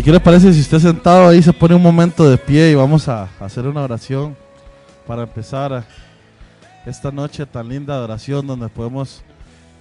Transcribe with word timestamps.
¿Y 0.00 0.02
qué 0.02 0.12
le 0.12 0.18
parece 0.18 0.50
si 0.54 0.60
usted 0.60 0.78
sentado 0.78 1.28
ahí 1.28 1.42
se 1.42 1.52
pone 1.52 1.74
un 1.74 1.82
momento 1.82 2.26
de 2.26 2.38
pie 2.38 2.70
y 2.70 2.74
vamos 2.74 3.06
a 3.06 3.28
hacer 3.38 3.66
una 3.66 3.82
oración 3.82 4.34
para 5.06 5.24
empezar 5.24 5.84
esta 6.86 7.12
noche 7.12 7.44
tan 7.44 7.68
linda 7.68 7.98
de 7.98 8.04
oración 8.04 8.46
donde 8.46 8.70
podemos 8.70 9.20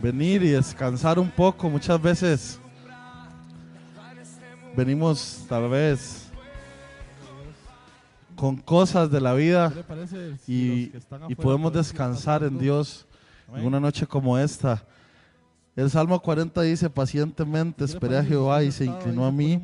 venir 0.02 0.44
y 0.44 0.50
descansar 0.50 1.20
un 1.20 1.32
poco? 1.32 1.70
Muchas 1.70 2.02
veces 2.02 2.60
venimos 4.75 5.45
tal 5.47 5.70
vez 5.70 6.27
con 8.36 8.57
cosas 8.57 9.09
de 9.09 9.21
la 9.21 9.33
vida 9.33 9.71
y, 10.45 10.91
y 11.29 11.36
podemos 11.36 11.71
descansar 11.71 12.43
en 12.43 12.59
Dios 12.59 13.07
en 13.55 13.65
una 13.65 13.79
noche 13.79 14.05
como 14.05 14.38
esta. 14.38 14.83
El 15.75 15.89
Salmo 15.89 16.20
40 16.20 16.61
dice, 16.61 16.89
pacientemente 16.89 17.86
esperé 17.86 18.18
a 18.18 18.23
Jehová 18.23 18.63
y 18.63 18.71
se 18.71 18.86
inclinó 18.86 19.25
a 19.25 19.32
mí 19.32 19.61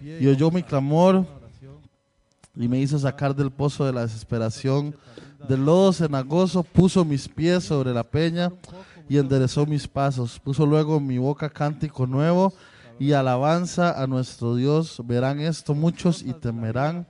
y 0.00 0.26
oyó 0.26 0.50
mi 0.50 0.62
clamor 0.62 1.26
y 2.54 2.68
me 2.68 2.78
hizo 2.78 2.98
sacar 2.98 3.34
del 3.34 3.50
pozo 3.50 3.84
de 3.84 3.92
la 3.92 4.02
desesperación. 4.02 4.94
Del 5.48 5.64
lodo 5.64 5.92
cenagoso 5.92 6.62
puso 6.62 7.04
mis 7.04 7.28
pies 7.28 7.64
sobre 7.64 7.94
la 7.94 8.04
peña 8.04 8.52
y 9.08 9.16
enderezó 9.16 9.66
mis 9.66 9.88
pasos. 9.88 10.38
Puso 10.38 10.66
luego 10.66 10.98
en 10.98 11.06
mi 11.06 11.18
boca 11.18 11.48
cántico 11.48 12.06
nuevo 12.06 12.52
y 12.98 13.12
alabanza 13.12 14.00
a 14.00 14.06
nuestro 14.06 14.54
Dios. 14.54 15.00
Verán 15.04 15.40
esto 15.40 15.74
muchos 15.74 16.22
y 16.22 16.32
temerán 16.34 17.06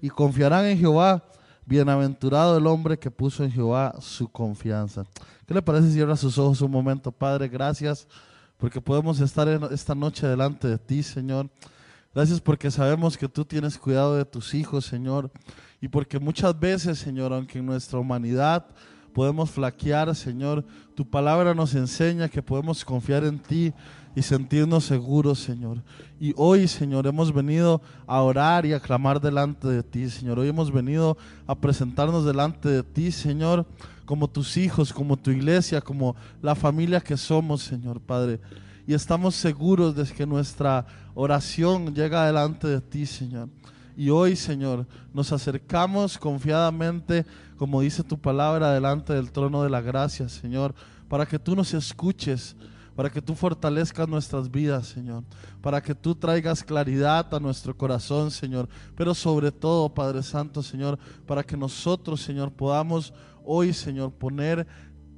y 0.00 0.08
confiarán 0.08 0.66
en 0.66 0.78
Jehová. 0.78 1.24
Bienaventurado 1.64 2.58
el 2.58 2.66
hombre 2.66 2.98
que 2.98 3.10
puso 3.10 3.44
en 3.44 3.52
Jehová 3.52 3.94
su 4.00 4.28
confianza. 4.28 5.04
¿Qué 5.46 5.54
le 5.54 5.62
parece 5.62 5.88
si 5.88 5.94
cierra 5.94 6.16
sus 6.16 6.36
ojos 6.38 6.60
un 6.60 6.70
momento, 6.70 7.12
Padre? 7.12 7.48
Gracias 7.48 8.08
porque 8.56 8.80
podemos 8.80 9.20
estar 9.20 9.48
esta 9.72 9.94
noche 9.94 10.26
delante 10.26 10.68
de 10.68 10.78
ti, 10.78 11.02
Señor. 11.02 11.50
Gracias 12.14 12.40
porque 12.40 12.70
sabemos 12.70 13.16
que 13.16 13.28
tú 13.28 13.44
tienes 13.44 13.78
cuidado 13.78 14.16
de 14.16 14.24
tus 14.24 14.54
hijos, 14.54 14.84
Señor. 14.84 15.30
Y 15.80 15.88
porque 15.88 16.18
muchas 16.18 16.58
veces, 16.58 16.98
Señor, 16.98 17.32
aunque 17.32 17.58
en 17.58 17.66
nuestra 17.66 17.98
humanidad 17.98 18.66
podemos 19.12 19.50
flaquear, 19.50 20.14
Señor, 20.14 20.64
tu 20.94 21.08
palabra 21.08 21.54
nos 21.54 21.74
enseña 21.74 22.28
que 22.28 22.42
podemos 22.42 22.84
confiar 22.84 23.24
en 23.24 23.38
ti 23.38 23.72
y 24.14 24.22
sentirnos 24.22 24.84
seguros, 24.84 25.38
Señor. 25.38 25.82
Y 26.20 26.34
hoy, 26.36 26.68
Señor, 26.68 27.06
hemos 27.06 27.32
venido 27.32 27.80
a 28.06 28.20
orar 28.20 28.66
y 28.66 28.72
a 28.72 28.80
clamar 28.80 29.20
delante 29.20 29.68
de 29.68 29.82
ti, 29.82 30.08
Señor. 30.10 30.38
Hoy 30.38 30.48
hemos 30.48 30.70
venido 30.70 31.16
a 31.46 31.54
presentarnos 31.54 32.24
delante 32.24 32.68
de 32.68 32.82
ti, 32.82 33.10
Señor, 33.10 33.66
como 34.04 34.28
tus 34.28 34.56
hijos, 34.56 34.92
como 34.92 35.16
tu 35.16 35.30
iglesia, 35.30 35.80
como 35.80 36.14
la 36.42 36.54
familia 36.54 37.00
que 37.00 37.16
somos, 37.16 37.62
Señor 37.62 38.00
Padre. 38.00 38.40
Y 38.86 38.94
estamos 38.94 39.34
seguros 39.34 39.94
de 39.94 40.04
que 40.04 40.26
nuestra 40.26 40.86
oración 41.14 41.94
llega 41.94 42.26
delante 42.26 42.66
de 42.66 42.80
ti, 42.80 43.06
Señor. 43.06 43.48
Y 43.96 44.10
hoy, 44.10 44.36
Señor, 44.36 44.86
nos 45.12 45.32
acercamos 45.32 46.18
confiadamente, 46.18 47.26
como 47.56 47.80
dice 47.80 48.02
tu 48.02 48.18
palabra, 48.18 48.72
delante 48.72 49.12
del 49.12 49.30
trono 49.30 49.62
de 49.62 49.70
la 49.70 49.80
gracia, 49.80 50.28
Señor, 50.28 50.74
para 51.08 51.26
que 51.26 51.38
tú 51.38 51.54
nos 51.54 51.74
escuches 51.74 52.56
para 52.94 53.10
que 53.10 53.22
tú 53.22 53.34
fortalezcas 53.34 54.08
nuestras 54.08 54.50
vidas, 54.50 54.86
Señor, 54.86 55.24
para 55.60 55.82
que 55.82 55.94
tú 55.94 56.14
traigas 56.14 56.62
claridad 56.62 57.32
a 57.34 57.40
nuestro 57.40 57.76
corazón, 57.76 58.30
Señor, 58.30 58.68
pero 58.96 59.14
sobre 59.14 59.50
todo, 59.50 59.92
Padre 59.92 60.22
Santo, 60.22 60.62
Señor, 60.62 60.98
para 61.26 61.42
que 61.42 61.56
nosotros, 61.56 62.20
Señor, 62.20 62.52
podamos 62.52 63.12
hoy, 63.44 63.72
Señor, 63.72 64.12
poner 64.12 64.66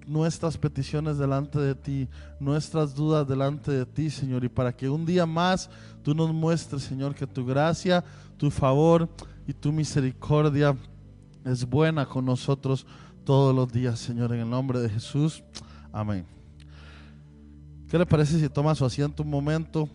nuestras 0.06 0.58
peticiones 0.58 1.18
delante 1.18 1.58
de 1.58 1.74
ti, 1.74 2.08
nuestras 2.38 2.94
dudas 2.94 3.26
delante 3.26 3.72
de 3.72 3.86
ti, 3.86 4.10
Señor, 4.10 4.44
y 4.44 4.48
para 4.48 4.74
que 4.74 4.88
un 4.88 5.04
día 5.04 5.26
más 5.26 5.70
tú 6.02 6.14
nos 6.14 6.32
muestres, 6.32 6.82
Señor, 6.82 7.14
que 7.14 7.26
tu 7.26 7.44
gracia, 7.44 8.04
tu 8.36 8.50
favor 8.50 9.08
y 9.46 9.52
tu 9.52 9.72
misericordia 9.72 10.76
es 11.44 11.64
buena 11.68 12.06
con 12.06 12.24
nosotros 12.24 12.86
todos 13.24 13.54
los 13.54 13.70
días, 13.72 13.98
Señor, 13.98 14.32
en 14.32 14.40
el 14.40 14.50
nombre 14.50 14.78
de 14.80 14.88
Jesús. 14.88 15.42
Amén. 15.92 16.43
¿Qué 17.94 17.98
le 17.98 18.06
parece 18.06 18.40
si 18.40 18.48
toma 18.48 18.74
su 18.74 18.84
asiento 18.84 19.22
un 19.22 19.30
momento? 19.30 19.88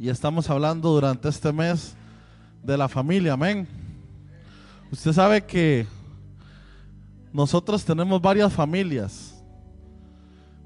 Y 0.00 0.08
estamos 0.08 0.50
hablando 0.50 0.90
durante 0.90 1.28
este 1.28 1.52
mes 1.52 1.94
de 2.60 2.76
la 2.76 2.88
familia, 2.88 3.34
amén. 3.34 3.68
Usted 4.90 5.12
sabe 5.12 5.40
que 5.44 5.86
nosotros 7.32 7.84
tenemos 7.84 8.20
varias 8.20 8.52
familias. 8.52 9.40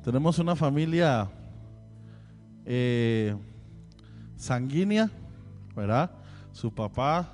Tenemos 0.03 0.38
una 0.38 0.56
familia 0.56 1.31
eh, 2.64 3.37
sanguínea, 4.34 5.10
¿verdad? 5.76 6.12
Su 6.50 6.72
papá, 6.72 7.28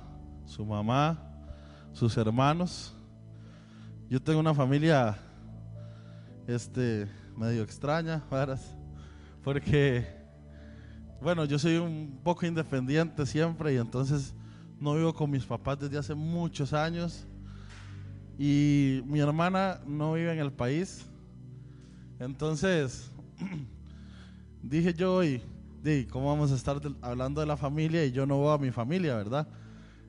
su 0.45 0.65
mamá, 0.65 1.17
sus 1.93 2.17
hermanos. 2.17 2.93
Yo 4.09 4.21
tengo 4.21 4.41
una 4.41 4.53
familia 4.53 5.17
este 6.47 7.07
medio 7.37 7.63
extraña, 7.63 8.21
¿verdad? 8.29 8.59
Porque, 9.43 10.05
bueno, 11.21 11.45
yo 11.45 11.57
soy 11.57 11.77
un 11.77 12.19
poco 12.23 12.45
independiente 12.45 13.25
siempre 13.25 13.73
y 13.73 13.77
entonces 13.77 14.33
no 14.79 14.95
vivo 14.95 15.13
con 15.13 15.29
mis 15.31 15.45
papás 15.45 15.79
desde 15.79 15.97
hace 15.97 16.13
muchos 16.13 16.73
años. 16.73 17.25
Y 18.37 19.01
mi 19.05 19.19
hermana 19.19 19.79
no 19.85 20.13
vive 20.13 20.31
en 20.31 20.39
el 20.39 20.51
país. 20.51 21.05
Entonces, 22.19 23.11
dije 24.63 24.93
yo 24.93 25.15
hoy, 25.15 25.41
¿cómo 26.09 26.27
vamos 26.27 26.51
a 26.51 26.55
estar 26.55 26.79
hablando 27.01 27.41
de 27.41 27.47
la 27.47 27.57
familia 27.57 28.05
y 28.05 28.11
yo 28.11 28.25
no 28.25 28.37
voy 28.37 28.53
a 28.53 28.57
mi 28.57 28.71
familia, 28.71 29.15
verdad? 29.15 29.47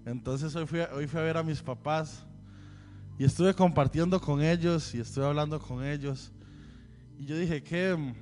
Entonces 0.05 0.55
hoy 0.57 0.67
fui, 0.67 0.81
hoy 0.95 1.07
fui 1.07 1.21
a 1.21 1.23
ver 1.23 1.37
a 1.37 1.43
mis 1.43 1.63
papás 1.63 2.25
y 3.19 3.25
estuve 3.25 3.55
compartiendo 3.55 4.21
con 4.21 4.43
ellos 4.43 4.95
y 4.95 5.01
estuve 5.01 5.27
hablando 5.27 5.61
con 5.61 5.85
ellos. 5.85 6.33
Y 7.19 7.27
yo 7.27 7.37
dije 7.37 7.63
que 7.63 8.15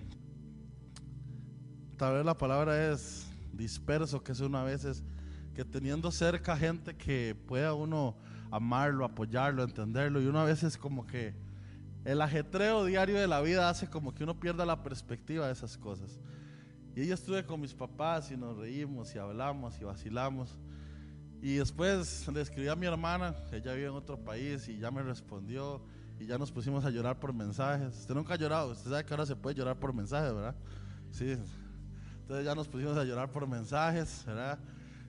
tal 1.98 2.14
vez 2.14 2.24
la 2.24 2.38
palabra 2.38 2.92
es 2.92 3.26
disperso, 3.52 4.22
que 4.22 4.30
es 4.30 4.40
una 4.40 4.62
vez 4.62 5.02
que 5.52 5.64
teniendo 5.64 6.12
cerca 6.12 6.56
gente 6.56 6.96
que 6.96 7.36
pueda 7.46 7.74
uno 7.74 8.16
amarlo, 8.52 9.04
apoyarlo, 9.04 9.64
entenderlo, 9.64 10.22
y 10.22 10.26
una 10.26 10.44
vez 10.44 10.62
es 10.62 10.78
como 10.78 11.04
que 11.04 11.34
el 12.04 12.22
ajetreo 12.22 12.84
diario 12.84 13.18
de 13.18 13.26
la 13.26 13.40
vida 13.40 13.68
hace 13.68 13.90
como 13.90 14.14
que 14.14 14.22
uno 14.22 14.38
pierda 14.38 14.64
la 14.64 14.80
perspectiva 14.82 15.46
de 15.46 15.52
esas 15.52 15.76
cosas. 15.76 16.20
Y 16.94 17.04
yo 17.04 17.14
estuve 17.14 17.44
con 17.44 17.60
mis 17.60 17.74
papás 17.74 18.30
y 18.30 18.36
nos 18.36 18.56
reímos 18.56 19.12
y 19.14 19.18
hablamos 19.18 19.78
y 19.80 19.84
vacilamos. 19.84 20.56
Y 21.42 21.54
después 21.54 22.28
le 22.32 22.40
escribí 22.40 22.68
a 22.68 22.76
mi 22.76 22.86
hermana, 22.86 23.34
ella 23.50 23.72
vive 23.72 23.88
en 23.88 23.94
otro 23.94 24.16
país 24.16 24.68
y 24.68 24.78
ya 24.78 24.92
me 24.92 25.02
respondió 25.02 25.82
y 26.20 26.26
ya 26.26 26.38
nos 26.38 26.52
pusimos 26.52 26.84
a 26.84 26.90
llorar 26.90 27.18
por 27.18 27.32
mensajes. 27.32 27.96
Usted 27.98 28.14
nunca 28.14 28.34
ha 28.34 28.36
llorado, 28.36 28.70
usted 28.70 28.88
sabe 28.88 29.04
que 29.04 29.12
ahora 29.12 29.26
se 29.26 29.34
puede 29.34 29.56
llorar 29.56 29.76
por 29.78 29.92
mensajes, 29.92 30.32
¿verdad? 30.32 30.54
Sí, 31.10 31.36
entonces 32.28 32.44
ya 32.44 32.54
nos 32.54 32.68
pusimos 32.68 32.94
a 32.98 33.04
llorar 33.04 33.32
por 33.32 33.46
mensajes, 33.46 34.22
¿verdad? 34.26 34.58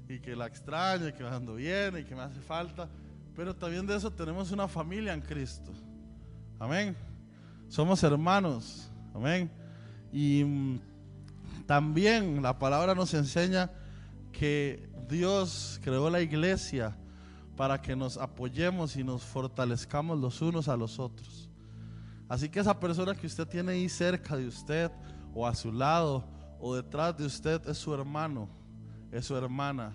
Y 0.08 0.20
que 0.20 0.38
la 0.38 0.48
extraño, 0.48 1.10
y 1.10 1.12
que 1.12 1.22
me 1.22 1.28
ando 1.28 1.56
bien, 1.56 1.98
y 1.98 2.06
que 2.06 2.16
me 2.16 2.22
hace 2.22 2.40
falta. 2.40 2.88
Pero 3.36 3.54
también 3.54 3.86
de 3.86 3.94
eso 3.98 4.10
tenemos 4.10 4.54
una 4.54 4.70
familia 4.70 5.14
en 5.14 5.20
Cristo. 5.20 5.74
Amén. 6.58 6.96
Somos 7.68 8.02
hermanos. 8.04 8.90
Amén. 9.14 9.52
Y 10.14 10.46
mm, 10.46 10.80
también 11.66 12.42
la 12.42 12.58
palabra 12.58 12.96
nos 12.96 13.14
enseña 13.14 13.70
que 14.32 14.90
Dios 15.10 15.78
creó 15.84 16.10
la 16.10 16.22
iglesia 16.22 16.96
para 17.58 17.82
que 17.82 17.98
nos 17.98 18.16
apoyemos 18.16 18.96
y 18.96 19.04
nos 19.04 19.24
fortalezcamos 19.24 20.18
los 20.18 20.42
unos 20.42 20.70
a 20.70 20.78
los 20.78 21.00
otros. 21.00 21.50
Así 22.30 22.48
que 22.48 22.62
esa 22.62 22.80
persona 22.80 23.14
que 23.14 23.28
usted 23.28 23.46
tiene 23.46 23.74
ahí 23.74 23.90
cerca 23.90 24.38
de 24.38 24.48
usted 24.48 24.90
o 25.36 25.46
a 25.46 25.54
su 25.54 25.74
lado, 25.74 26.39
o 26.60 26.76
detrás 26.76 27.18
de 27.18 27.26
usted 27.26 27.68
es 27.68 27.78
su 27.78 27.94
hermano, 27.94 28.50
es 29.12 29.26
su 29.26 29.36
hermana. 29.36 29.94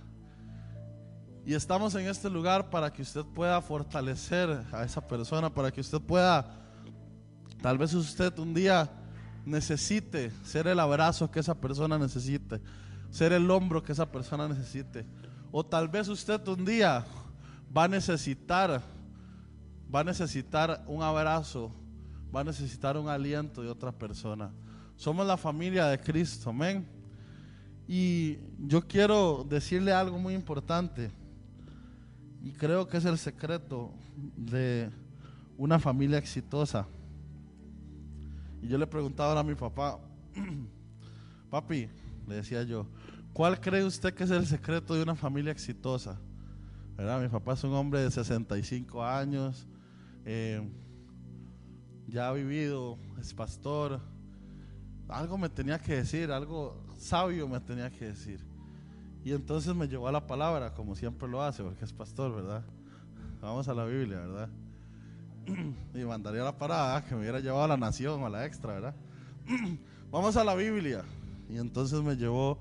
Y 1.47 1.53
estamos 1.53 1.95
en 1.95 2.07
este 2.07 2.31
lugar 2.31 2.71
para 2.71 2.91
que 2.91 3.03
usted 3.03 3.25
pueda 3.25 3.61
fortalecer 3.61 4.65
a 4.73 4.83
esa 4.83 5.07
persona, 5.07 5.53
para 5.53 5.71
que 5.71 5.83
usted 5.83 6.01
pueda, 6.01 6.47
tal 7.61 7.77
vez 7.77 7.93
usted 7.93 8.37
un 8.39 8.55
día 8.55 8.91
necesite 9.45 10.31
ser 10.43 10.67
el 10.67 10.81
abrazo 10.81 11.31
que 11.31 11.41
esa 11.41 11.55
persona 11.55 11.99
necesite, 11.99 12.63
ser 13.11 13.33
el 13.33 13.51
hombro 13.51 13.83
que 13.83 13.93
esa 13.93 14.11
persona 14.11 14.49
necesite. 14.49 15.07
O 15.53 15.65
tal 15.65 15.89
vez 15.89 16.09
usted 16.09 16.47
un 16.49 16.65
día 16.65 17.05
va 17.77 17.85
a 17.85 17.89
necesitar, 17.89 18.81
va 19.95 20.01
a 20.01 20.05
necesitar 20.05 20.83
un 20.87 21.03
abrazo, 21.03 21.71
va 22.35 22.41
a 22.41 22.45
necesitar 22.45 22.97
un 22.97 23.09
aliento 23.09 23.63
de 23.63 23.69
otra 23.69 23.93
persona. 23.93 24.51
Somos 24.97 25.27
la 25.27 25.37
familia 25.37 25.87
de 25.87 25.99
Cristo, 25.99 26.51
amén. 26.51 26.87
Y 27.87 28.39
yo 28.59 28.87
quiero 28.87 29.47
decirle 29.49 29.93
algo 29.93 30.19
muy 30.19 30.35
importante. 30.35 31.11
Y 32.43 32.53
creo 32.53 32.87
que 32.87 32.97
es 32.97 33.05
el 33.05 33.19
secreto 33.19 33.93
de 34.37 34.91
una 35.57 35.79
familia 35.79 36.19
exitosa. 36.19 36.87
Y 38.63 38.69
yo 38.69 38.79
le 38.79 38.87
preguntaba 38.87 39.39
a 39.39 39.43
mi 39.43 39.55
papá, 39.55 39.99
papi, 41.51 41.89
le 42.27 42.35
decía 42.37 42.63
yo, 42.63 42.87
¿Cuál 43.35 43.61
cree 43.61 43.85
usted 43.85 44.15
que 44.15 44.23
es 44.23 44.31
el 44.31 44.47
secreto 44.47 44.95
de 44.95 45.03
una 45.03 45.17
familia 45.17 45.51
exitosa? 45.51 46.17
¿Verdad? 46.97 47.21
Mi 47.21 47.29
papá 47.29 47.55
es 47.55 47.65
un 47.65 47.73
hombre 47.73 48.01
de 48.01 48.09
65 48.09 49.05
años, 49.05 49.67
eh, 50.25 50.63
ya 52.07 52.29
ha 52.29 52.33
vivido, 52.33 52.97
es 53.21 53.35
pastor. 53.35 54.01
Algo 55.15 55.39
me 55.39 55.49
tenía 55.49 55.79
que 55.79 55.95
decir, 55.95 56.33
algo 56.33 56.77
sabio 56.99 57.47
me 57.47 57.61
tenía 57.61 57.89
que 57.89 58.07
decir. 58.07 58.41
Y 59.25 59.33
entonces 59.33 59.73
me 59.73 59.87
llevó 59.87 60.09
a 60.09 60.13
la 60.13 60.27
palabra, 60.27 60.75
como 60.75 60.97
siempre 60.97 61.29
lo 61.29 61.41
hace, 61.41 61.63
porque 61.63 61.85
es 61.85 61.93
pastor, 61.93 62.35
¿verdad? 62.35 62.65
Vamos 63.41 63.69
a 63.69 63.75
la 63.75 63.85
Biblia, 63.85 64.19
¿verdad? 64.19 64.49
y 65.95 66.05
mandaría 66.05 66.43
la 66.43 66.59
parada 66.59 67.05
que 67.05 67.15
me 67.15 67.21
hubiera 67.21 67.39
llevado 67.39 67.63
a 67.63 67.69
la 67.69 67.77
nación 67.77 68.21
o 68.21 68.27
a 68.27 68.29
la 68.29 68.45
extra, 68.45 68.73
¿verdad? 68.73 68.95
Vamos 70.11 70.37
a 70.37 70.43
la 70.43 70.57
Biblia. 70.57 71.05
Y 71.49 71.59
entonces 71.59 72.03
me 72.03 72.17
llevó 72.17 72.59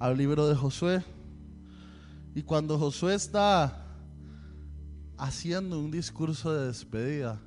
al 0.00 0.18
libro 0.18 0.48
de 0.48 0.56
Josué. 0.56 1.04
Y 2.34 2.42
cuando 2.42 2.80
Josué 2.80 3.14
está 3.14 3.86
haciendo 5.16 5.78
un 5.78 5.92
discurso 5.92 6.52
de 6.52 6.66
despedida, 6.66 7.38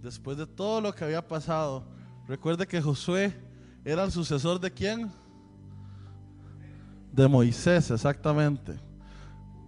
después 0.00 0.38
de 0.38 0.46
todo 0.46 0.80
lo 0.80 0.94
que 0.94 1.04
había 1.04 1.28
pasado, 1.28 1.84
recuerde 2.26 2.66
que 2.66 2.80
Josué 2.80 3.49
era 3.84 4.04
el 4.04 4.12
sucesor 4.12 4.60
de 4.60 4.70
quién? 4.70 5.10
De 7.12 7.26
Moisés, 7.26 7.90
exactamente. 7.90 8.78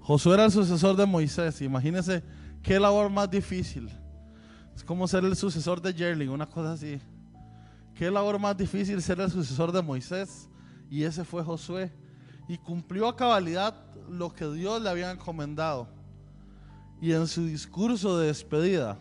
Josué 0.00 0.34
era 0.34 0.44
el 0.44 0.50
sucesor 0.50 0.96
de 0.96 1.06
Moisés. 1.06 1.62
Imagínense 1.62 2.22
qué 2.62 2.78
labor 2.78 3.10
más 3.10 3.30
difícil. 3.30 3.88
Es 4.74 4.84
como 4.84 5.06
ser 5.08 5.24
el 5.24 5.36
sucesor 5.36 5.80
de 5.80 5.92
Jerling, 5.92 6.28
una 6.28 6.46
cosa 6.46 6.72
así. 6.72 7.00
Qué 7.94 8.10
labor 8.10 8.38
más 8.38 8.56
difícil 8.56 9.00
ser 9.02 9.20
el 9.20 9.30
sucesor 9.30 9.72
de 9.72 9.82
Moisés. 9.82 10.48
Y 10.90 11.04
ese 11.04 11.24
fue 11.24 11.42
Josué. 11.42 11.92
Y 12.48 12.58
cumplió 12.58 13.08
a 13.08 13.16
cabalidad 13.16 13.74
lo 14.08 14.32
que 14.32 14.46
Dios 14.50 14.82
le 14.82 14.90
había 14.90 15.10
encomendado. 15.10 15.88
Y 17.00 17.12
en 17.12 17.26
su 17.26 17.46
discurso 17.46 18.18
de 18.18 18.26
despedida, 18.28 18.98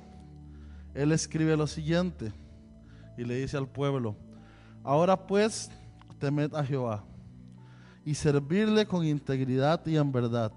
él 0.93 1.11
escribe 1.11 1.57
lo 1.57 1.67
siguiente. 1.67 2.31
Y 3.17 3.25
le 3.25 3.35
dice 3.35 3.57
al 3.57 3.67
pueblo, 3.67 4.15
ahora 4.83 5.16
pues 5.16 5.69
temed 6.19 6.54
a 6.54 6.63
Jehová 6.63 7.04
y 8.06 8.13
servirle 8.16 8.86
con 8.86 9.06
integridad 9.06 9.86
y 9.86 9.98
en 9.98 10.12
verdad. 10.12 10.51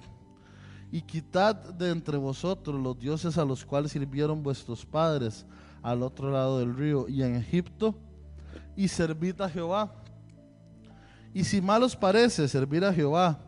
Y 0.91 1.03
quitad 1.03 1.55
de 1.55 1.91
entre 1.91 2.17
vosotros 2.17 2.81
los 2.81 2.99
dioses 2.99 3.37
a 3.37 3.44
los 3.44 3.65
cuales 3.65 3.93
sirvieron 3.93 4.43
vuestros 4.43 4.87
padres 4.87 5.44
al 5.82 6.03
otro 6.03 6.31
lado 6.31 6.59
del 6.59 6.75
río 6.75 7.09
y 7.09 7.23
en 7.23 7.37
Egipto, 7.37 7.94
y 8.76 8.88
servid 8.88 9.41
a 9.41 9.49
Jehová. 9.49 9.93
Y 11.32 11.44
si 11.44 11.61
mal 11.61 11.82
os 11.82 11.97
parece 11.97 12.49
servir 12.49 12.85
a 12.85 12.93
Jehová, 12.93 13.38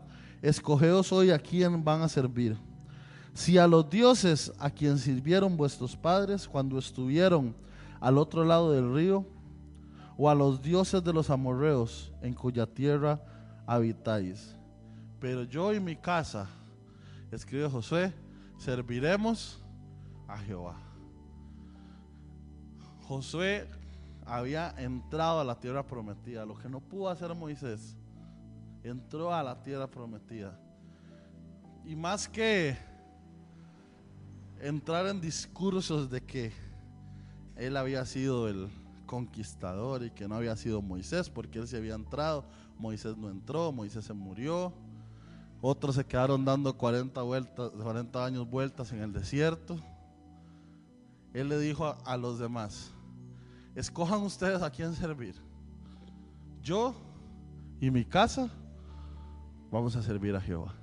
escogeos 0.41 1.11
hoy 1.11 1.31
a 1.31 1.39
quién 1.39 1.83
van 1.83 2.01
a 2.01 2.09
servir. 2.09 2.57
Si 3.33 3.57
a 3.57 3.67
los 3.67 3.89
dioses 3.89 4.51
a 4.59 4.69
quien 4.69 4.97
sirvieron 4.97 5.55
vuestros 5.55 5.95
padres 5.95 6.47
cuando 6.47 6.77
estuvieron 6.77 7.55
al 7.99 8.17
otro 8.17 8.43
lado 8.43 8.71
del 8.71 8.93
río, 8.93 9.25
o 10.17 10.29
a 10.29 10.35
los 10.35 10.61
dioses 10.61 11.03
de 11.03 11.13
los 11.13 11.29
amorreos 11.29 12.11
en 12.21 12.33
cuya 12.33 12.65
tierra 12.65 13.21
habitáis. 13.67 14.55
Pero 15.19 15.43
yo 15.43 15.73
y 15.73 15.79
mi 15.79 15.95
casa, 15.95 16.49
escribe 17.31 17.69
Josué, 17.69 18.11
serviremos 18.57 19.61
a 20.27 20.37
Jehová. 20.39 20.77
Josué 23.03 23.67
había 24.25 24.71
entrado 24.77 25.39
a 25.39 25.43
la 25.43 25.59
tierra 25.59 25.85
prometida, 25.85 26.45
lo 26.45 26.57
que 26.57 26.67
no 26.67 26.79
pudo 26.79 27.09
hacer 27.09 27.33
Moisés, 27.35 27.95
entró 28.83 29.33
a 29.33 29.43
la 29.43 29.61
tierra 29.61 29.87
prometida. 29.87 30.59
Y 31.85 31.95
más 31.95 32.27
que 32.27 32.75
entrar 34.59 35.05
en 35.07 35.21
discursos 35.21 36.09
de 36.09 36.21
que 36.21 36.51
él 37.55 37.77
había 37.77 38.05
sido 38.05 38.47
el 38.49 38.69
conquistador 39.07 40.03
y 40.03 40.11
que 40.11 40.27
no 40.27 40.35
había 40.35 40.55
sido 40.55 40.83
Moisés, 40.83 41.29
porque 41.31 41.57
él 41.57 41.67
se 41.67 41.77
había 41.77 41.95
entrado, 41.95 42.45
Moisés 42.77 43.17
no 43.17 43.31
entró, 43.31 43.71
Moisés 43.71 44.05
se 44.05 44.13
murió, 44.13 44.71
otros 45.61 45.95
se 45.95 46.05
quedaron 46.05 46.45
dando 46.45 46.77
40, 46.77 47.19
vueltas, 47.23 47.71
40 47.71 48.23
años 48.23 48.47
vueltas 48.47 48.91
en 48.91 48.99
el 48.99 49.11
desierto. 49.11 49.79
Él 51.33 51.49
le 51.49 51.57
dijo 51.57 51.85
a, 51.85 51.97
a 52.05 52.17
los 52.17 52.37
demás, 52.37 52.91
escojan 53.73 54.21
ustedes 54.21 54.61
a 54.61 54.69
quién 54.69 54.93
servir. 54.93 55.35
Yo 56.61 56.93
y 57.79 57.89
mi 57.89 58.05
casa 58.05 58.49
vamos 59.71 59.95
a 59.95 60.03
servir 60.03 60.35
a 60.35 60.41
Jehová. 60.41 60.75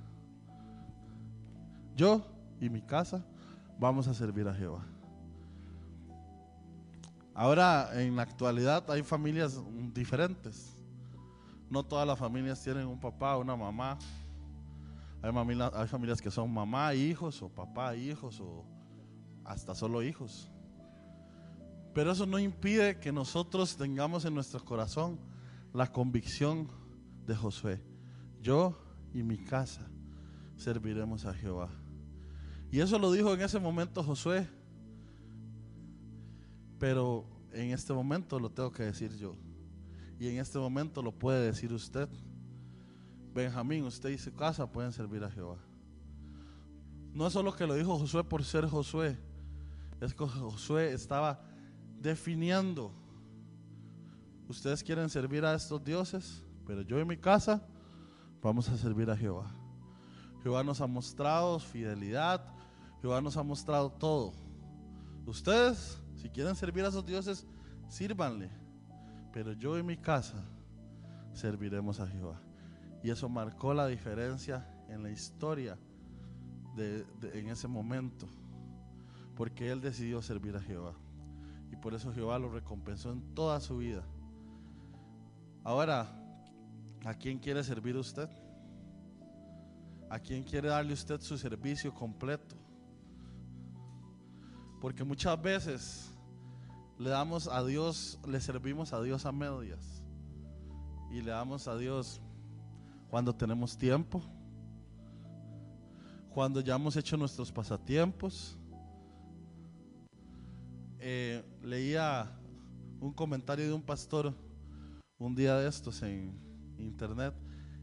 Yo 1.95 2.25
y 2.59 2.69
mi 2.69 2.81
casa 2.81 3.23
vamos 3.79 4.07
a 4.07 4.13
servir 4.13 4.47
a 4.47 4.53
Jehová. 4.53 4.85
Ahora, 7.37 7.89
en 8.01 8.15
la 8.15 8.21
actualidad 8.21 8.89
hay 8.89 9.03
familias 9.03 9.61
diferentes. 9.93 10.73
No 11.69 11.83
todas 11.83 12.07
las 12.07 12.17
familias 12.17 12.63
tienen 12.63 12.87
un 12.87 12.97
papá 12.97 13.35
o 13.35 13.41
una 13.41 13.57
mamá. 13.57 13.99
Hay, 15.21 15.31
hay 15.73 15.87
familias 15.87 16.21
que 16.21 16.31
son 16.31 16.53
mamá 16.53 16.93
hijos, 16.95 17.41
o 17.41 17.49
papá 17.49 17.93
hijos, 17.93 18.39
o 18.39 18.63
hasta 19.43 19.75
solo 19.75 20.01
hijos. 20.01 20.49
Pero 21.93 22.13
eso 22.13 22.25
no 22.25 22.39
impide 22.39 22.99
que 23.01 23.11
nosotros 23.11 23.75
tengamos 23.75 24.23
en 24.23 24.33
nuestro 24.33 24.63
corazón 24.63 25.19
la 25.73 25.91
convicción 25.91 26.69
de 27.25 27.35
Josué. 27.35 27.83
Yo 28.41 28.77
y 29.13 29.23
mi 29.23 29.37
casa 29.37 29.81
serviremos 30.55 31.25
a 31.25 31.33
Jehová. 31.33 31.69
Y 32.71 32.79
eso 32.79 32.97
lo 32.97 33.11
dijo 33.11 33.33
en 33.33 33.41
ese 33.41 33.59
momento 33.59 34.03
Josué 34.03 34.47
pero 36.85 37.25
en 37.51 37.71
este 37.71 37.91
momento 37.93 38.39
lo 38.39 38.51
tengo 38.51 38.71
que 38.71 38.83
decir 38.83 39.11
yo. 39.17 39.35
Y 40.19 40.27
en 40.27 40.37
este 40.37 40.59
momento 40.59 41.01
lo 41.01 41.11
puede 41.11 41.47
decir 41.47 41.73
usted. 41.73 42.07
Benjamín, 43.33 43.85
usted 43.85 44.09
y 44.09 44.19
su 44.19 44.31
casa 44.31 44.71
pueden 44.71 44.93
servir 44.93 45.23
a 45.23 45.31
Jehová. 45.31 45.57
No 47.11 47.25
es 47.25 47.33
solo 47.33 47.55
que 47.55 47.65
lo 47.65 47.73
dijo 47.73 47.97
Josué 47.97 48.23
por 48.23 48.43
ser 48.43 48.67
Josué, 48.67 49.17
es 49.99 50.13
que 50.13 50.27
Josué 50.27 50.93
estaba 50.93 51.41
definiendo. 51.99 52.91
Ustedes 54.47 54.83
quieren 54.83 55.09
servir 55.09 55.43
a 55.43 55.55
estos 55.55 55.83
dioses, 55.83 56.43
pero 56.67 56.83
yo 56.83 56.99
y 56.99 57.05
mi 57.05 57.17
casa 57.17 57.67
vamos 58.43 58.69
a 58.69 58.77
servir 58.77 59.09
a 59.09 59.17
Jehová. 59.17 59.49
Jehová 60.43 60.63
nos 60.63 60.79
ha 60.81 60.85
mostrado 60.85 61.57
fidelidad, 61.57 62.45
Jehová 63.01 63.21
nos 63.21 63.37
ha 63.37 63.41
mostrado 63.41 63.89
todo. 63.89 64.33
Ustedes 65.25 66.04
si 66.15 66.29
quieren 66.29 66.55
servir 66.55 66.85
a 66.85 66.89
esos 66.89 67.05
dioses, 67.05 67.45
sírvanle. 67.87 68.49
Pero 69.33 69.53
yo 69.53 69.77
y 69.77 69.83
mi 69.83 69.97
casa 69.97 70.43
serviremos 71.33 71.99
a 71.99 72.07
Jehová. 72.07 72.41
Y 73.03 73.09
eso 73.09 73.29
marcó 73.29 73.73
la 73.73 73.87
diferencia 73.87 74.67
en 74.89 75.03
la 75.03 75.11
historia 75.11 75.77
de, 76.75 77.05
en 77.33 77.49
ese 77.49 77.67
momento. 77.67 78.27
Porque 79.35 79.71
él 79.71 79.81
decidió 79.81 80.21
servir 80.21 80.55
a 80.55 80.61
Jehová. 80.61 80.93
Y 81.71 81.75
por 81.75 81.93
eso 81.93 82.13
Jehová 82.13 82.39
lo 82.39 82.49
recompensó 82.49 83.11
en 83.11 83.21
toda 83.35 83.59
su 83.59 83.77
vida. 83.77 84.03
Ahora, 85.63 86.07
¿a 87.03 87.13
quién 87.15 87.39
quiere 87.39 87.63
servir 87.63 87.97
usted? 87.97 88.29
¿A 90.09 90.19
quién 90.19 90.43
quiere 90.43 90.69
darle 90.69 90.93
usted 90.93 91.19
su 91.19 91.37
servicio 91.37 91.93
completo? 91.93 92.55
Porque 94.85 95.03
muchas 95.03 95.41
veces 95.41 96.11
le 96.99 97.09
damos 97.09 97.47
a 97.47 97.65
Dios, 97.65 98.19
le 98.27 98.39
servimos 98.39 98.93
a 98.93 99.01
Dios 99.01 99.25
a 99.25 99.31
medias. 99.31 100.03
Y 101.09 101.23
le 101.23 101.31
damos 101.31 101.67
a 101.67 101.75
Dios 101.75 102.21
cuando 103.09 103.33
tenemos 103.33 103.79
tiempo, 103.79 104.21
cuando 106.29 106.61
ya 106.61 106.75
hemos 106.75 106.95
hecho 106.97 107.17
nuestros 107.17 107.51
pasatiempos. 107.51 108.59
Eh, 110.99 111.43
leía 111.63 112.31
un 112.99 113.11
comentario 113.11 113.65
de 113.65 113.73
un 113.73 113.81
pastor 113.81 114.35
un 115.17 115.33
día 115.33 115.57
de 115.57 115.67
estos 115.67 116.03
en 116.03 116.39
internet 116.77 117.33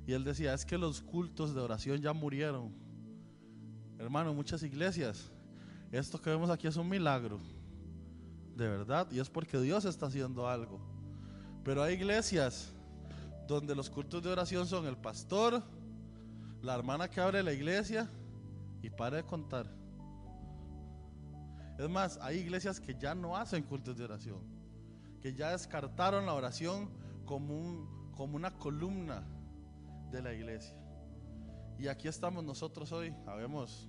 y 0.07 0.13
él 0.13 0.23
decía, 0.23 0.55
es 0.55 0.65
que 0.65 0.79
los 0.79 1.03
cultos 1.03 1.53
de 1.53 1.63
oración 1.63 2.01
ya 2.01 2.13
murieron. 2.13 2.73
Hermano, 3.99 4.33
muchas 4.33 4.63
iglesias, 4.63 5.33
esto 5.93 6.21
que 6.21 6.31
vemos 6.31 6.51
aquí 6.51 6.67
es 6.67 6.77
un 6.77 6.89
milagro 6.89 7.39
de 8.57 8.69
verdad, 8.69 9.11
y 9.11 9.19
es 9.19 9.29
porque 9.29 9.59
Dios 9.61 9.85
está 9.85 10.07
haciendo 10.07 10.49
algo. 10.49 10.81
Pero 11.65 11.83
hay 11.83 11.95
iglesias 11.95 12.73
donde 13.47 13.75
los 13.75 13.89
cultos 13.89 14.23
de 14.23 14.31
oración 14.31 14.67
son 14.67 14.87
el 14.87 14.97
pastor, 14.97 15.63
la 16.61 16.75
hermana 16.75 17.09
que 17.09 17.21
abre 17.21 17.43
la 17.43 17.53
iglesia 17.53 18.09
y 18.83 18.91
para 18.91 19.17
de 19.17 19.25
contar. 19.25 19.67
Es 21.79 21.89
más, 21.89 22.19
hay 22.21 22.39
iglesias 22.39 22.79
que 22.79 22.95
ya 22.95 23.15
no 23.15 23.37
hacen 23.37 23.63
cultos 23.63 23.97
de 23.97 24.05
oración, 24.05 24.41
que 25.21 25.35
ya 25.35 25.53
descartaron 25.53 26.27
la 26.27 26.35
oración 26.35 26.91
como, 27.25 27.57
un, 27.57 28.13
como 28.13 28.37
una 28.37 28.51
columna 28.59 29.25
de 30.11 30.23
la 30.23 30.33
iglesia. 30.33 30.77
Y 31.79 31.89
aquí 31.89 32.07
estamos 32.07 32.45
nosotros 32.45 32.93
hoy. 32.93 33.15
Habemos, 33.27 33.89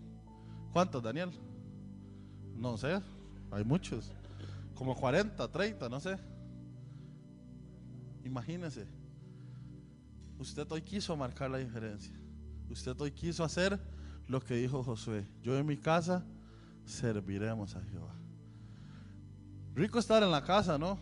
¿cuántos, 0.71 1.03
Daniel? 1.03 1.31
No 2.55 2.77
sé, 2.77 2.99
hay 3.51 3.63
muchos. 3.63 4.11
Como 4.75 4.95
40, 4.95 5.47
30, 5.51 5.89
no 5.89 5.99
sé. 5.99 6.17
Imagínese. 8.23 8.87
Usted 10.39 10.69
hoy 10.71 10.81
quiso 10.81 11.15
marcar 11.15 11.49
la 11.49 11.57
diferencia. 11.57 12.13
Usted 12.69 12.99
hoy 12.99 13.11
quiso 13.11 13.43
hacer 13.43 13.79
lo 14.27 14.41
que 14.41 14.55
dijo 14.55 14.83
Josué. 14.83 15.25
Yo 15.41 15.57
en 15.57 15.65
mi 15.65 15.77
casa 15.77 16.25
serviremos 16.85 17.75
a 17.75 17.81
Jehová. 17.83 18.15
Rico 19.75 19.99
estar 19.99 20.21
en 20.23 20.31
la 20.31 20.43
casa, 20.43 20.77
¿no? 20.77 20.99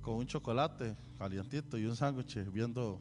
Con 0.00 0.14
un 0.14 0.26
chocolate 0.26 0.96
calientito 1.18 1.76
y 1.78 1.86
un 1.86 1.96
sándwich 1.96 2.50
viendo. 2.50 3.00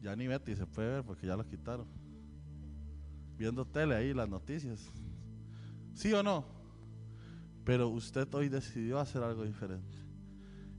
Ya 0.00 0.16
ni 0.16 0.26
Betty 0.26 0.56
se 0.56 0.66
puede 0.66 0.94
ver 0.94 1.04
porque 1.04 1.26
ya 1.26 1.36
lo 1.36 1.46
quitaron. 1.46 1.86
Viendo 3.36 3.64
tele 3.64 3.94
ahí, 3.94 4.12
las 4.12 4.28
noticias. 4.28 4.90
¿Sí 5.94 6.12
o 6.12 6.22
no? 6.22 6.44
Pero 7.64 7.88
usted 7.88 8.32
hoy 8.34 8.48
decidió 8.48 8.98
hacer 8.98 9.22
algo 9.22 9.44
diferente. 9.44 9.98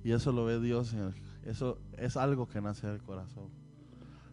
Y 0.04 0.12
eso 0.12 0.32
lo 0.32 0.46
ve 0.46 0.60
Dios. 0.60 0.94
En 0.94 1.14
eso 1.44 1.80
es 1.98 2.18
algo 2.18 2.48
que 2.48 2.62
nace 2.62 2.88
del 2.88 3.02
corazón. 3.02 3.50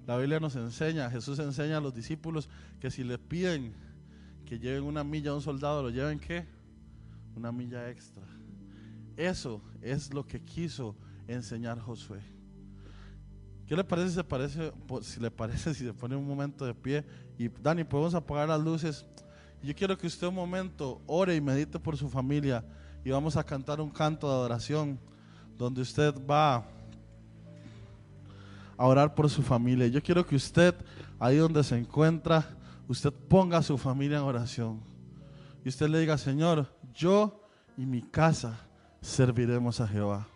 La 0.06 0.16
Biblia 0.16 0.40
nos 0.40 0.56
enseña, 0.56 1.10
Jesús 1.10 1.38
enseña 1.38 1.78
a 1.78 1.80
los 1.80 1.94
discípulos 1.94 2.48
que 2.80 2.90
si 2.90 3.04
le 3.04 3.18
piden 3.18 3.74
que 4.44 4.58
lleven 4.58 4.82
una 4.82 5.04
milla 5.04 5.30
a 5.30 5.34
un 5.34 5.42
soldado, 5.42 5.82
lo 5.82 5.90
lleven 5.90 6.18
qué? 6.18 6.44
Una 7.36 7.52
milla 7.52 7.88
extra. 7.88 8.24
Eso 9.16 9.62
es 9.80 10.12
lo 10.12 10.26
que 10.26 10.42
quiso 10.42 10.96
enseñar 11.28 11.78
Josué. 11.78 12.20
¿Qué 13.66 13.76
le 13.76 13.84
parece 13.84 14.08
si, 14.08 14.14
se 14.16 14.24
parece, 14.24 14.72
si 15.02 15.20
le 15.20 15.30
parece 15.30 15.74
si 15.74 15.84
se 15.84 15.94
pone 15.94 16.16
un 16.16 16.26
momento 16.26 16.64
de 16.64 16.74
pie? 16.74 17.04
Y 17.38 17.48
Dani, 17.48 17.84
podemos 17.84 18.14
apagar 18.14 18.48
las 18.48 18.60
luces. 18.60 19.06
Yo 19.62 19.74
quiero 19.74 19.96
que 19.96 20.06
usted 20.06 20.26
un 20.26 20.34
momento 20.34 21.02
ore 21.06 21.36
y 21.36 21.40
medite 21.40 21.78
por 21.78 21.96
su 21.96 22.08
familia 22.08 22.64
y 23.04 23.10
vamos 23.10 23.36
a 23.36 23.44
cantar 23.44 23.80
un 23.80 23.90
canto 23.90 24.26
de 24.26 24.32
adoración 24.32 24.98
donde 25.58 25.82
usted 25.82 26.14
va 26.26 26.64
a 28.76 28.86
orar 28.86 29.14
por 29.14 29.28
su 29.28 29.42
familia. 29.42 29.86
Yo 29.88 30.02
quiero 30.02 30.26
que 30.26 30.34
usted, 30.34 30.74
ahí 31.18 31.36
donde 31.36 31.62
se 31.62 31.76
encuentra, 31.76 32.56
usted 32.88 33.12
ponga 33.12 33.58
a 33.58 33.62
su 33.62 33.76
familia 33.76 34.16
en 34.16 34.24
oración. 34.24 34.80
Y 35.62 35.68
usted 35.68 35.88
le 35.88 35.98
diga, 36.00 36.16
Señor, 36.16 36.66
yo 36.94 37.44
y 37.76 37.84
mi 37.84 38.00
casa 38.00 38.58
serviremos 39.02 39.80
a 39.80 39.86
Jehová. 39.86 40.26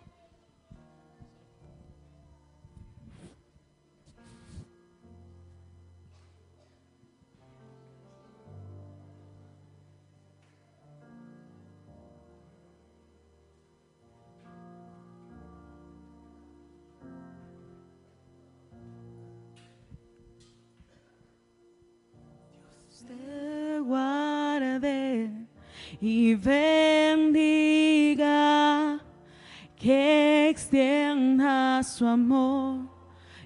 Su 31.95 32.05
amor 32.05 32.89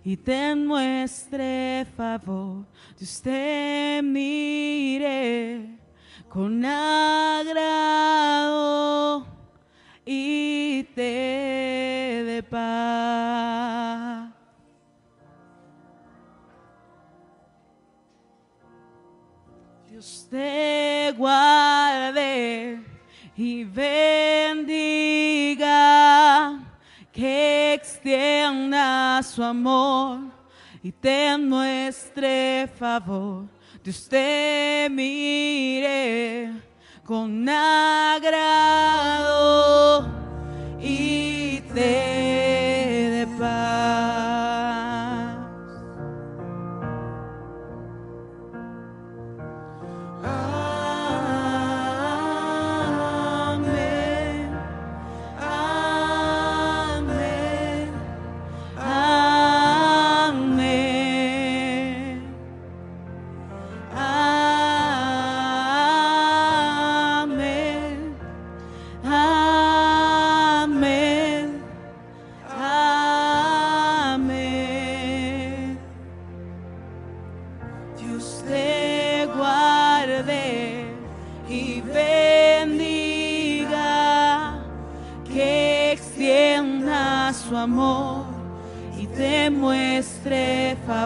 y 0.03 0.17
te 0.17 0.55
muestre 0.55 1.85
favor. 1.95 2.65
De 2.97 3.03
usted 3.03 4.01
mire 4.01 5.77
con 6.27 6.65
agrado 6.65 8.07
y 10.03 10.83
te 10.95 12.23
de 12.25 12.43
paz. 12.49 14.31
Dios 19.91 20.27
te 20.31 21.13
guarde 21.15 22.83
y 23.37 23.63
bendiga, 23.63 24.88
extienda 27.99 29.21
su 29.23 29.43
amor 29.43 30.21
y 30.81 30.89
te 30.89 31.37
muestre 31.37 32.69
favor. 32.79 33.43
De 33.83 33.89
usted 33.89 34.89
mire 34.89 36.53
con 37.03 37.49
agrado 37.49 38.87
y 40.81 41.59
te 41.73 41.81
de 43.11 43.27
paz. 43.37 44.48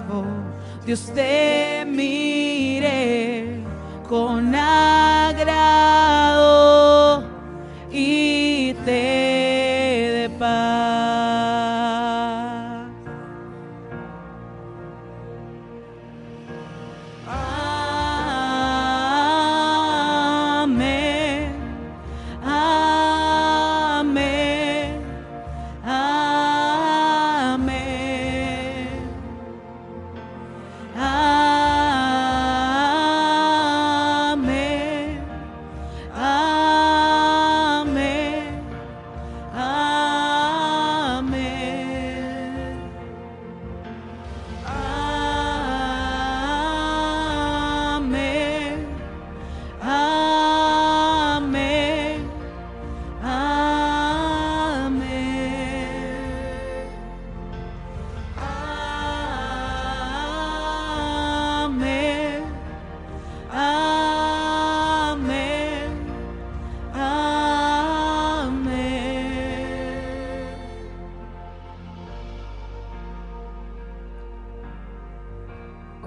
Favor. 0.02 0.26
Dios 0.86 1.12
te 1.14 1.86
mire 1.86 3.60
con 4.10 4.56
agrado 4.56 4.93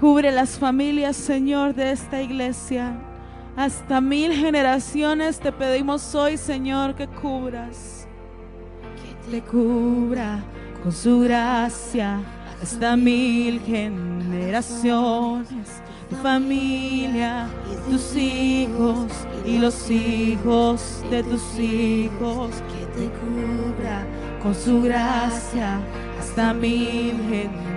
Cubre 0.07 0.31
las 0.31 0.57
familias, 0.57 1.17
Señor, 1.17 1.75
de 1.75 1.91
esta 1.91 2.21
iglesia. 2.21 2.97
Hasta 3.57 3.99
mil 3.99 4.31
generaciones 4.31 5.37
te 5.37 5.51
pedimos 5.51 6.15
hoy, 6.15 6.37
Señor, 6.37 6.95
que 6.95 7.09
cubras. 7.09 8.07
Que 8.95 9.13
te 9.29 9.41
cubra 9.41 10.41
con 10.81 10.93
su 10.93 11.19
gracia 11.19 12.21
hasta 12.63 12.95
mil 12.95 13.59
generaciones, 13.59 15.01
tu 16.09 16.15
familia, 16.15 17.49
tus 17.89 18.15
hijos 18.15 19.11
y 19.45 19.57
los 19.57 19.91
hijos 19.91 21.03
de 21.11 21.21
tus 21.21 21.59
hijos, 21.59 22.51
que 22.71 22.85
te 22.97 23.09
cubra 23.09 24.07
con 24.41 24.55
su 24.55 24.81
gracia 24.83 25.81
hasta 26.17 26.53
mil 26.53 27.11
generaciones, 27.29 27.76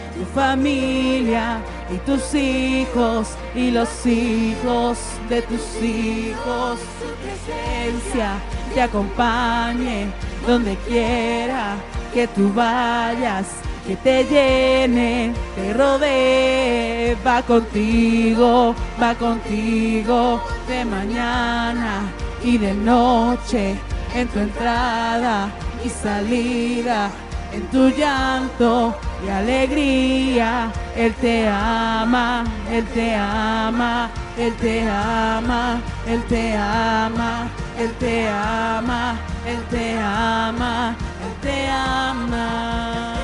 tu 0.21 0.39
familia 0.39 1.61
y 1.91 1.97
tus 2.05 2.35
hijos 2.35 3.29
y 3.55 3.71
los 3.71 4.05
hijos 4.05 4.99
de 5.29 5.41
tus 5.41 5.81
hijos, 5.81 6.79
su 6.99 7.09
presencia 7.23 8.33
te 8.73 8.81
acompañe 8.81 10.07
donde 10.45 10.75
quiera 10.87 11.75
que 12.13 12.27
tú 12.27 12.51
vayas, 12.53 13.47
que 13.87 13.95
te 13.95 14.23
llene, 14.25 15.33
te 15.55 15.73
rodee, 15.73 17.17
va 17.25 17.41
contigo, 17.41 18.75
va 19.01 19.15
contigo 19.15 20.39
de 20.67 20.85
mañana 20.85 22.11
y 22.43 22.59
de 22.59 22.73
noche, 22.75 23.75
en 24.13 24.27
tu 24.27 24.39
entrada 24.39 25.49
y 25.83 25.89
salida, 25.89 27.09
en 27.51 27.67
tu 27.69 27.89
llanto 27.89 28.95
y 29.25 29.29
alegría. 29.29 30.71
Él 30.95 31.13
te 31.15 31.47
ama, 31.47 32.43
Él 32.69 32.85
te 32.87 33.15
ama, 33.15 34.09
Él 34.37 34.55
te 34.57 34.89
ama, 34.89 35.79
Él 36.07 36.23
te 36.23 36.55
ama, 36.57 37.47
Él 37.77 37.93
te 37.99 38.27
ama, 38.29 39.15
Él 39.45 39.63
te 39.69 39.97
ama, 39.99 40.95
Él 41.23 41.33
te 41.41 41.69
ama. 41.69 43.15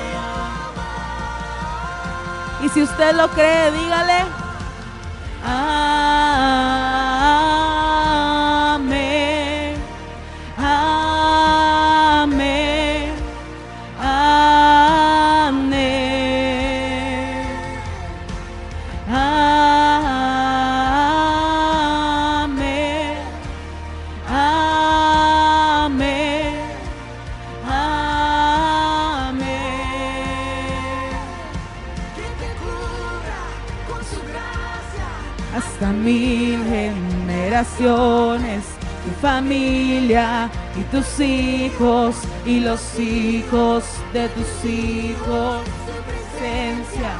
Y 2.64 2.68
si 2.70 2.82
usted 2.82 3.14
lo 3.14 3.28
cree, 3.28 3.70
dígale. 3.70 4.24
Amén. 5.44 6.87
Tu 37.78 39.10
familia 39.22 40.50
y 40.76 40.82
tus 40.94 41.20
hijos 41.20 42.16
y 42.44 42.60
los 42.60 42.98
hijos 42.98 43.84
de 44.12 44.28
tus 44.30 44.64
hijos. 44.64 45.62
Su 45.86 46.38
presencia 46.40 47.10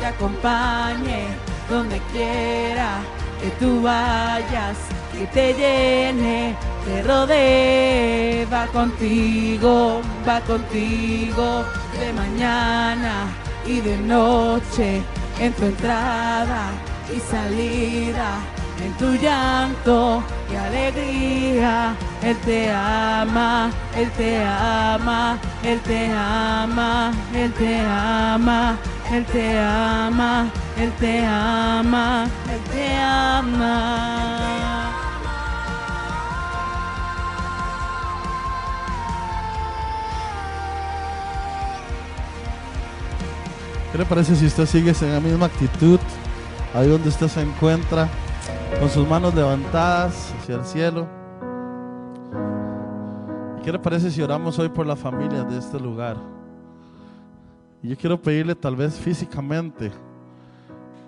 te 0.00 0.06
acompañe 0.06 1.26
donde 1.70 2.00
quiera 2.12 2.98
que 3.40 3.50
tú 3.64 3.82
vayas, 3.82 4.76
que 5.12 5.26
te 5.28 5.54
llene, 5.54 6.56
te 6.84 7.02
rodee, 7.02 8.46
va 8.52 8.66
contigo, 8.66 10.00
va 10.28 10.40
contigo 10.40 11.64
de 12.00 12.12
mañana 12.12 13.28
y 13.64 13.80
de 13.80 13.96
noche, 13.98 15.02
en 15.38 15.52
tu 15.52 15.66
entrada 15.66 16.70
y 17.14 17.20
salida, 17.20 18.38
en 18.84 18.92
tu 18.94 19.14
llanto 19.14 20.22
y 20.50 20.56
alegría. 20.56 21.94
Él 22.22 22.36
te 22.38 22.70
ama, 22.70 23.70
Él 23.96 24.10
te 24.12 24.44
ama, 24.44 25.38
Él 25.62 25.80
te 25.80 26.10
ama, 26.10 27.12
Él 27.34 27.52
te 27.52 27.80
ama, 27.80 28.76
Él 29.10 29.24
te 29.24 29.58
ama, 29.58 30.50
Él 30.76 30.92
te 30.92 31.26
ama, 31.26 32.26
Él 32.52 32.60
te 32.72 32.96
ama. 32.96 34.18
¿Qué 43.92 43.96
le 43.96 44.04
parece 44.04 44.36
si 44.36 44.46
usted 44.46 44.66
sigue 44.66 44.94
en 45.00 45.12
la 45.12 45.20
misma 45.20 45.46
actitud, 45.46 45.98
ahí 46.74 46.88
donde 46.88 47.08
usted 47.08 47.28
se 47.28 47.40
encuentra, 47.40 48.08
con 48.78 48.88
sus 48.88 49.08
manos 49.08 49.34
levantadas 49.34 50.32
hacia 50.38 50.54
el 50.54 50.64
cielo? 50.64 51.08
¿Y 53.58 53.62
qué 53.62 53.72
le 53.72 53.78
parece 53.78 54.10
si 54.10 54.22
oramos 54.22 54.58
hoy 54.58 54.68
por 54.68 54.86
las 54.86 54.98
familias 54.98 55.50
de 55.50 55.58
este 55.58 55.80
lugar? 55.80 56.16
Y 57.82 57.88
yo 57.88 57.96
quiero 57.96 58.20
pedirle 58.20 58.54
tal 58.54 58.76
vez 58.76 58.96
físicamente 58.98 59.90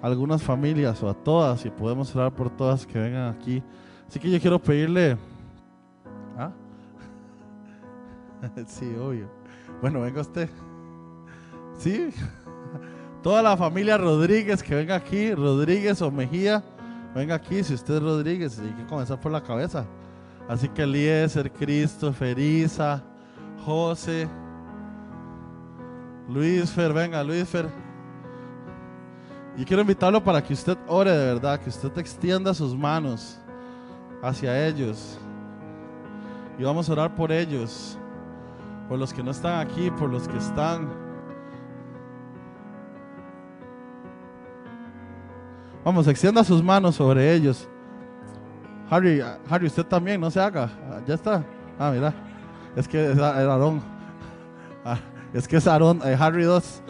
a 0.03 0.07
algunas 0.07 0.43
familias 0.43 1.01
o 1.03 1.09
a 1.09 1.15
todas, 1.15 1.61
si 1.61 1.71
podemos 1.71 2.15
orar 2.17 2.33
por 2.33 2.51
todas 2.51 2.87
que 2.87 2.99
vengan 2.99 3.33
aquí. 3.35 3.63
Así 4.09 4.19
que 4.19 4.31
yo 4.31 4.41
quiero 4.41 4.59
pedirle... 4.59 5.17
¿Ah? 6.37 6.51
sí, 8.67 8.93
obvio. 9.01 9.29
Bueno, 9.81 10.01
venga 10.01 10.23
usted. 10.23 10.49
Sí. 11.79 12.11
Toda 13.23 13.43
la 13.43 13.57
familia 13.57 13.97
Rodríguez 13.97 14.63
que 14.63 14.75
venga 14.75 14.97
aquí, 14.97 15.35
Rodríguez 15.35 16.01
o 16.03 16.11
Mejía, 16.11 16.65
venga 17.15 17.35
aquí. 17.35 17.63
Si 17.63 17.75
usted 17.75 17.95
es 17.95 18.03
Rodríguez, 18.03 18.59
hay 18.59 18.73
que 18.73 18.87
comenzar 18.87 19.21
por 19.21 19.33
la 19.33 19.43
cabeza. 19.43 19.87
Así 20.49 20.69
que 20.69 20.83
Eliezer, 20.83 21.51
Cristo, 21.53 22.13
Ferisa, 22.13 23.03
José, 23.65 24.29
Luis 26.29 26.71
Fer, 26.71 26.93
venga, 26.93 27.23
Luis 27.23 27.49
Fer. 27.49 27.69
Y 29.57 29.65
quiero 29.65 29.83
invitarlo 29.83 30.23
para 30.23 30.43
que 30.43 30.53
usted 30.53 30.79
ore 30.87 31.11
de 31.11 31.35
verdad, 31.35 31.61
que 31.61 31.69
usted 31.69 31.97
extienda 31.99 32.55
sus 32.55 32.77
manos 32.77 33.39
hacia 34.23 34.67
ellos. 34.67 35.19
Y 36.59 36.63
vamos 36.63 36.89
a 36.89 36.93
orar 36.93 37.15
por 37.15 37.33
ellos, 37.33 37.99
por 38.89 38.99
los 38.99 39.13
que 39.13 39.23
no 39.23 39.31
están 39.31 39.61
aquí, 39.61 39.91
por 39.91 40.11
los 40.11 40.29
que 40.29 40.39
están. 40.39 41.00
Vamos, 45.85 46.07
extienda 46.09 46.45
sus 46.45 46.63
manos 46.63 46.97
sobre 46.97 47.35
ellos. 47.35 47.69
Harry, 48.91 49.23
Harry, 49.49 49.67
usted 49.67 49.85
también, 49.87 50.21
no 50.21 50.31
se 50.31 50.41
haga. 50.41 50.71
Ya 51.07 51.15
está. 51.15 51.45
Ah, 51.79 51.91
mira. 51.95 52.13
Es 52.77 52.87
que 52.87 53.13
es 53.13 53.19
Aarón. 53.19 53.83
Ah, 54.85 54.99
es 55.33 55.49
que 55.49 55.57
es 55.57 55.67
Aarón, 55.67 56.01
eh, 56.05 56.17
Harry 56.19 56.45
2. 56.45 56.83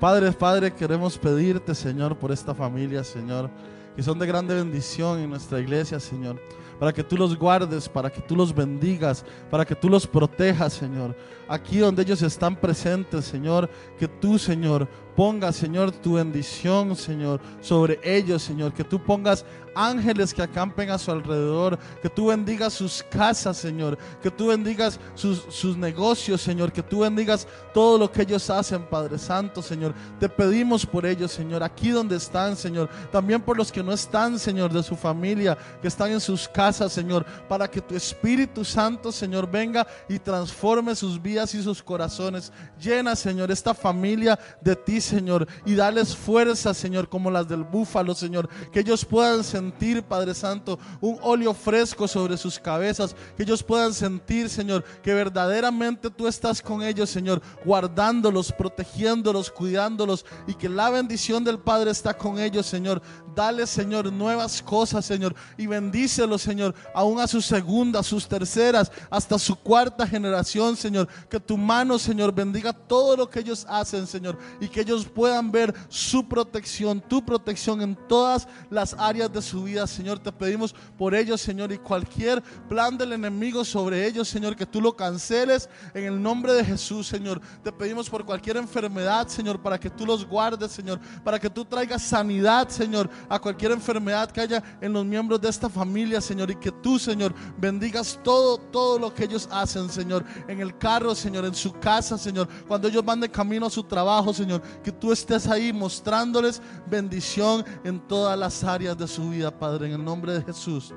Padre, 0.00 0.30
Padre, 0.32 0.72
queremos 0.72 1.18
pedirte, 1.18 1.74
Señor, 1.74 2.16
por 2.16 2.30
esta 2.30 2.54
familia, 2.54 3.02
Señor, 3.02 3.50
que 3.96 4.02
son 4.02 4.18
de 4.18 4.26
grande 4.26 4.54
bendición 4.54 5.18
en 5.18 5.30
nuestra 5.30 5.58
iglesia, 5.58 5.98
Señor. 5.98 6.40
Para 6.78 6.92
que 6.92 7.02
tú 7.02 7.16
los 7.16 7.36
guardes, 7.36 7.88
para 7.88 8.08
que 8.08 8.20
tú 8.20 8.36
los 8.36 8.54
bendigas, 8.54 9.24
para 9.50 9.64
que 9.64 9.74
tú 9.74 9.88
los 9.88 10.06
protejas, 10.06 10.74
Señor. 10.74 11.16
Aquí 11.48 11.78
donde 11.78 12.02
ellos 12.02 12.22
están 12.22 12.54
presentes, 12.54 13.24
Señor, 13.24 13.68
que 13.98 14.06
tú, 14.06 14.38
Señor, 14.38 14.86
pongas, 15.18 15.56
Señor, 15.56 15.90
tu 15.90 16.12
bendición, 16.14 16.94
Señor, 16.94 17.40
sobre 17.60 17.98
ellos, 18.04 18.40
Señor. 18.40 18.72
Que 18.72 18.84
tú 18.84 19.02
pongas 19.02 19.44
ángeles 19.74 20.32
que 20.32 20.42
acampen 20.42 20.90
a 20.90 20.98
su 20.98 21.10
alrededor. 21.10 21.76
Que 22.00 22.08
tú 22.08 22.28
bendigas 22.28 22.74
sus 22.74 23.02
casas, 23.02 23.56
Señor. 23.56 23.98
Que 24.22 24.30
tú 24.30 24.46
bendigas 24.46 25.00
sus, 25.16 25.44
sus 25.50 25.76
negocios, 25.76 26.40
Señor. 26.40 26.70
Que 26.70 26.84
tú 26.84 27.00
bendigas 27.00 27.48
todo 27.74 27.98
lo 27.98 28.12
que 28.12 28.22
ellos 28.22 28.48
hacen, 28.48 28.84
Padre 28.84 29.18
Santo, 29.18 29.60
Señor. 29.62 29.92
Te 30.20 30.28
pedimos 30.28 30.86
por 30.86 31.04
ellos, 31.04 31.32
Señor. 31.32 31.64
Aquí 31.64 31.90
donde 31.90 32.14
están, 32.14 32.56
Señor. 32.56 32.88
También 33.10 33.42
por 33.42 33.56
los 33.56 33.72
que 33.72 33.82
no 33.82 33.92
están, 33.92 34.38
Señor, 34.38 34.72
de 34.72 34.84
su 34.84 34.94
familia, 34.94 35.58
que 35.82 35.88
están 35.88 36.12
en 36.12 36.20
sus 36.20 36.46
casas 36.46 36.68
casa, 36.68 36.88
Señor, 36.90 37.24
para 37.48 37.66
que 37.70 37.80
tu 37.80 37.94
Espíritu 37.94 38.62
Santo, 38.62 39.10
Señor, 39.10 39.50
venga 39.50 39.86
y 40.06 40.18
transforme 40.18 40.94
sus 40.94 41.22
vidas 41.22 41.54
y 41.54 41.62
sus 41.62 41.82
corazones. 41.82 42.52
Llena, 42.78 43.16
Señor, 43.16 43.50
esta 43.50 43.72
familia 43.72 44.38
de 44.60 44.76
ti, 44.76 45.00
Señor, 45.08 45.46
y 45.64 45.74
dales 45.74 46.14
fuerza, 46.14 46.74
Señor, 46.74 47.08
como 47.08 47.30
las 47.30 47.48
del 47.48 47.64
búfalo, 47.64 48.14
Señor, 48.14 48.48
que 48.70 48.80
ellos 48.80 49.04
puedan 49.04 49.42
sentir, 49.42 50.02
Padre 50.02 50.34
Santo, 50.34 50.78
un 51.00 51.18
óleo 51.22 51.54
fresco 51.54 52.06
sobre 52.06 52.36
sus 52.36 52.58
cabezas, 52.58 53.16
que 53.36 53.42
ellos 53.42 53.62
puedan 53.62 53.94
sentir, 53.94 54.48
Señor, 54.48 54.84
que 55.02 55.14
verdaderamente 55.14 56.10
tú 56.10 56.26
estás 56.26 56.62
con 56.62 56.82
ellos, 56.82 57.10
Señor, 57.10 57.42
guardándolos, 57.64 58.52
protegiéndolos, 58.52 59.50
cuidándolos 59.50 60.24
y 60.46 60.54
que 60.54 60.68
la 60.68 60.90
bendición 60.90 61.44
del 61.44 61.58
Padre 61.58 61.90
está 61.90 62.16
con 62.16 62.38
ellos, 62.38 62.66
Señor. 62.66 63.02
Dale, 63.34 63.66
Señor, 63.66 64.12
nuevas 64.12 64.62
cosas, 64.62 65.04
Señor, 65.04 65.34
y 65.56 65.66
bendícelos, 65.66 66.42
Señor, 66.42 66.74
aún 66.94 67.20
a 67.20 67.28
sus 67.28 67.46
segundas, 67.46 68.06
sus 68.06 68.26
terceras, 68.26 68.90
hasta 69.10 69.38
su 69.38 69.56
cuarta 69.56 70.06
generación, 70.06 70.76
Señor. 70.76 71.08
Que 71.28 71.38
tu 71.38 71.56
mano, 71.56 71.98
Señor, 71.98 72.32
bendiga 72.32 72.72
todo 72.72 73.16
lo 73.16 73.30
que 73.30 73.40
ellos 73.40 73.64
hacen, 73.68 74.06
Señor, 74.06 74.36
y 74.60 74.68
que 74.68 74.80
ellos 74.80 74.97
puedan 75.04 75.50
ver 75.50 75.74
su 75.88 76.28
protección, 76.28 77.00
tu 77.00 77.24
protección 77.24 77.82
en 77.82 77.96
todas 78.08 78.48
las 78.70 78.94
áreas 78.98 79.32
de 79.32 79.42
su 79.42 79.64
vida, 79.64 79.86
Señor. 79.86 80.18
Te 80.18 80.32
pedimos 80.32 80.74
por 80.96 81.14
ellos, 81.14 81.40
Señor, 81.40 81.72
y 81.72 81.78
cualquier 81.78 82.42
plan 82.68 82.96
del 82.96 83.12
enemigo 83.12 83.64
sobre 83.64 84.06
ellos, 84.06 84.28
Señor, 84.28 84.56
que 84.56 84.66
tú 84.66 84.80
lo 84.80 84.94
canceles 84.96 85.68
en 85.94 86.04
el 86.04 86.22
nombre 86.22 86.52
de 86.52 86.64
Jesús, 86.64 87.06
Señor. 87.06 87.40
Te 87.62 87.72
pedimos 87.72 88.08
por 88.08 88.24
cualquier 88.24 88.56
enfermedad, 88.56 89.28
Señor, 89.28 89.60
para 89.60 89.78
que 89.78 89.90
tú 89.90 90.06
los 90.06 90.26
guardes, 90.26 90.72
Señor, 90.72 91.00
para 91.24 91.38
que 91.38 91.50
tú 91.50 91.64
traigas 91.64 92.02
sanidad, 92.02 92.68
Señor, 92.68 93.08
a 93.28 93.38
cualquier 93.38 93.72
enfermedad 93.72 94.30
que 94.30 94.40
haya 94.40 94.62
en 94.80 94.92
los 94.92 95.04
miembros 95.04 95.40
de 95.40 95.48
esta 95.48 95.68
familia, 95.68 96.20
Señor, 96.20 96.50
y 96.50 96.56
que 96.56 96.70
tú, 96.70 96.98
Señor, 96.98 97.34
bendigas 97.58 98.18
todo, 98.22 98.58
todo 98.58 98.98
lo 98.98 99.14
que 99.14 99.24
ellos 99.24 99.48
hacen, 99.50 99.88
Señor, 99.88 100.24
en 100.46 100.60
el 100.60 100.76
carro, 100.78 101.14
Señor, 101.14 101.44
en 101.44 101.54
su 101.54 101.72
casa, 101.72 102.18
Señor, 102.18 102.48
cuando 102.66 102.88
ellos 102.88 103.04
van 103.04 103.20
de 103.20 103.30
camino 103.30 103.66
a 103.66 103.70
su 103.70 103.82
trabajo, 103.82 104.32
Señor, 104.32 104.62
que 104.88 104.92
tú 104.92 105.12
estés 105.12 105.46
ahí 105.46 105.70
mostrándoles 105.70 106.62
bendición 106.86 107.62
en 107.84 108.00
todas 108.00 108.38
las 108.38 108.64
áreas 108.64 108.96
de 108.96 109.06
su 109.06 109.28
vida, 109.28 109.50
Padre, 109.50 109.88
en 109.88 109.92
el 109.92 110.02
nombre 110.02 110.32
de 110.32 110.42
Jesús. 110.42 110.94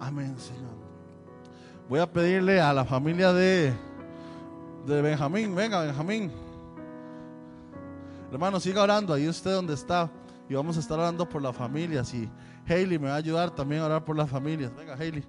Amén, 0.00 0.34
Señor. 0.38 0.72
Voy 1.86 2.00
a 2.00 2.10
pedirle 2.10 2.58
a 2.58 2.72
la 2.72 2.86
familia 2.86 3.34
de, 3.34 3.74
de 4.86 5.02
Benjamín, 5.02 5.54
venga, 5.54 5.82
Benjamín. 5.82 6.32
Hermano, 8.32 8.58
siga 8.58 8.82
orando 8.82 9.12
ahí 9.12 9.28
usted 9.28 9.52
donde 9.52 9.74
está 9.74 10.10
y 10.48 10.54
vamos 10.54 10.78
a 10.78 10.80
estar 10.80 10.98
orando 10.98 11.28
por 11.28 11.42
las 11.42 11.54
familias 11.54 12.14
y 12.14 12.26
Hailey 12.66 12.98
me 12.98 13.08
va 13.08 13.14
a 13.14 13.18
ayudar 13.18 13.50
también 13.50 13.82
a 13.82 13.84
orar 13.84 14.06
por 14.06 14.16
las 14.16 14.30
familias. 14.30 14.74
Venga, 14.74 14.94
Hailey, 14.94 15.22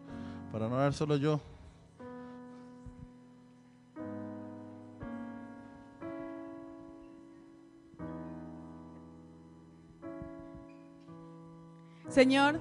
para 0.54 0.70
no 0.70 0.76
orar 0.76 0.94
solo 0.94 1.18
yo. 1.18 1.42
Señor, 12.10 12.60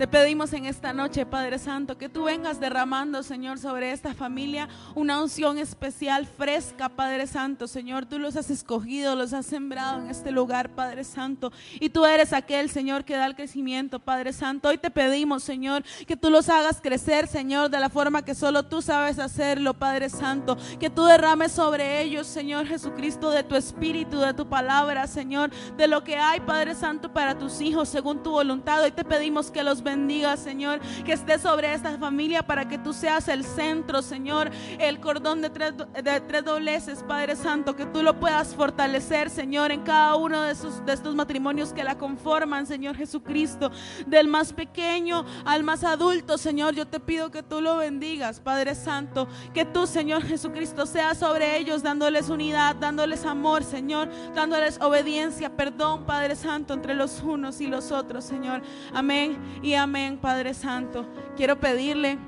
te 0.00 0.08
pedimos 0.08 0.54
en 0.54 0.64
esta 0.64 0.94
noche, 0.94 1.26
Padre 1.26 1.58
Santo, 1.58 1.98
que 1.98 2.08
tú 2.08 2.22
vengas 2.24 2.58
derramando, 2.58 3.22
Señor, 3.22 3.58
sobre 3.58 3.92
esta 3.92 4.14
familia 4.14 4.66
una 4.94 5.20
unción 5.20 5.58
especial, 5.58 6.26
fresca, 6.26 6.88
Padre 6.88 7.26
Santo. 7.26 7.68
Señor, 7.68 8.06
tú 8.06 8.18
los 8.18 8.34
has 8.34 8.48
escogido, 8.48 9.14
los 9.14 9.34
has 9.34 9.44
sembrado 9.44 10.00
en 10.00 10.08
este 10.08 10.30
lugar, 10.30 10.70
Padre 10.70 11.04
Santo. 11.04 11.52
Y 11.80 11.90
tú 11.90 12.06
eres 12.06 12.32
aquel, 12.32 12.70
Señor, 12.70 13.04
que 13.04 13.14
da 13.14 13.26
el 13.26 13.36
crecimiento, 13.36 13.98
Padre 13.98 14.32
Santo. 14.32 14.70
Hoy 14.70 14.78
te 14.78 14.90
pedimos, 14.90 15.42
Señor, 15.42 15.84
que 16.06 16.16
tú 16.16 16.30
los 16.30 16.48
hagas 16.48 16.80
crecer, 16.80 17.26
Señor, 17.26 17.68
de 17.68 17.78
la 17.78 17.90
forma 17.90 18.24
que 18.24 18.34
solo 18.34 18.62
tú 18.62 18.80
sabes 18.80 19.18
hacerlo, 19.18 19.74
Padre 19.74 20.08
Santo. 20.08 20.56
Que 20.78 20.88
tú 20.88 21.04
derrames 21.04 21.52
sobre 21.52 22.00
ellos, 22.00 22.26
Señor 22.26 22.64
Jesucristo, 22.64 23.30
de 23.32 23.44
tu 23.44 23.54
espíritu, 23.54 24.20
de 24.20 24.32
tu 24.32 24.48
palabra, 24.48 25.06
Señor, 25.06 25.50
de 25.76 25.88
lo 25.88 26.02
que 26.04 26.16
hay, 26.16 26.40
Padre 26.40 26.74
Santo, 26.74 27.12
para 27.12 27.36
tus 27.36 27.60
hijos, 27.60 27.90
según 27.90 28.22
tu 28.22 28.30
voluntad. 28.30 28.82
Hoy 28.82 28.92
te 28.92 29.04
pedimos 29.04 29.50
que 29.50 29.62
los 29.62 29.82
bendiga, 29.90 30.36
Señor, 30.36 30.80
que 31.04 31.12
esté 31.12 31.38
sobre 31.38 31.74
esta 31.74 31.98
familia 31.98 32.42
para 32.42 32.68
que 32.68 32.78
tú 32.78 32.92
seas 32.92 33.26
el 33.28 33.44
centro, 33.44 34.02
Señor, 34.02 34.50
el 34.78 35.00
cordón 35.00 35.42
de 35.42 35.50
tres, 35.50 36.44
dobleces, 36.44 37.02
Padre 37.02 37.34
Santo, 37.34 37.74
que 37.74 37.86
tú 37.86 38.02
lo 38.02 38.20
puedas 38.20 38.54
fortalecer, 38.54 39.30
Señor, 39.30 39.72
en 39.72 39.82
cada 39.82 40.14
uno 40.14 40.42
de, 40.42 40.52
estos 40.52 41.14
matrimonios 41.14 41.72
que 41.72 41.82
la 41.82 41.98
conforman, 41.98 42.66
Señor 42.66 42.96
Jesucristo, 42.96 43.70
del 44.06 44.28
más 44.28 44.52
pequeño 44.52 45.24
al 45.44 45.64
más 45.64 45.82
adulto, 45.82 46.38
Señor, 46.38 46.74
yo 46.74 46.86
te 46.86 47.00
pido 47.00 47.30
que 47.30 47.42
tú 47.42 47.60
lo 47.60 47.76
bendigas, 47.78 48.38
Padre 48.38 48.74
Santo, 48.74 49.26
que 49.52 49.64
tú, 49.64 49.86
Señor 49.86 50.22
Jesucristo, 50.22 50.86
seas 50.86 51.18
sobre 51.18 51.56
ellos, 51.56 51.82
dándoles 51.82 52.28
unidad, 52.28 52.76
dándoles 52.76 53.24
amor, 53.24 53.64
Señor, 53.64 54.08
dándoles 54.34 54.80
obediencia, 54.80 55.56
perdón, 55.56 56.06
Padre 56.06 56.36
Santo, 56.36 56.74
entre 56.74 56.94
los 56.94 57.22
unos 57.22 57.60
y 57.60 57.66
los 57.66 57.90
otros, 57.90 58.24
Señor. 58.24 58.62
Amén. 58.94 59.38
Amén, 59.82 60.18
Padre 60.18 60.54
Santo. 60.54 61.06
Quiero 61.36 61.58
pedirle, 61.58 62.18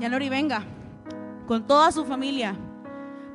Yanori, 0.00 0.28
venga 0.28 0.62
con 1.46 1.66
toda 1.66 1.90
su 1.92 2.04
familia 2.04 2.54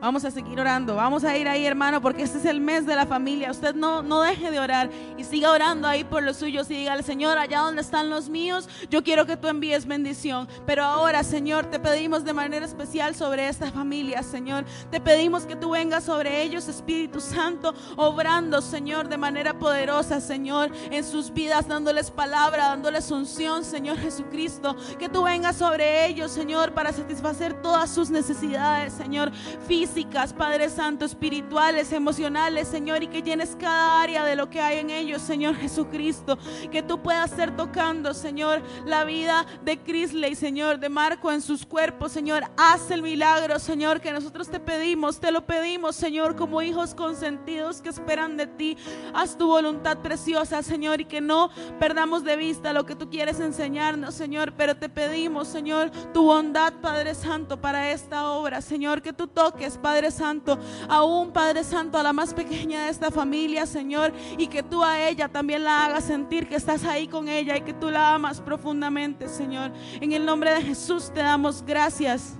Vamos 0.03 0.25
a 0.25 0.31
seguir 0.31 0.59
orando. 0.59 0.95
Vamos 0.95 1.23
a 1.23 1.37
ir 1.37 1.47
ahí, 1.47 1.65
hermano, 1.65 2.01
porque 2.01 2.23
este 2.23 2.37
es 2.37 2.43
el 2.43 2.59
mes 2.59 2.85
de 2.85 2.93
la 2.93 3.05
familia. 3.05 3.49
Usted 3.49 3.73
no, 3.73 4.03
no 4.03 4.21
deje 4.21 4.51
de 4.51 4.59
orar 4.59 4.89
y 5.17 5.23
siga 5.23 5.49
orando 5.49 5.87
ahí 5.87 6.03
por 6.03 6.21
los 6.23 6.35
suyos 6.35 6.69
y 6.71 6.73
dígale, 6.73 7.03
Señor, 7.03 7.37
allá 7.37 7.59
donde 7.59 7.79
están 7.79 8.09
los 8.09 8.27
míos, 8.27 8.67
yo 8.89 9.01
quiero 9.01 9.25
que 9.25 9.37
tú 9.37 9.47
envíes 9.47 9.85
bendición. 9.85 10.49
Pero 10.65 10.83
ahora, 10.83 11.23
Señor, 11.23 11.67
te 11.67 11.79
pedimos 11.79 12.25
de 12.25 12.33
manera 12.33 12.65
especial 12.65 13.15
sobre 13.15 13.47
esta 13.47 13.71
familia, 13.71 14.23
Señor. 14.23 14.65
Te 14.91 14.99
pedimos 14.99 15.45
que 15.45 15.55
tú 15.55 15.69
vengas 15.69 16.03
sobre 16.03 16.41
ellos, 16.41 16.67
Espíritu 16.67 17.21
Santo, 17.21 17.73
obrando, 17.95 18.61
Señor, 18.61 19.07
de 19.07 19.15
manera 19.15 19.57
poderosa, 19.57 20.19
Señor, 20.19 20.69
en 20.91 21.05
sus 21.05 21.33
vidas, 21.33 21.69
dándoles 21.69 22.11
palabra, 22.11 22.65
dándoles 22.67 23.09
unción, 23.09 23.63
Señor 23.63 23.97
Jesucristo. 23.99 24.75
Que 24.99 25.07
tú 25.07 25.23
vengas 25.23 25.55
sobre 25.55 26.07
ellos, 26.07 26.29
Señor, 26.29 26.73
para 26.73 26.91
satisfacer 26.91 27.53
todas 27.61 27.89
sus 27.89 28.09
necesidades, 28.09 28.91
Señor, 28.91 29.31
físicas 29.65 29.92
Padre 30.37 30.69
Santo, 30.69 31.05
espirituales, 31.05 31.91
emocionales, 31.93 32.67
Señor, 32.67 33.03
y 33.03 33.07
que 33.07 33.21
llenes 33.21 33.55
cada 33.59 34.01
área 34.01 34.25
de 34.25 34.35
lo 34.35 34.49
que 34.49 34.59
hay 34.59 34.79
en 34.79 34.89
ellos, 34.89 35.21
Señor 35.21 35.55
Jesucristo. 35.55 36.37
Que 36.71 36.81
tú 36.81 37.01
puedas 37.01 37.29
ser 37.31 37.55
tocando, 37.55 38.13
Señor, 38.13 38.61
la 38.85 39.03
vida 39.03 39.45
de 39.63 39.77
Crisley, 39.77 40.35
Señor, 40.35 40.79
de 40.79 40.89
Marco 40.89 41.31
en 41.31 41.41
sus 41.41 41.65
cuerpos, 41.65 42.11
Señor. 42.11 42.43
Haz 42.57 42.89
el 42.89 43.03
milagro, 43.03 43.59
Señor, 43.59 44.01
que 44.01 44.11
nosotros 44.11 44.49
te 44.49 44.59
pedimos, 44.59 45.19
te 45.19 45.31
lo 45.31 45.45
pedimos, 45.45 45.95
Señor, 45.95 46.35
como 46.35 46.61
hijos 46.61 46.95
consentidos 46.95 47.81
que 47.81 47.89
esperan 47.89 48.35
de 48.35 48.47
ti. 48.47 48.77
Haz 49.13 49.37
tu 49.37 49.47
voluntad 49.47 49.99
preciosa, 49.99 50.63
Señor, 50.63 51.01
y 51.01 51.05
que 51.05 51.21
no 51.21 51.49
perdamos 51.79 52.23
de 52.23 52.35
vista 52.35 52.73
lo 52.73 52.85
que 52.85 52.95
tú 52.95 53.09
quieres 53.09 53.39
enseñarnos, 53.39 54.15
Señor. 54.15 54.53
Pero 54.57 54.75
te 54.75 54.89
pedimos, 54.89 55.47
Señor, 55.47 55.91
tu 56.13 56.23
bondad, 56.23 56.73
Padre 56.81 57.13
Santo, 57.13 57.61
para 57.61 57.91
esta 57.91 58.29
obra, 58.31 58.61
Señor, 58.61 59.01
que 59.01 59.13
tú 59.13 59.27
toques, 59.27 59.77
Padre 59.83 60.09
Santo, 60.11 60.57
aún 60.87 61.31
Padre 61.31 61.63
Santo, 61.65 61.97
a 61.97 62.03
la 62.03 62.13
más 62.13 62.33
pequeña 62.33 62.85
de 62.85 62.89
esta 62.89 63.11
familia, 63.11 63.65
Señor, 63.65 64.13
y 64.37 64.47
que 64.47 64.63
tú 64.63 64.81
a 64.81 65.07
ella 65.07 65.27
también 65.27 65.65
la 65.65 65.85
hagas 65.85 66.05
sentir 66.05 66.47
que 66.47 66.55
estás 66.55 66.85
ahí 66.85 67.07
con 67.07 67.27
ella 67.27 67.57
y 67.57 67.61
que 67.61 67.73
tú 67.73 67.91
la 67.91 68.15
amas 68.15 68.39
profundamente, 68.39 69.27
Señor. 69.27 69.71
En 69.99 70.13
el 70.13 70.25
nombre 70.25 70.51
de 70.51 70.61
Jesús 70.61 71.11
te 71.13 71.19
damos 71.19 71.63
gracias. 71.63 72.37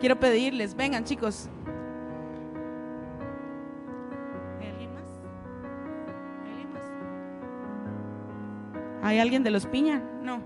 Quiero 0.00 0.20
pedirles, 0.20 0.76
vengan 0.76 1.04
chicos, 1.04 1.48
¿Hay 9.06 9.20
alguien 9.20 9.44
de 9.44 9.50
los 9.50 9.66
piña? 9.66 10.02
No. 10.20 10.42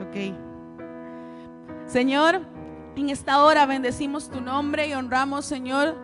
Ok. 0.00 0.34
Señor, 1.86 2.40
en 2.96 3.10
esta 3.10 3.44
hora 3.44 3.66
bendecimos 3.66 4.30
tu 4.30 4.40
nombre 4.40 4.88
y 4.88 4.94
honramos, 4.94 5.44
Señor 5.44 5.94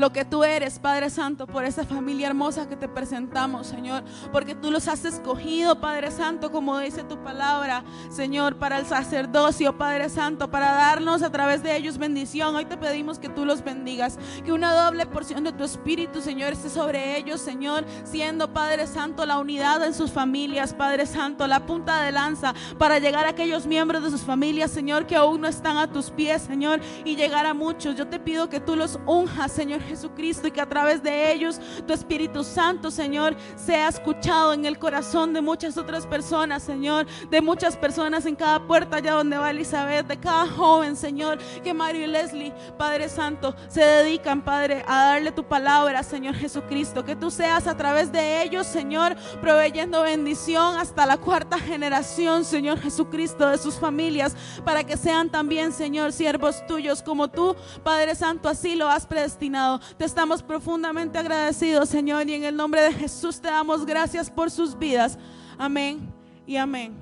lo 0.00 0.12
que 0.12 0.24
tú 0.24 0.44
eres, 0.44 0.78
Padre 0.78 1.10
Santo, 1.10 1.46
por 1.46 1.64
esa 1.64 1.84
familia 1.84 2.28
hermosa 2.28 2.66
que 2.66 2.74
te 2.74 2.88
presentamos, 2.88 3.66
Señor, 3.66 4.02
porque 4.32 4.54
tú 4.54 4.70
los 4.70 4.88
has 4.88 5.04
escogido, 5.04 5.78
Padre 5.78 6.10
Santo, 6.10 6.50
como 6.50 6.78
dice 6.78 7.04
tu 7.04 7.22
palabra, 7.22 7.84
Señor, 8.08 8.56
para 8.56 8.78
el 8.78 8.86
sacerdocio, 8.86 9.76
Padre 9.76 10.08
Santo, 10.08 10.50
para 10.50 10.72
darnos 10.72 11.22
a 11.22 11.30
través 11.30 11.62
de 11.62 11.76
ellos 11.76 11.98
bendición. 11.98 12.56
Hoy 12.56 12.64
te 12.64 12.78
pedimos 12.78 13.18
que 13.18 13.28
tú 13.28 13.44
los 13.44 13.62
bendigas, 13.62 14.18
que 14.42 14.52
una 14.52 14.72
doble 14.72 15.04
porción 15.04 15.44
de 15.44 15.52
tu 15.52 15.64
espíritu, 15.64 16.22
Señor, 16.22 16.54
esté 16.54 16.70
sobre 16.70 17.18
ellos, 17.18 17.42
Señor, 17.42 17.84
siendo, 18.04 18.54
Padre 18.54 18.86
Santo, 18.86 19.26
la 19.26 19.38
unidad 19.38 19.84
en 19.84 19.92
sus 19.92 20.10
familias, 20.10 20.72
Padre 20.72 21.04
Santo, 21.04 21.46
la 21.46 21.66
punta 21.66 22.00
de 22.02 22.12
lanza 22.12 22.54
para 22.78 22.98
llegar 22.98 23.26
a 23.26 23.30
aquellos 23.30 23.66
miembros 23.66 24.02
de 24.02 24.10
sus 24.10 24.22
familias, 24.22 24.70
Señor, 24.70 25.06
que 25.06 25.16
aún 25.16 25.42
no 25.42 25.46
están 25.46 25.76
a 25.76 25.92
tus 25.92 26.10
pies, 26.10 26.40
Señor, 26.40 26.80
y 27.04 27.16
llegar 27.16 27.44
a 27.44 27.52
muchos. 27.52 27.96
Yo 27.96 28.08
te 28.08 28.18
pido 28.18 28.48
que 28.48 28.60
tú 28.60 28.76
los 28.76 28.98
unjas, 29.04 29.52
Señor 29.52 29.82
Jesucristo, 29.90 30.46
y 30.46 30.50
que 30.52 30.60
a 30.60 30.68
través 30.68 31.02
de 31.02 31.32
ellos 31.32 31.60
tu 31.86 31.92
Espíritu 31.92 32.44
Santo, 32.44 32.90
Señor, 32.90 33.36
sea 33.56 33.88
escuchado 33.88 34.52
en 34.52 34.64
el 34.64 34.78
corazón 34.78 35.32
de 35.32 35.40
muchas 35.40 35.76
otras 35.76 36.06
personas, 36.06 36.62
Señor, 36.62 37.06
de 37.28 37.40
muchas 37.40 37.76
personas 37.76 38.24
en 38.26 38.36
cada 38.36 38.66
puerta 38.66 38.96
allá 38.96 39.12
donde 39.12 39.36
va 39.36 39.50
Elizabeth, 39.50 40.06
de 40.06 40.16
cada 40.16 40.46
joven, 40.46 40.96
Señor, 40.96 41.38
que 41.62 41.74
Mario 41.74 42.04
y 42.04 42.06
Leslie, 42.06 42.54
Padre 42.78 43.08
Santo, 43.08 43.54
se 43.68 43.82
dedican, 43.82 44.42
Padre, 44.42 44.84
a 44.86 45.06
darle 45.06 45.32
tu 45.32 45.44
palabra, 45.44 46.02
Señor 46.02 46.34
Jesucristo, 46.34 47.04
que 47.04 47.16
tú 47.16 47.30
seas 47.30 47.66
a 47.66 47.76
través 47.76 48.12
de 48.12 48.42
ellos, 48.42 48.66
Señor, 48.66 49.16
proveyendo 49.40 50.02
bendición 50.02 50.76
hasta 50.76 51.06
la 51.06 51.16
cuarta 51.16 51.58
generación, 51.58 52.44
Señor 52.44 52.78
Jesucristo, 52.78 53.48
de 53.48 53.58
sus 53.58 53.74
familias, 53.74 54.36
para 54.64 54.84
que 54.84 54.96
sean 54.96 55.30
también, 55.30 55.72
Señor, 55.72 56.12
siervos 56.12 56.66
tuyos 56.66 57.02
como 57.02 57.28
tú, 57.28 57.56
Padre 57.82 58.14
Santo, 58.14 58.48
así 58.48 58.76
lo 58.76 58.88
has 58.88 59.06
predestinado. 59.06 59.69
Te 59.78 60.04
estamos 60.04 60.42
profundamente 60.42 61.18
agradecidos, 61.18 61.88
Señor, 61.88 62.28
y 62.28 62.34
en 62.34 62.44
el 62.44 62.56
nombre 62.56 62.82
de 62.82 62.92
Jesús 62.92 63.40
te 63.40 63.48
damos 63.48 63.86
gracias 63.86 64.30
por 64.30 64.50
sus 64.50 64.76
vidas. 64.78 65.18
Amén 65.58 66.12
y 66.46 66.56
amén. 66.56 66.96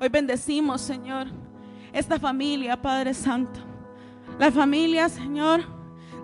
Hoy 0.00 0.08
bendecimos, 0.08 0.80
Señor, 0.80 1.26
esta 1.92 2.18
familia, 2.18 2.80
Padre 2.80 3.14
Santo. 3.14 3.60
La 4.38 4.50
familia, 4.50 5.08
Señor, 5.08 5.62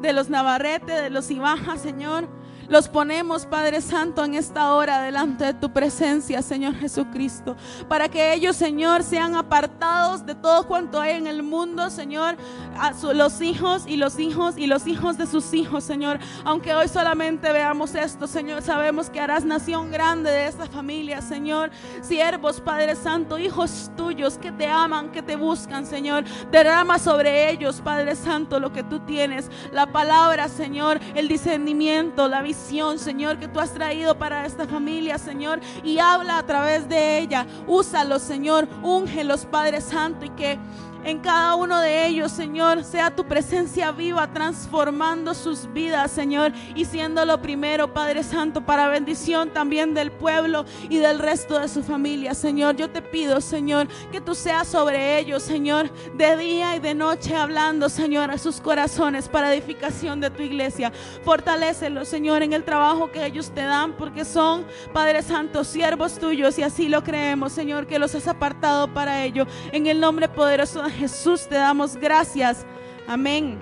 de 0.00 0.12
los 0.12 0.30
Navarrete, 0.30 0.92
de 0.92 1.10
los 1.10 1.30
Ibaja, 1.30 1.76
Señor 1.76 2.28
los 2.68 2.88
ponemos, 2.88 3.46
Padre 3.46 3.80
Santo, 3.80 4.24
en 4.24 4.34
esta 4.34 4.74
hora 4.74 5.02
delante 5.02 5.44
de 5.44 5.54
tu 5.54 5.70
presencia, 5.70 6.42
Señor 6.42 6.74
Jesucristo, 6.74 7.56
para 7.88 8.08
que 8.08 8.34
ellos, 8.34 8.56
Señor, 8.56 9.02
sean 9.02 9.36
apartados 9.36 10.26
de 10.26 10.34
todo 10.34 10.66
cuanto 10.66 11.00
hay 11.00 11.16
en 11.16 11.26
el 11.26 11.42
mundo, 11.42 11.90
Señor, 11.90 12.36
a 12.78 12.92
los 13.14 13.40
hijos 13.40 13.84
y 13.86 13.96
los 13.96 14.18
hijos 14.18 14.58
y 14.58 14.66
los 14.66 14.86
hijos 14.86 15.16
de 15.16 15.26
sus 15.26 15.54
hijos, 15.54 15.84
Señor. 15.84 16.18
Aunque 16.44 16.74
hoy 16.74 16.88
solamente 16.88 17.52
veamos 17.52 17.94
esto, 17.94 18.26
Señor, 18.26 18.62
sabemos 18.62 19.10
que 19.10 19.20
harás 19.20 19.44
nación 19.44 19.90
grande 19.90 20.30
de 20.30 20.46
esta 20.46 20.66
familia, 20.66 21.22
Señor. 21.22 21.70
Siervos, 22.02 22.60
Padre 22.60 22.96
Santo, 22.96 23.38
hijos 23.38 23.90
tuyos 23.96 24.38
que 24.38 24.52
te 24.52 24.66
aman, 24.66 25.12
que 25.12 25.22
te 25.22 25.36
buscan, 25.36 25.86
Señor. 25.86 26.24
Derrama 26.50 26.98
sobre 26.98 27.50
ellos, 27.50 27.80
Padre 27.80 28.16
Santo, 28.16 28.58
lo 28.58 28.72
que 28.72 28.82
tú 28.82 29.00
tienes, 29.00 29.50
la 29.72 29.86
palabra, 29.86 30.48
Señor, 30.48 31.00
el 31.14 31.28
discernimiento, 31.28 32.28
la 32.28 32.42
visión 32.42 32.55
Señor, 32.98 33.38
que 33.38 33.48
tú 33.48 33.60
has 33.60 33.72
traído 33.72 34.18
para 34.18 34.44
esta 34.44 34.66
familia, 34.66 35.18
Señor, 35.18 35.60
y 35.84 35.98
habla 35.98 36.38
a 36.38 36.42
través 36.42 36.88
de 36.88 37.18
ella. 37.18 37.46
Úsalos, 37.66 38.22
Señor, 38.22 38.68
úngelos, 38.82 39.46
Padre 39.46 39.80
Santo, 39.80 40.24
y 40.24 40.30
que 40.30 40.58
en 41.06 41.20
cada 41.20 41.54
uno 41.54 41.80
de 41.80 42.08
ellos, 42.08 42.32
Señor, 42.32 42.82
sea 42.82 43.14
tu 43.14 43.24
presencia 43.24 43.92
viva 43.92 44.26
transformando 44.32 45.34
sus 45.34 45.72
vidas, 45.72 46.10
Señor, 46.10 46.52
y 46.74 46.84
siendo 46.84 47.24
lo 47.24 47.40
primero, 47.40 47.94
Padre 47.94 48.24
Santo, 48.24 48.66
para 48.66 48.88
bendición 48.88 49.50
también 49.50 49.94
del 49.94 50.10
pueblo 50.10 50.64
y 50.90 50.96
del 50.98 51.20
resto 51.20 51.60
de 51.60 51.68
su 51.68 51.84
familia, 51.84 52.34
Señor. 52.34 52.74
Yo 52.74 52.90
te 52.90 53.02
pido, 53.02 53.40
Señor, 53.40 53.86
que 54.10 54.20
tú 54.20 54.34
seas 54.34 54.66
sobre 54.66 55.20
ellos, 55.20 55.44
Señor, 55.44 55.92
de 56.14 56.36
día 56.36 56.74
y 56.74 56.80
de 56.80 56.94
noche 56.94 57.36
hablando, 57.36 57.88
Señor, 57.88 58.32
a 58.32 58.38
sus 58.38 58.60
corazones 58.60 59.28
para 59.28 59.54
edificación 59.54 60.20
de 60.20 60.30
tu 60.30 60.42
iglesia. 60.42 60.92
Fortalécelos, 61.22 62.08
Señor, 62.08 62.42
en 62.42 62.52
el 62.52 62.64
trabajo 62.64 63.12
que 63.12 63.24
ellos 63.24 63.52
te 63.54 63.62
dan, 63.62 63.92
porque 63.92 64.24
son, 64.24 64.66
Padre 64.92 65.22
Santo, 65.22 65.62
siervos 65.62 66.18
tuyos 66.18 66.58
y 66.58 66.64
así 66.64 66.88
lo 66.88 67.04
creemos, 67.04 67.52
Señor, 67.52 67.86
que 67.86 68.00
los 68.00 68.12
has 68.16 68.26
apartado 68.26 68.92
para 68.92 69.22
ello. 69.22 69.46
En 69.70 69.86
el 69.86 70.00
nombre 70.00 70.28
poderoso 70.28 70.82
de 70.82 70.95
Jesús 70.96 71.46
te 71.46 71.56
damos 71.56 71.96
gracias. 71.96 72.64
Amén. 73.06 73.60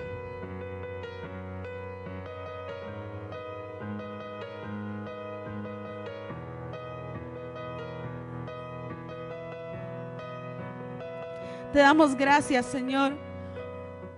Te 11.73 11.79
damos 11.79 12.15
gracias, 12.15 12.65
Señor, 12.67 13.17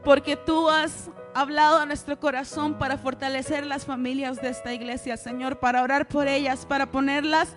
porque 0.03 0.35
tú 0.35 0.69
has 0.69 1.09
hablado 1.33 1.79
a 1.79 1.87
nuestro 1.87 2.19
corazón 2.19 2.75
para 2.75 2.99
fortalecer 2.99 3.65
las 3.65 3.83
familias 3.83 4.39
de 4.39 4.49
esta 4.49 4.73
iglesia, 4.73 5.17
Señor, 5.17 5.57
para 5.57 5.81
orar 5.81 6.07
por 6.07 6.27
ellas, 6.27 6.67
para 6.67 6.85
ponerlas 6.91 7.55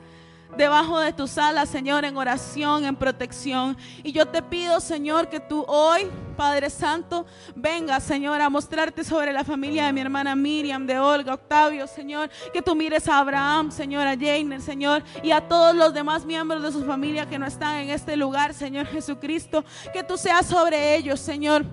debajo 0.57 0.99
de 0.99 1.13
tus 1.13 1.39
alas, 1.39 1.69
Señor, 1.69 2.05
en 2.05 2.17
oración, 2.17 2.85
en 2.85 2.97
protección. 2.97 3.77
Y 4.03 4.13
yo 4.13 4.27
te 4.27 4.43
pido, 4.43 4.81
Señor, 4.81 5.29
que 5.29 5.41
tú 5.41 5.65
hoy, 5.67 6.11
Padre 6.37 6.71
Santo, 6.71 7.27
vengas, 7.55 8.03
Señor, 8.03 8.41
a 8.41 8.51
mostrarte 8.51 9.05
sobre 9.05 9.33
la 9.33 9.45
familia 9.45 9.87
de 9.87 9.93
mi 9.93 10.01
hermana 10.01 10.35
Miriam, 10.35 10.87
de 10.87 10.99
Olga, 10.99 11.35
Octavio, 11.35 11.87
Señor, 11.87 12.31
que 12.53 12.63
tú 12.63 12.75
mires 12.75 13.09
a 13.09 13.19
Abraham, 13.19 13.71
Señor, 13.71 14.07
a 14.07 14.17
Jainer, 14.17 14.61
Señor, 14.61 15.03
y 15.23 15.31
a 15.31 15.47
todos 15.47 15.75
los 15.75 15.93
demás 15.95 16.25
miembros 16.25 16.63
de 16.63 16.73
su 16.73 16.85
familia 16.85 17.29
que 17.29 17.39
no 17.39 17.47
están 17.47 17.77
en 17.77 17.91
este 17.91 18.17
lugar, 18.17 18.55
Señor 18.55 18.87
Jesucristo, 18.87 19.65
que 19.93 20.03
tú 20.03 20.17
seas 20.17 20.47
sobre 20.47 20.97
ellos, 20.97 21.21
Señor 21.21 21.65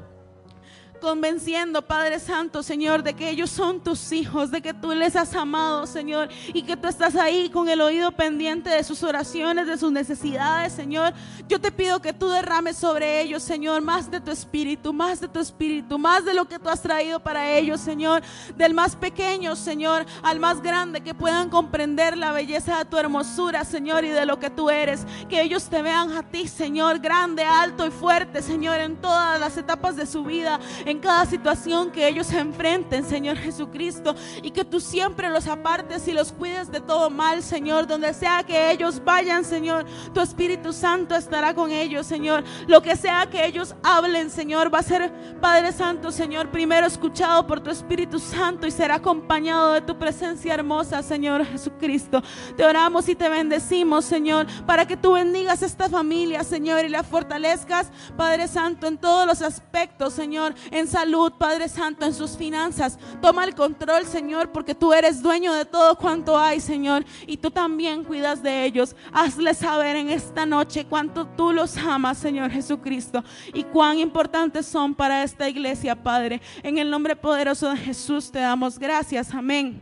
convenciendo, 1.00 1.82
Padre 1.82 2.20
Santo, 2.20 2.64
Señor, 2.64 3.04
de 3.04 3.14
que 3.14 3.30
ellos 3.30 3.50
son 3.50 3.82
tus 3.82 4.12
hijos, 4.12 4.52
de 4.52 4.62
que 4.62 4.74
tú 4.74 4.94
les 4.94 5.16
has 5.16 5.36
amado, 5.36 5.88
Señor, 5.88 6.30
y 6.54 6.64
que 6.64 6.78
tú 6.78 6.88
estás 6.88 7.16
ahí 7.16 7.50
con 7.50 7.70
el 7.70 7.82
oído 7.82 8.12
pendiente 8.12 8.70
de 8.70 8.84
sus 8.84 9.04
oraciones, 9.04 9.68
de 9.68 9.78
sus 9.78 9.92
necesidades, 9.92 10.74
Señor. 10.74 11.14
Yo 11.48 11.60
te 11.60 11.72
pido 11.72 12.02
que 12.02 12.14
tú 12.14 12.30
derrames 12.30 12.78
sobre 12.78 13.22
ellos, 13.22 13.44
Señor, 13.44 13.82
más 13.82 14.12
de 14.12 14.20
tu 14.20 14.32
espíritu, 14.32 14.94
más 14.94 15.20
de 15.20 15.28
tu 15.28 15.40
espíritu, 15.40 15.98
más 15.98 16.26
de 16.26 16.34
lo 16.34 16.46
que 16.46 16.60
tú 16.60 16.70
has 16.70 16.82
traído 16.82 17.20
para 17.20 17.52
ellos, 17.52 17.80
Señor, 17.80 18.22
del 18.56 18.74
más 18.74 18.96
pequeño, 18.96 19.56
Señor, 19.56 20.06
al 20.24 20.40
más 20.40 20.62
grande, 20.62 21.02
que 21.02 21.14
puedan 21.14 21.50
comprender 21.50 22.18
la 22.18 22.32
belleza 22.32 22.78
de 22.78 22.86
tu 22.86 22.98
hermosura, 22.98 23.64
Señor, 23.64 24.06
y 24.06 24.10
de 24.10 24.26
lo 24.26 24.40
que 24.40 24.50
tú 24.50 24.70
eres. 24.70 25.06
Que 25.30 25.42
ellos 25.42 25.70
te 25.70 25.82
vean 25.82 26.12
a 26.12 26.24
ti, 26.24 26.48
Señor, 26.48 27.00
grande, 27.00 27.44
alto 27.44 27.86
y 27.86 27.92
fuerte, 27.92 28.42
Señor, 28.42 28.80
en 28.80 28.98
todas 28.98 29.40
las 29.40 29.58
etapas 29.58 29.96
de 29.96 30.06
su 30.06 30.24
vida 30.24 30.60
en 30.88 31.00
cada 31.00 31.26
situación 31.26 31.92
que 31.92 32.08
ellos 32.08 32.32
enfrenten, 32.32 33.04
Señor 33.04 33.38
Jesucristo, 33.38 34.16
y 34.42 34.52
que 34.52 34.64
tú 34.64 34.80
siempre 34.80 35.30
los 35.30 35.48
apartes 35.48 36.08
y 36.08 36.14
los 36.14 36.32
cuides 36.32 36.72
de 36.72 36.80
todo 36.80 37.10
mal, 37.10 37.44
Señor, 37.44 37.88
donde 37.88 38.14
sea 38.14 38.44
que 38.44 38.72
ellos 38.72 39.02
vayan, 39.04 39.44
Señor, 39.44 39.86
tu 40.14 40.22
Espíritu 40.22 40.72
Santo 40.72 41.16
estará 41.16 41.54
con 41.54 41.72
ellos, 41.72 42.08
Señor. 42.08 42.44
Lo 42.68 42.82
que 42.82 42.96
sea 42.96 43.28
que 43.30 43.46
ellos 43.46 43.76
hablen, 43.84 44.30
Señor, 44.30 44.74
va 44.74 44.80
a 44.80 44.84
ser, 44.84 45.12
Padre 45.42 45.74
Santo, 45.74 46.12
Señor, 46.12 46.52
primero 46.52 46.88
escuchado 46.88 47.46
por 47.46 47.60
tu 47.60 47.70
Espíritu 47.70 48.18
Santo 48.18 48.66
y 48.66 48.72
será 48.72 48.96
acompañado 48.96 49.74
de 49.74 49.82
tu 49.82 49.98
presencia 50.00 50.54
hermosa, 50.54 51.04
Señor 51.04 51.46
Jesucristo. 51.46 52.24
Te 52.56 52.64
oramos 52.64 53.10
y 53.10 53.16
te 53.16 53.28
bendecimos, 53.28 54.06
Señor, 54.06 54.48
para 54.66 54.86
que 54.86 54.96
tú 54.96 55.14
bendigas 55.14 55.62
esta 55.62 55.90
familia, 55.90 56.46
Señor, 56.46 56.86
y 56.86 56.90
la 56.90 57.04
fortalezcas, 57.04 57.92
Padre 58.16 58.48
Santo, 58.48 58.88
en 58.88 58.98
todos 58.98 59.28
los 59.28 59.42
aspectos, 59.42 60.14
Señor, 60.14 60.56
salud, 60.86 61.32
Padre 61.40 61.70
Santo, 61.70 62.06
en 62.06 62.14
sus 62.14 62.38
finanzas. 62.38 63.00
Toma 63.22 63.46
el 63.46 63.56
control, 63.56 64.06
Señor, 64.06 64.52
porque 64.52 64.76
tú 64.76 64.94
eres 64.94 65.24
dueño 65.24 65.54
de 65.54 65.66
todo 65.66 65.98
cuanto 65.98 66.38
hay, 66.38 66.60
Señor, 66.60 67.06
y 67.26 67.38
tú 67.38 67.50
también 67.50 68.04
cuidas 68.04 68.44
de 68.44 68.66
ellos. 68.66 68.96
Hazles 69.14 69.60
saber 69.60 69.96
en 69.96 70.10
esta 70.10 70.46
noche 70.46 70.86
cuánto 70.86 71.26
tú 71.26 71.54
los 71.54 71.78
amas, 71.78 72.18
Señor 72.18 72.52
Jesucristo, 72.52 73.24
y 73.54 73.64
cuán 73.64 73.98
importantes 73.98 74.66
son 74.66 74.94
para 74.94 75.24
esta 75.24 75.48
iglesia, 75.48 75.96
Padre. 75.96 76.42
En 76.62 76.78
el 76.78 76.92
nombre 76.92 77.16
poderoso 77.16 77.70
de 77.70 77.78
Jesús 77.78 78.30
te 78.30 78.40
damos 78.40 78.78
gracias. 78.78 79.34
Amén. 79.34 79.82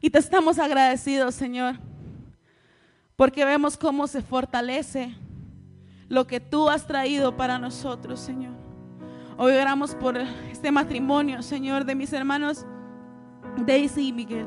Y 0.00 0.10
te 0.10 0.18
estamos 0.18 0.58
agradecidos, 0.58 1.34
Señor, 1.34 1.76
porque 3.16 3.44
vemos 3.44 3.76
cómo 3.78 4.06
se 4.06 4.20
fortalece 4.20 5.14
lo 6.14 6.26
que 6.26 6.38
tú 6.40 6.70
has 6.70 6.86
traído 6.86 7.36
para 7.36 7.58
nosotros, 7.58 8.20
Señor. 8.20 8.52
Hoy 9.36 9.52
oramos 9.52 9.96
por 9.96 10.16
este 10.16 10.70
matrimonio, 10.70 11.42
Señor, 11.42 11.84
de 11.84 11.96
mis 11.96 12.12
hermanos 12.12 12.64
Daisy 13.66 14.08
y 14.08 14.12
Miguel. 14.12 14.46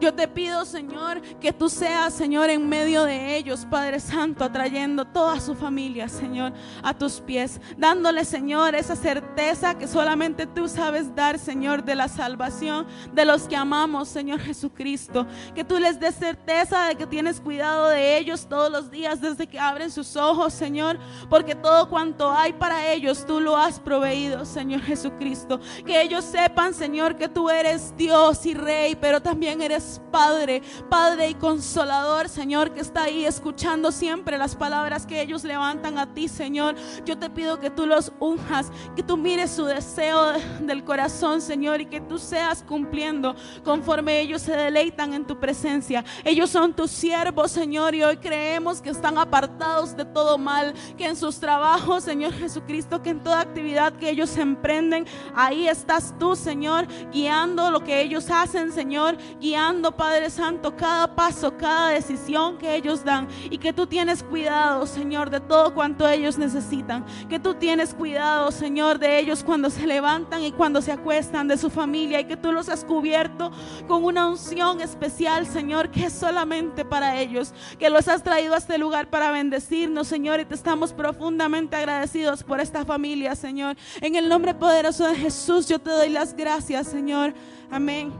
Yo 0.00 0.14
te 0.14 0.28
pido, 0.28 0.64
Señor, 0.64 1.20
que 1.38 1.52
tú 1.52 1.68
seas, 1.68 2.14
Señor, 2.14 2.50
en 2.50 2.68
medio 2.68 3.04
de 3.04 3.36
ellos, 3.36 3.66
Padre 3.70 4.00
Santo, 4.00 4.44
atrayendo 4.44 5.04
toda 5.04 5.40
su 5.40 5.54
familia, 5.54 6.08
Señor, 6.08 6.52
a 6.82 6.94
tus 6.94 7.20
pies, 7.20 7.60
dándole, 7.76 8.24
Señor, 8.24 8.74
esa 8.74 8.96
certeza 8.96 9.76
que 9.76 9.86
solamente 9.86 10.46
tú 10.46 10.68
sabes 10.68 11.14
dar, 11.14 11.38
Señor, 11.38 11.84
de 11.84 11.94
la 11.94 12.08
salvación 12.08 12.86
de 13.12 13.24
los 13.24 13.42
que 13.42 13.56
amamos, 13.56 14.08
Señor 14.08 14.40
Jesucristo. 14.40 15.26
Que 15.54 15.64
tú 15.64 15.78
les 15.78 15.98
des 16.00 16.14
certeza 16.14 16.88
de 16.88 16.96
que 16.96 17.06
tienes 17.06 17.40
cuidado 17.40 17.88
de 17.88 18.18
ellos 18.18 18.46
todos 18.48 18.70
los 18.70 18.90
días 18.90 19.20
desde 19.20 19.46
que 19.46 19.58
abren 19.58 19.90
sus 19.90 20.16
ojos, 20.16 20.52
Señor, 20.52 20.98
porque 21.28 21.54
todo 21.54 21.88
cuanto 21.88 22.30
hay 22.30 22.52
para 22.52 22.92
ellos 22.92 23.24
tú 23.26 23.40
lo 23.40 23.56
has 23.56 23.80
proveído, 23.80 24.44
Señor 24.44 24.80
Jesucristo. 24.82 25.60
Que 25.84 26.02
ellos 26.02 26.24
sepan, 26.24 26.74
Señor, 26.74 27.16
que 27.16 27.28
tú 27.28 27.50
eres 27.50 27.94
Dios 27.96 28.44
y 28.46 28.54
Rey, 28.54 28.96
pero 28.96 29.20
también 29.20 29.60
eres 29.62 29.81
Padre, 30.10 30.62
Padre 30.90 31.30
y 31.30 31.34
Consolador, 31.34 32.28
Señor, 32.28 32.72
que 32.72 32.80
está 32.80 33.04
ahí 33.04 33.24
escuchando 33.24 33.92
siempre 33.92 34.38
las 34.38 34.54
palabras 34.54 35.06
que 35.06 35.20
ellos 35.20 35.44
levantan 35.44 35.98
a 35.98 36.12
ti, 36.12 36.28
Señor. 36.28 36.74
Yo 37.04 37.18
te 37.18 37.30
pido 37.30 37.58
que 37.58 37.70
tú 37.70 37.86
los 37.86 38.12
unjas, 38.20 38.70
que 38.94 39.02
tú 39.02 39.16
mires 39.16 39.50
su 39.50 39.64
deseo 39.64 40.32
del 40.60 40.84
corazón, 40.84 41.40
Señor, 41.40 41.80
y 41.80 41.86
que 41.86 42.00
tú 42.00 42.18
seas 42.18 42.62
cumpliendo 42.62 43.34
conforme 43.64 44.20
ellos 44.20 44.42
se 44.42 44.56
deleitan 44.56 45.14
en 45.14 45.24
tu 45.24 45.38
presencia. 45.38 46.04
Ellos 46.24 46.50
son 46.50 46.74
tus 46.74 46.90
siervos, 46.90 47.50
Señor, 47.50 47.94
y 47.94 48.02
hoy 48.02 48.18
creemos 48.18 48.80
que 48.80 48.90
están 48.90 49.18
apartados 49.18 49.96
de 49.96 50.04
todo 50.04 50.38
mal, 50.38 50.74
que 50.96 51.06
en 51.06 51.16
sus 51.16 51.38
trabajos, 51.38 52.04
Señor 52.04 52.32
Jesucristo, 52.34 53.02
que 53.02 53.10
en 53.10 53.22
toda 53.22 53.40
actividad 53.40 53.94
que 53.94 54.10
ellos 54.10 54.36
emprenden, 54.36 55.06
ahí 55.34 55.68
estás 55.68 56.14
tú, 56.18 56.36
Señor, 56.36 56.86
guiando 57.12 57.70
lo 57.70 57.82
que 57.82 58.00
ellos 58.02 58.30
hacen, 58.30 58.72
Señor, 58.72 59.16
guiando, 59.40 59.71
Padre 59.80 60.28
Santo, 60.28 60.76
cada 60.76 61.14
paso, 61.14 61.56
cada 61.56 61.88
decisión 61.88 62.58
que 62.58 62.74
ellos 62.74 63.04
dan 63.04 63.26
y 63.50 63.56
que 63.56 63.72
tú 63.72 63.86
tienes 63.86 64.22
cuidado, 64.22 64.86
Señor, 64.86 65.30
de 65.30 65.40
todo 65.40 65.72
cuanto 65.72 66.06
ellos 66.06 66.36
necesitan, 66.36 67.06
que 67.28 67.38
tú 67.38 67.54
tienes 67.54 67.94
cuidado, 67.94 68.52
Señor, 68.52 68.98
de 68.98 69.18
ellos 69.18 69.42
cuando 69.42 69.70
se 69.70 69.86
levantan 69.86 70.42
y 70.42 70.52
cuando 70.52 70.82
se 70.82 70.92
acuestan, 70.92 71.48
de 71.48 71.56
su 71.56 71.70
familia 71.70 72.20
y 72.20 72.24
que 72.24 72.36
tú 72.36 72.52
los 72.52 72.68
has 72.68 72.84
cubierto 72.84 73.50
con 73.88 74.04
una 74.04 74.28
unción 74.28 74.80
especial, 74.80 75.46
Señor, 75.46 75.90
que 75.90 76.06
es 76.06 76.12
solamente 76.12 76.84
para 76.84 77.18
ellos, 77.18 77.54
que 77.78 77.88
los 77.88 78.08
has 78.08 78.22
traído 78.22 78.54
a 78.54 78.58
este 78.58 78.76
lugar 78.76 79.08
para 79.08 79.30
bendecirnos, 79.30 80.06
Señor, 80.06 80.40
y 80.40 80.44
te 80.44 80.54
estamos 80.54 80.92
profundamente 80.92 81.76
agradecidos 81.76 82.42
por 82.44 82.60
esta 82.60 82.84
familia, 82.84 83.34
Señor. 83.34 83.76
En 84.00 84.16
el 84.16 84.28
nombre 84.28 84.54
poderoso 84.54 85.06
de 85.06 85.16
Jesús, 85.16 85.66
yo 85.66 85.78
te 85.78 85.90
doy 85.90 86.10
las 86.10 86.36
gracias, 86.36 86.88
Señor. 86.88 87.32
Amén 87.70 88.12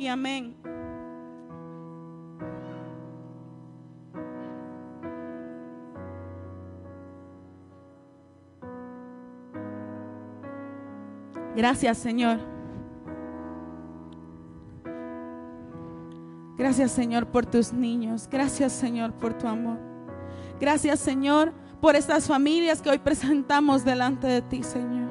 y 0.00 0.06
amén. 0.06 0.59
Gracias, 11.60 11.98
Señor. 11.98 12.38
Gracias, 16.56 16.90
Señor, 16.90 17.26
por 17.26 17.44
tus 17.44 17.74
niños. 17.74 18.26
Gracias, 18.30 18.72
Señor, 18.72 19.12
por 19.12 19.34
tu 19.34 19.46
amor. 19.46 19.78
Gracias, 20.58 21.00
Señor, 21.00 21.52
por 21.82 21.96
estas 21.96 22.26
familias 22.26 22.80
que 22.80 22.88
hoy 22.88 22.98
presentamos 22.98 23.84
delante 23.84 24.26
de 24.26 24.40
ti, 24.40 24.62
Señor. 24.62 25.10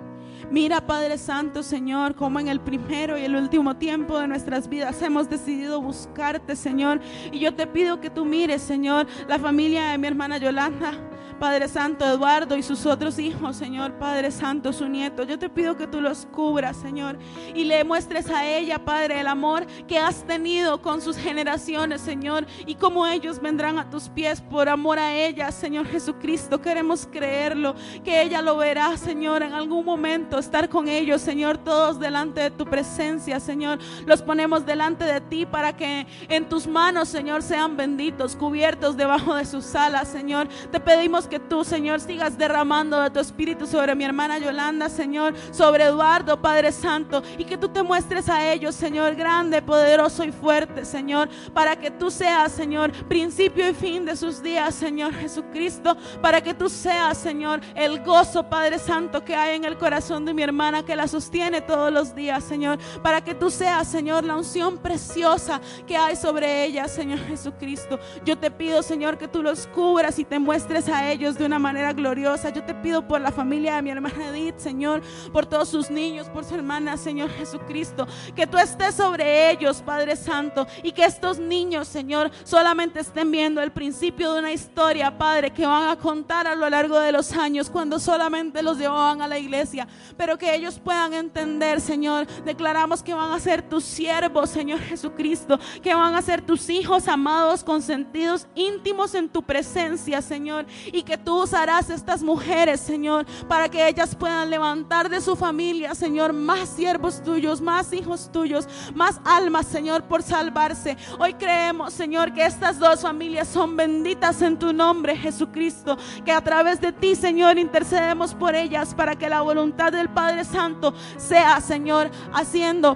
Mira, 0.49 0.87
Padre 0.87 1.19
Santo, 1.19 1.61
Señor, 1.61 2.15
como 2.15 2.39
en 2.39 2.47
el 2.47 2.59
primero 2.59 3.15
y 3.15 3.25
el 3.25 3.35
último 3.35 3.75
tiempo 3.75 4.17
de 4.17 4.27
nuestras 4.27 4.67
vidas 4.67 4.99
hemos 5.03 5.29
decidido 5.29 5.79
buscarte, 5.79 6.55
Señor. 6.55 6.99
Y 7.31 7.37
yo 7.37 7.53
te 7.53 7.67
pido 7.67 8.01
que 8.01 8.09
tú 8.09 8.25
mires, 8.25 8.63
Señor, 8.63 9.05
la 9.27 9.37
familia 9.37 9.91
de 9.91 9.99
mi 9.99 10.07
hermana 10.07 10.39
Yolanda. 10.39 10.93
Padre 11.39 11.69
Santo, 11.69 12.05
Eduardo 12.05 12.57
y 12.57 12.63
sus 12.63 12.85
otros 12.85 13.17
hijos, 13.17 13.55
Señor, 13.55 13.93
Padre 13.93 14.29
Santo, 14.29 14.73
su 14.73 14.87
nieto. 14.89 15.23
Yo 15.23 15.39
te 15.39 15.49
pido 15.49 15.77
que 15.77 15.87
tú 15.87 16.01
los 16.01 16.25
cubras, 16.25 16.75
Señor, 16.75 17.17
y 17.55 17.63
le 17.63 17.83
muestres 17.83 18.29
a 18.29 18.45
ella, 18.45 18.83
Padre, 18.83 19.21
el 19.21 19.27
amor 19.27 19.65
que 19.87 19.97
has 19.97 20.23
tenido 20.25 20.81
con 20.81 21.01
sus 21.01 21.17
generaciones, 21.17 22.01
Señor, 22.01 22.45
y 22.65 22.75
cómo 22.75 23.07
ellos 23.07 23.41
vendrán 23.41 23.79
a 23.79 23.89
tus 23.89 24.09
pies 24.09 24.41
por 24.41 24.67
amor 24.67 24.99
a 24.99 25.15
ella, 25.15 25.51
Señor 25.51 25.87
Jesucristo. 25.87 26.61
Queremos 26.61 27.07
creerlo, 27.09 27.73
que 28.03 28.21
ella 28.21 28.41
lo 28.41 28.57
verá, 28.57 28.97
Señor, 28.97 29.41
en 29.41 29.53
algún 29.53 29.85
momento, 29.85 30.39
estar 30.39 30.67
con 30.67 30.89
ellos, 30.89 31.21
Señor, 31.21 31.57
todos 31.57 31.99
delante 31.99 32.41
de 32.41 32.51
tu 32.51 32.65
presencia, 32.65 33.39
Señor. 33.39 33.79
Los 34.05 34.21
ponemos 34.21 34.65
delante 34.65 35.05
de 35.05 35.21
ti 35.21 35.45
para 35.45 35.75
que 35.75 36.05
en 36.27 36.49
tus 36.49 36.67
manos, 36.67 37.07
Señor, 37.07 37.41
sean 37.43 37.77
benditos, 37.77 38.35
cubiertos 38.35 38.97
debajo 38.97 39.35
de 39.35 39.45
sus 39.45 39.73
alas, 39.75 40.09
Señor. 40.09 40.49
Te 40.71 40.79
pedimos 40.81 41.28
que 41.29 41.39
tú, 41.39 41.63
Señor, 41.63 42.01
sigas 42.01 42.37
derramando 42.37 42.99
de 43.01 43.09
tu 43.09 43.19
espíritu 43.19 43.67
sobre 43.67 43.95
mi 43.95 44.03
hermana 44.03 44.39
Yolanda, 44.39 44.89
Señor, 44.89 45.33
sobre 45.51 45.85
Eduardo, 45.85 46.41
Padre 46.41 46.71
Santo, 46.71 47.23
y 47.37 47.45
que 47.45 47.57
tú 47.57 47.69
te 47.69 47.83
muestres 47.83 48.27
a 48.27 48.51
ellos, 48.51 48.75
Señor, 48.75 49.15
grande, 49.15 49.61
poderoso 49.61 50.23
y 50.23 50.31
fuerte, 50.31 50.85
Señor, 50.85 51.29
para 51.53 51.75
que 51.75 51.91
tú 51.91 52.09
seas, 52.09 52.51
Señor, 52.51 52.91
principio 53.07 53.69
y 53.69 53.73
fin 53.73 54.05
de 54.05 54.15
sus 54.15 54.41
días, 54.41 54.75
Señor 54.75 55.13
Jesucristo, 55.13 55.95
para 56.21 56.41
que 56.41 56.53
tú 56.53 56.67
seas, 56.69 57.17
Señor, 57.17 57.61
el 57.75 58.03
gozo, 58.03 58.49
Padre 58.49 58.79
Santo, 58.79 59.23
que 59.23 59.35
hay 59.35 59.55
en 59.55 59.65
el 59.65 59.77
corazón 59.77 60.25
de 60.25 60.33
mi 60.33 60.43
hermana, 60.43 60.83
que 60.83 60.95
la 60.95 61.07
sostiene 61.07 61.61
todos 61.61 61.93
los 61.93 62.15
días, 62.15 62.43
Señor, 62.43 62.79
para 63.03 63.21
que 63.21 63.35
tú 63.35 63.49
seas, 63.49 63.87
Señor, 63.87 64.23
la 64.23 64.35
unción 64.35 64.77
preciosa 64.77 65.61
que 65.85 65.95
hay 65.95 66.15
sobre 66.15 66.63
ella, 66.63 66.87
Señor 66.87 67.19
Jesucristo. 67.19 67.99
Yo 68.25 68.37
te 68.37 68.49
pido, 68.49 68.81
Señor, 68.81 69.17
que 69.17 69.27
tú 69.27 69.43
los 69.43 69.67
cubras 69.67 70.17
y 70.17 70.25
te 70.25 70.39
muestres 70.39 70.89
a 70.89 71.11
ellos 71.19 71.37
de 71.37 71.45
una 71.45 71.59
manera 71.59 71.91
gloriosa. 71.91 72.49
Yo 72.49 72.63
te 72.63 72.73
pido 72.73 73.05
por 73.05 73.19
la 73.19 73.31
familia 73.31 73.75
de 73.75 73.81
mi 73.81 73.89
hermana 73.89 74.29
Edith, 74.29 74.57
Señor, 74.57 75.01
por 75.33 75.45
todos 75.45 75.67
sus 75.67 75.91
niños, 75.91 76.29
por 76.29 76.45
su 76.45 76.55
hermana, 76.55 76.95
Señor 76.95 77.29
Jesucristo, 77.31 78.07
que 78.35 78.47
tú 78.47 78.57
estés 78.57 78.95
sobre 78.95 79.51
ellos, 79.51 79.81
Padre 79.81 80.15
Santo, 80.15 80.65
y 80.81 80.93
que 80.93 81.03
estos 81.03 81.37
niños, 81.37 81.89
Señor, 81.89 82.31
solamente 82.45 83.01
estén 83.01 83.31
viendo 83.31 83.61
el 83.61 83.71
principio 83.71 84.31
de 84.31 84.39
una 84.39 84.53
historia, 84.53 85.17
Padre, 85.17 85.51
que 85.51 85.65
van 85.65 85.89
a 85.89 85.97
contar 85.97 86.47
a 86.47 86.55
lo 86.55 86.69
largo 86.69 86.97
de 86.97 87.11
los 87.11 87.33
años 87.33 87.69
cuando 87.69 87.99
solamente 87.99 88.63
los 88.63 88.77
llevaban 88.77 89.21
a 89.21 89.27
la 89.27 89.37
iglesia, 89.37 89.89
pero 90.15 90.37
que 90.37 90.55
ellos 90.55 90.79
puedan 90.79 91.13
entender, 91.13 91.81
Señor, 91.81 92.27
declaramos 92.45 93.03
que 93.03 93.13
van 93.13 93.33
a 93.33 93.39
ser 93.41 93.61
tus 93.61 93.83
siervos, 93.83 94.49
Señor 94.49 94.79
Jesucristo, 94.79 95.59
que 95.83 95.93
van 95.93 96.15
a 96.15 96.21
ser 96.21 96.41
tus 96.41 96.69
hijos 96.69 97.09
amados, 97.09 97.65
consentidos, 97.65 98.47
íntimos 98.55 99.15
en 99.15 99.27
tu 99.27 99.43
presencia, 99.43 100.21
Señor, 100.21 100.65
y 100.93 101.03
que 101.09 101.17
tú 101.17 101.41
usarás 101.41 101.89
estas 101.89 102.21
mujeres, 102.21 102.79
Señor, 102.79 103.25
para 103.47 103.67
que 103.67 103.87
ellas 103.87 104.13
puedan 104.13 104.47
levantar 104.47 105.09
de 105.09 105.21
su 105.21 105.35
familia, 105.35 105.95
Señor, 105.95 106.33
más 106.33 106.69
siervos 106.69 107.23
tuyos, 107.23 107.61
más 107.61 107.91
hijos 107.93 108.29
tuyos, 108.31 108.67
más 108.93 109.19
almas, 109.25 109.65
Señor, 109.65 110.03
por 110.03 110.21
salvarse. 110.21 110.97
Hoy 111.17 111.33
creemos, 111.33 111.93
Señor, 111.93 112.31
que 112.31 112.45
estas 112.45 112.77
dos 112.77 113.01
familias 113.01 113.47
son 113.47 113.75
benditas 113.75 114.39
en 114.43 114.59
tu 114.59 114.71
nombre, 114.71 115.17
Jesucristo, 115.17 115.97
que 116.23 116.31
a 116.31 116.43
través 116.43 116.79
de 116.79 116.93
ti, 116.93 117.15
Señor, 117.15 117.57
intercedemos 117.57 118.35
por 118.35 118.53
ellas 118.53 118.93
para 118.93 119.15
que 119.15 119.29
la 119.29 119.41
voluntad 119.41 119.91
del 119.91 120.09
Padre 120.09 120.45
Santo 120.45 120.93
sea, 121.17 121.59
Señor, 121.59 122.11
haciendo 122.33 122.95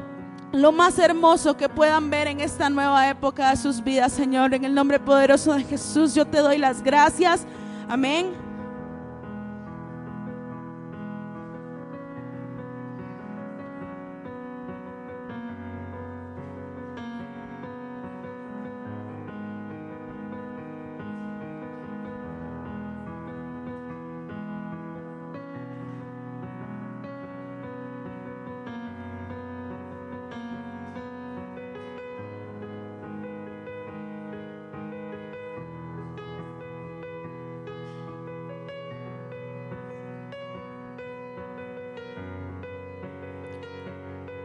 lo 0.51 0.71
más 0.71 0.99
hermoso 0.99 1.57
que 1.57 1.67
puedan 1.67 2.11
ver 2.11 2.27
en 2.27 2.41
esta 2.41 2.69
nueva 2.69 3.09
época 3.09 3.49
de 3.49 3.57
sus 3.57 3.83
vidas, 3.83 4.11
Señor. 4.11 4.53
En 4.53 4.65
el 4.65 4.75
nombre 4.75 4.99
poderoso 4.99 5.55
de 5.55 5.63
Jesús, 5.63 6.13
yo 6.13 6.25
te 6.25 6.37
doy 6.37 6.59
las 6.59 6.83
gracias. 6.83 7.47
Amém? 7.87 8.42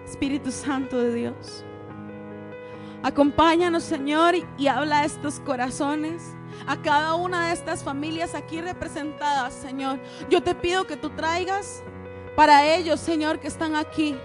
Espíritu 0.09 0.51
Santo 0.51 0.99
de 0.99 1.15
Dios. 1.15 1.65
Acompáñanos, 3.03 3.85
Señor, 3.85 4.35
y 4.57 4.67
habla 4.67 5.01
a 5.01 5.05
estos 5.05 5.39
corazones, 5.41 6.35
a 6.67 6.77
cada 6.81 7.15
una 7.15 7.49
de 7.49 7.53
estas 7.53 7.85
familias 7.85 8.35
aquí 8.35 8.61
representadas, 8.61 9.55
Señor. 9.55 10.01
Yo 10.29 10.43
te 10.43 10.55
pido 10.55 10.87
que 10.87 10.97
tú 10.97 11.11
traigas 11.11 11.83
para 12.35 12.75
ellos, 12.75 13.01
Señor, 13.01 13.39
que 13.39 13.49
están 13.49 13.77
aquí 13.77 14.17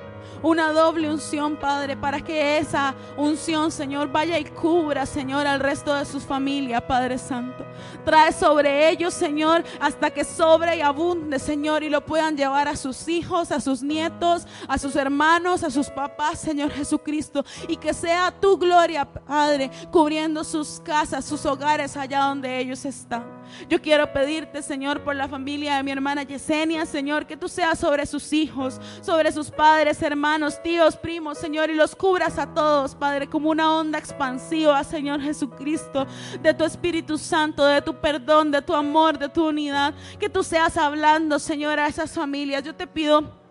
una 0.42 0.72
doble 0.72 1.10
unción, 1.10 1.56
Padre, 1.56 1.96
para 1.96 2.22
que 2.22 2.58
esa 2.58 2.96
unción, 3.18 3.72
Señor, 3.72 4.12
vaya 4.12 4.38
y 4.40 4.46
cubra, 4.46 5.06
Señor, 5.06 5.48
al 5.48 5.60
resto 5.60 5.94
de 5.96 6.06
sus 6.06 6.24
familias, 6.24 6.82
Padre 6.84 7.18
Santo. 7.18 7.66
Trae 8.06 8.32
sobre 8.32 8.90
ellos, 8.90 9.14
Señor, 9.14 9.64
hasta 9.80 10.10
que 10.10 10.24
sobre 10.24 10.78
y 10.78 10.82
abunde, 10.82 11.40
Señor, 11.40 11.84
y 11.84 11.90
lo 11.90 12.06
puedan 12.06 12.36
llevar 12.36 12.68
a 12.68 12.76
sus 12.76 13.08
hijos, 13.08 13.52
a 13.52 13.60
sus 13.60 13.82
nietos, 13.82 14.48
a 14.68 14.78
sus 14.78 14.96
hermanos, 14.96 15.64
a 15.64 15.70
sus 15.70 15.90
papás, 15.90 16.40
Señor 16.40 16.72
Jesucristo. 16.72 17.46
Y 17.68 17.78
que 17.78 17.94
sea 17.94 18.32
tu 18.32 18.58
gloria, 18.58 19.06
Padre, 19.06 19.70
cubriendo 19.92 20.44
sus 20.44 20.80
casas, 20.80 21.26
sus 21.26 21.46
hogares 21.46 21.96
allá 21.98 22.22
donde 22.22 22.60
ellos 22.60 22.86
están. 22.86 23.44
Yo 23.70 23.82
quiero 23.82 24.12
pedirte, 24.12 24.62
Señor, 24.62 25.04
por 25.04 25.16
la 25.16 25.28
familia 25.28 25.76
de 25.76 25.84
mi 25.84 25.92
hermana 25.92 26.24
Yesenia, 26.24 26.86
Señor, 26.86 27.26
que 27.26 27.38
tú 27.38 27.48
seas 27.48 27.78
sobre 27.78 28.06
sus 28.06 28.34
hijos, 28.34 28.80
sobre 29.02 29.32
sus 29.32 29.52
padres, 29.52 30.02
hermanos 30.02 30.13
hermanos, 30.14 30.62
tíos, 30.62 30.96
primos, 30.96 31.40
Señor, 31.40 31.72
y 31.72 31.74
los 31.74 31.96
cubras 31.96 32.38
a 32.38 32.54
todos, 32.54 32.94
Padre, 32.94 33.28
como 33.28 33.50
una 33.50 33.76
onda 33.76 33.98
expansiva, 33.98 34.84
Señor 34.84 35.20
Jesucristo, 35.22 36.06
de 36.40 36.54
tu 36.54 36.64
Espíritu 36.64 37.18
Santo, 37.18 37.66
de 37.66 37.82
tu 37.82 37.96
perdón, 37.96 38.52
de 38.52 38.62
tu 38.62 38.76
amor, 38.76 39.18
de 39.18 39.28
tu 39.28 39.48
unidad. 39.48 39.94
Que 40.20 40.30
tú 40.30 40.44
seas 40.44 40.78
hablando, 40.78 41.40
Señor, 41.40 41.80
a 41.80 41.88
esas 41.88 42.12
familias. 42.12 42.64
Yo 42.64 42.76
te 42.76 42.86
pido 42.86 43.42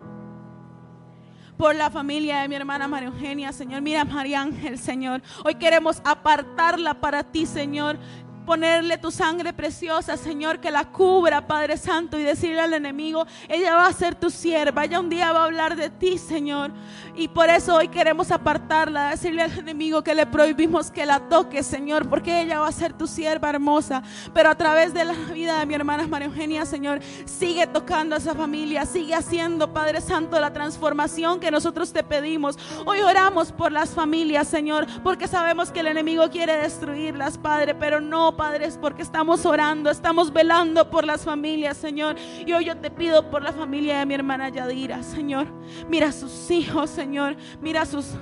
por 1.57 1.75
la 1.75 1.91
familia 1.91 2.39
de 2.39 2.47
mi 2.47 2.55
hermana 2.55 2.87
María 2.87 3.09
Eugenia, 3.09 3.51
Señor. 3.51 3.81
Mira, 3.81 4.05
María 4.05 4.41
Ángel, 4.41 4.79
Señor. 4.79 5.21
Hoy 5.43 5.55
queremos 5.55 6.01
apartarla 6.05 6.93
para 6.93 7.23
ti, 7.23 7.45
Señor 7.45 7.99
ponerle 8.45 8.97
tu 8.97 9.11
sangre 9.11 9.53
preciosa, 9.53 10.17
Señor, 10.17 10.59
que 10.59 10.71
la 10.71 10.85
cubra, 10.85 11.47
Padre 11.47 11.77
Santo, 11.77 12.17
y 12.17 12.23
decirle 12.23 12.61
al 12.61 12.73
enemigo, 12.73 13.25
ella 13.47 13.75
va 13.75 13.87
a 13.87 13.93
ser 13.93 14.15
tu 14.15 14.29
sierva, 14.29 14.85
ella 14.85 14.99
un 14.99 15.09
día 15.09 15.31
va 15.31 15.41
a 15.41 15.45
hablar 15.45 15.75
de 15.75 15.89
ti, 15.89 16.17
Señor. 16.17 16.71
Y 17.15 17.27
por 17.27 17.49
eso 17.49 17.75
hoy 17.75 17.87
queremos 17.87 18.31
apartarla, 18.31 19.09
decirle 19.09 19.43
al 19.43 19.59
enemigo 19.59 20.03
que 20.03 20.15
le 20.15 20.25
prohibimos 20.25 20.91
que 20.91 21.05
la 21.05 21.19
toque, 21.19 21.63
Señor, 21.63 22.09
porque 22.09 22.41
ella 22.41 22.59
va 22.59 22.67
a 22.67 22.71
ser 22.71 22.93
tu 22.93 23.07
sierva 23.07 23.49
hermosa. 23.49 24.03
Pero 24.33 24.49
a 24.49 24.55
través 24.55 24.93
de 24.93 25.05
la 25.05 25.13
vida 25.13 25.59
de 25.59 25.65
mi 25.65 25.75
hermana 25.75 26.07
María 26.07 26.27
Eugenia, 26.27 26.65
Señor, 26.65 26.99
sigue 27.25 27.67
tocando 27.67 28.15
a 28.15 28.17
esa 28.17 28.33
familia, 28.33 28.85
sigue 28.85 29.15
haciendo, 29.15 29.73
Padre 29.73 30.01
Santo, 30.01 30.39
la 30.39 30.53
transformación 30.53 31.39
que 31.39 31.51
nosotros 31.51 31.93
te 31.93 32.03
pedimos. 32.03 32.57
Hoy 32.85 32.99
oramos 33.01 33.51
por 33.51 33.71
las 33.71 33.91
familias, 33.91 34.47
Señor, 34.47 34.87
porque 35.03 35.27
sabemos 35.27 35.71
que 35.71 35.81
el 35.81 35.87
enemigo 35.87 36.29
quiere 36.29 36.57
destruirlas, 36.57 37.37
Padre, 37.37 37.75
pero 37.75 38.01
no 38.01 38.32
Padres, 38.35 38.77
porque 38.79 39.01
estamos 39.01 39.45
orando, 39.45 39.89
estamos 39.89 40.31
velando 40.31 40.89
por 40.89 41.05
las 41.05 41.23
familias, 41.23 41.77
Señor. 41.77 42.15
Y 42.45 42.53
hoy 42.53 42.65
yo 42.65 42.77
te 42.77 42.91
pido 42.91 43.29
por 43.29 43.41
la 43.41 43.53
familia 43.53 43.99
de 43.99 44.05
mi 44.05 44.13
hermana 44.13 44.49
Yadira, 44.49 45.03
Señor. 45.03 45.47
Mira 45.89 46.09
a 46.09 46.11
sus 46.11 46.49
hijos, 46.51 46.89
Señor. 46.89 47.35
Mira 47.61 47.85
sus 47.85 48.15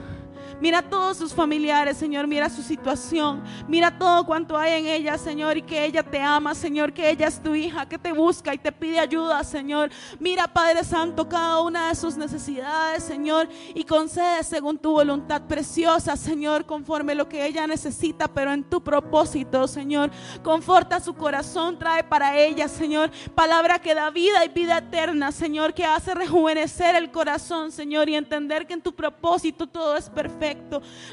Mira 0.62 0.84
todos 0.84 1.18
sus 1.18 1.34
familiares, 1.34 1.97
Señor. 1.97 2.28
Mira 2.28 2.47
su 2.47 2.62
situación. 2.62 3.41
Mira 3.68 3.97
todo 3.97 4.24
cuanto 4.28 4.55
hay 4.55 4.80
en 4.80 4.86
ella, 4.86 5.18
Señor. 5.18 5.57
Y 5.57 5.64
que 5.64 5.84
ella 5.84 6.03
te 6.03 6.22
ama, 6.22 6.53
Señor. 6.53 6.93
Que 6.93 7.09
ella 7.09 7.28
es 7.28 7.41
tu 7.41 7.55
hija, 7.55 7.88
que 7.88 7.97
te 7.97 8.12
busca 8.12 8.53
y 8.53 8.59
te 8.59 8.72
pide 8.72 8.99
ayuda, 8.99 9.43
Señor. 9.43 9.89
Mira, 10.20 10.47
Padre 10.47 10.84
Santo, 10.84 11.28
cada 11.28 11.62
una 11.62 11.89
de 11.89 11.95
sus 11.95 12.16
necesidades, 12.16 13.03
Señor. 13.03 13.49
Y 13.74 13.84
concede 13.86 14.43
según 14.43 14.78
tu 14.78 14.91
voluntad 14.91 15.41
preciosa, 15.47 16.16
Señor, 16.16 16.68
conforme 16.68 17.16
lo 17.16 17.28
que 17.28 17.43
ella 17.43 17.66
necesita, 17.66 18.28
pero 18.28 18.53
en 18.53 18.64
tu 18.64 18.84
propósito, 18.84 19.68
Señor. 19.68 20.12
Conforta 20.43 20.99
su 20.99 21.16
corazón, 21.16 21.80
trae 21.80 22.03
para 22.03 22.38
ella, 22.38 22.68
Señor. 22.68 23.09
Palabra 23.34 23.80
que 23.80 23.95
da 23.95 24.12
vida 24.12 24.45
y 24.45 24.49
vida 24.49 24.78
eterna, 24.78 25.32
Señor. 25.32 25.74
Que 25.74 25.86
hace 25.86 26.14
rejuvenecer 26.14 26.95
el 26.95 27.09
corazón, 27.09 27.72
Señor. 27.72 28.09
Y 28.09 28.16
entender 28.16 28.68
que 28.68 28.76
en 28.76 28.82
tu 28.84 28.93
propósito 28.93 29.66
todo 29.66 29.97
es 29.97 30.07
perfecto. 30.07 30.51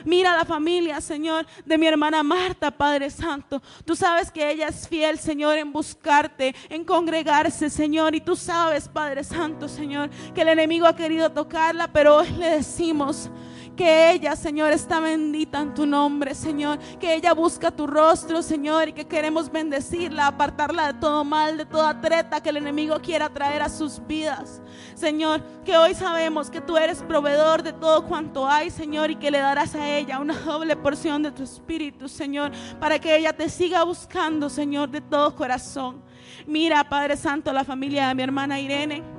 Mira 0.04 0.36
la 0.36 0.44
familia, 0.44 1.00
Señor, 1.00 1.46
de 1.64 1.78
mi 1.78 1.86
hermana 1.86 2.22
Marta, 2.22 2.70
Padre 2.70 3.10
Santo. 3.10 3.62
Tú 3.84 3.96
sabes 3.96 4.30
que 4.30 4.50
ella 4.50 4.68
es 4.68 4.88
fiel, 4.88 5.18
Señor, 5.18 5.58
en 5.58 5.72
buscarte, 5.72 6.54
en 6.68 6.84
congregarse, 6.84 7.70
Señor. 7.70 8.14
Y 8.14 8.20
tú 8.20 8.36
sabes, 8.36 8.88
Padre 8.88 9.24
Santo, 9.24 9.68
Señor, 9.68 10.10
que 10.34 10.42
el 10.42 10.48
enemigo 10.48 10.86
ha 10.86 10.96
querido 10.96 11.30
tocarla, 11.30 11.88
pero 11.92 12.16
hoy 12.16 12.30
le 12.30 12.50
decimos, 12.50 13.30
que 13.78 14.10
ella, 14.10 14.34
Señor, 14.34 14.72
está 14.72 14.98
bendita 14.98 15.60
en 15.60 15.72
tu 15.72 15.86
nombre, 15.86 16.34
Señor. 16.34 16.80
Que 16.98 17.14
ella 17.14 17.32
busca 17.32 17.70
tu 17.70 17.86
rostro, 17.86 18.42
Señor, 18.42 18.88
y 18.88 18.92
que 18.92 19.06
queremos 19.06 19.52
bendecirla, 19.52 20.26
apartarla 20.26 20.92
de 20.92 20.98
todo 20.98 21.22
mal, 21.22 21.56
de 21.56 21.64
toda 21.64 22.00
treta 22.00 22.40
que 22.40 22.48
el 22.48 22.56
enemigo 22.56 22.98
quiera 23.00 23.28
traer 23.28 23.62
a 23.62 23.68
sus 23.68 24.04
vidas. 24.04 24.60
Señor, 24.96 25.44
que 25.64 25.76
hoy 25.76 25.94
sabemos 25.94 26.50
que 26.50 26.60
tú 26.60 26.76
eres 26.76 27.04
proveedor 27.04 27.62
de 27.62 27.72
todo 27.72 28.04
cuanto 28.04 28.48
hay, 28.48 28.70
Señor, 28.70 29.12
y 29.12 29.16
que 29.16 29.30
le 29.30 29.38
darás 29.38 29.76
a 29.76 29.88
ella 29.88 30.18
una 30.18 30.34
doble 30.34 30.74
porción 30.74 31.22
de 31.22 31.30
tu 31.30 31.44
espíritu, 31.44 32.08
Señor, 32.08 32.50
para 32.80 32.98
que 32.98 33.16
ella 33.16 33.32
te 33.32 33.48
siga 33.48 33.84
buscando, 33.84 34.50
Señor, 34.50 34.90
de 34.90 35.00
todo 35.00 35.36
corazón. 35.36 36.02
Mira, 36.48 36.82
Padre 36.88 37.16
Santo, 37.16 37.52
la 37.52 37.62
familia 37.62 38.08
de 38.08 38.16
mi 38.16 38.24
hermana 38.24 38.58
Irene. 38.58 39.17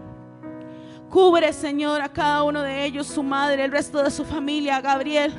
Cubre, 1.10 1.54
Señor, 1.54 2.02
a 2.02 2.10
cada 2.10 2.44
uno 2.44 2.62
de 2.62 2.86
ellos, 2.86 3.08
su 3.08 3.24
madre, 3.24 3.66
el 3.66 3.72
resto 3.72 4.04
de 4.04 4.12
su 4.12 4.24
familia, 4.24 4.80
Gabriel. 4.80 5.34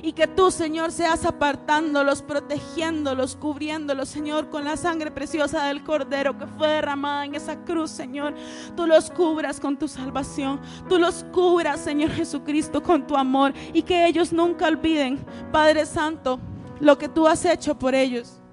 Y 0.00 0.12
que 0.12 0.26
tú, 0.26 0.50
Señor, 0.50 0.92
seas 0.92 1.24
apartándolos, 1.24 2.22
protegiéndolos, 2.22 3.36
cubriéndolos, 3.36 4.08
Señor, 4.08 4.50
con 4.50 4.64
la 4.64 4.76
sangre 4.76 5.10
preciosa 5.10 5.64
del 5.64 5.82
Cordero 5.82 6.38
que 6.38 6.46
fue 6.46 6.68
derramada 6.68 7.24
en 7.24 7.34
esa 7.34 7.56
cruz, 7.64 7.90
Señor. 7.90 8.34
Tú 8.76 8.86
los 8.86 9.10
cubras 9.10 9.58
con 9.58 9.78
tu 9.78 9.88
salvación. 9.88 10.60
Tú 10.88 10.98
los 10.98 11.24
cubras, 11.32 11.80
Señor 11.80 12.10
Jesucristo, 12.10 12.82
con 12.82 13.06
tu 13.06 13.16
amor. 13.16 13.54
Y 13.72 13.82
que 13.82 14.06
ellos 14.06 14.32
nunca 14.32 14.68
olviden, 14.68 15.24
Padre 15.50 15.86
Santo, 15.86 16.38
lo 16.80 16.98
que 16.98 17.08
tú 17.08 17.26
has 17.26 17.44
hecho 17.44 17.76
por 17.76 17.94
ellos. 17.94 18.43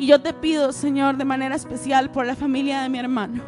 Y 0.00 0.06
yo 0.06 0.18
te 0.18 0.32
pido, 0.32 0.72
Señor, 0.72 1.18
de 1.18 1.26
manera 1.26 1.54
especial 1.54 2.10
por 2.10 2.24
la 2.24 2.34
familia 2.34 2.80
de 2.80 2.88
mi 2.88 2.98
hermano. 2.98 3.42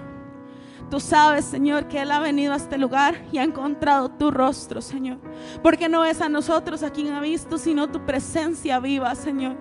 Tú 0.91 1.01
sabes, 1.01 1.47
Señor, 1.47 1.89
que 1.89 2.03
Él 2.03 2.11
ha 2.11 2.19
venido 2.19 2.53
a 2.53 2.57
este 2.57 2.77
lugar 2.77 3.15
y 3.33 3.39
ha 3.39 3.43
encontrado 3.43 4.11
tu 4.11 4.31
rostro, 4.31 4.83
Señor. 4.83 5.17
Porque 5.63 5.89
no 5.89 6.05
es 6.05 6.21
a 6.21 6.29
nosotros 6.29 6.83
a 6.83 6.91
quien 6.91 7.15
ha 7.15 7.23
visto, 7.23 7.57
sino 7.57 7.89
tu 7.89 8.05
presencia 8.05 8.81
viva, 8.81 9.15
Señor. 9.15 9.57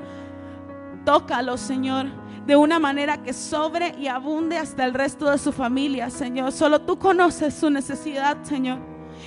Tócalo, 1.06 1.56
Señor, 1.56 2.08
de 2.46 2.58
una 2.58 2.78
manera 2.78 3.24
que 3.24 3.32
sobre 3.32 3.96
y 3.98 4.08
abunde 4.08 4.58
hasta 4.58 4.84
el 4.84 4.94
resto 4.94 5.32
de 5.32 5.38
su 5.38 5.54
familia, 5.54 6.10
Señor. 6.10 6.52
Solo 6.52 6.82
tú 6.82 7.00
conoces 7.00 7.54
su 7.54 7.70
necesidad, 7.70 8.44
Señor. 8.44 8.80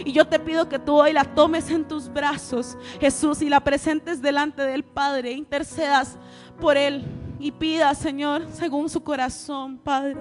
Y 0.05 0.13
yo 0.13 0.27
te 0.27 0.39
pido 0.39 0.69
que 0.69 0.79
tú 0.79 0.97
hoy 0.97 1.15
la 1.15 1.25
tomes 1.25 1.71
en 1.71 1.89
tus 1.89 2.13
brazos, 2.13 2.77
Jesús, 3.01 3.41
y 3.41 3.49
la 3.49 3.61
presentes 3.61 4.21
delante 4.21 4.61
del 4.61 4.85
Padre. 4.85 5.33
Intercedas 5.33 6.19
por 6.61 6.77
Él 6.77 7.24
y 7.45 7.53
pida, 7.53 7.95
Señor, 7.95 8.47
según 8.55 8.89
su 8.89 9.03
corazón, 9.03 9.77
Padre. 9.77 10.17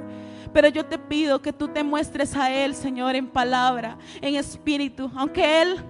Pero 0.52 0.68
yo 0.68 0.86
te 0.86 1.00
pido 1.00 1.42
que 1.42 1.54
tú 1.54 1.70
te 1.70 1.82
muestres 1.82 2.36
a 2.36 2.52
Él, 2.52 2.76
Señor, 2.76 3.16
en 3.16 3.28
palabra, 3.28 3.98
en 4.20 4.36
espíritu, 4.36 5.10
aunque 5.16 5.62
Él 5.62 5.82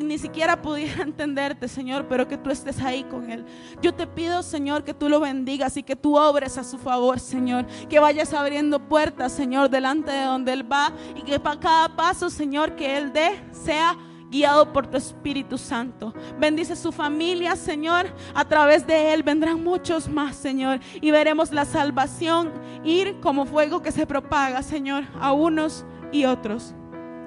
ni 0.00 0.18
siquiera 0.18 0.60
pudiera 0.60 1.02
entenderte, 1.02 1.66
Señor, 1.66 2.08
pero 2.10 2.28
que 2.28 2.36
tú 2.36 2.50
estés 2.50 2.78
ahí 2.82 3.04
con 3.04 3.30
Él. 3.30 3.46
Yo 3.80 3.94
te 3.94 4.06
pido, 4.06 4.42
Señor, 4.42 4.84
que 4.84 4.92
tú 4.92 5.08
lo 5.08 5.18
bendigas 5.18 5.78
y 5.78 5.82
que 5.82 5.96
tú 5.96 6.18
obres 6.18 6.58
a 6.58 6.64
su 6.64 6.76
favor, 6.76 7.20
Señor. 7.20 7.64
Que 7.88 7.98
vayas 7.98 8.34
abriendo 8.34 8.80
puertas, 8.80 9.32
Señor, 9.32 9.70
delante 9.70 10.12
de 10.12 10.24
donde 10.24 10.52
Él 10.52 10.70
va 10.70 10.92
y 11.16 11.22
que 11.22 11.40
para 11.40 11.58
cada 11.58 11.96
paso, 11.96 12.28
Señor, 12.28 12.76
que 12.76 12.98
Él 12.98 13.14
dé 13.14 13.42
sea 13.50 13.96
guiado 14.34 14.72
por 14.72 14.88
tu 14.88 14.96
Espíritu 14.96 15.56
Santo. 15.56 16.12
Bendice 16.40 16.74
su 16.74 16.90
familia, 16.90 17.54
Señor. 17.54 18.06
A 18.34 18.44
través 18.44 18.84
de 18.84 19.14
él 19.14 19.22
vendrán 19.22 19.62
muchos 19.62 20.08
más, 20.08 20.34
Señor. 20.34 20.80
Y 21.00 21.12
veremos 21.12 21.52
la 21.52 21.64
salvación 21.64 22.50
ir 22.82 23.20
como 23.20 23.46
fuego 23.46 23.80
que 23.80 23.92
se 23.92 24.06
propaga, 24.06 24.62
Señor, 24.62 25.04
a 25.20 25.32
unos 25.32 25.84
y 26.10 26.24
otros. 26.24 26.74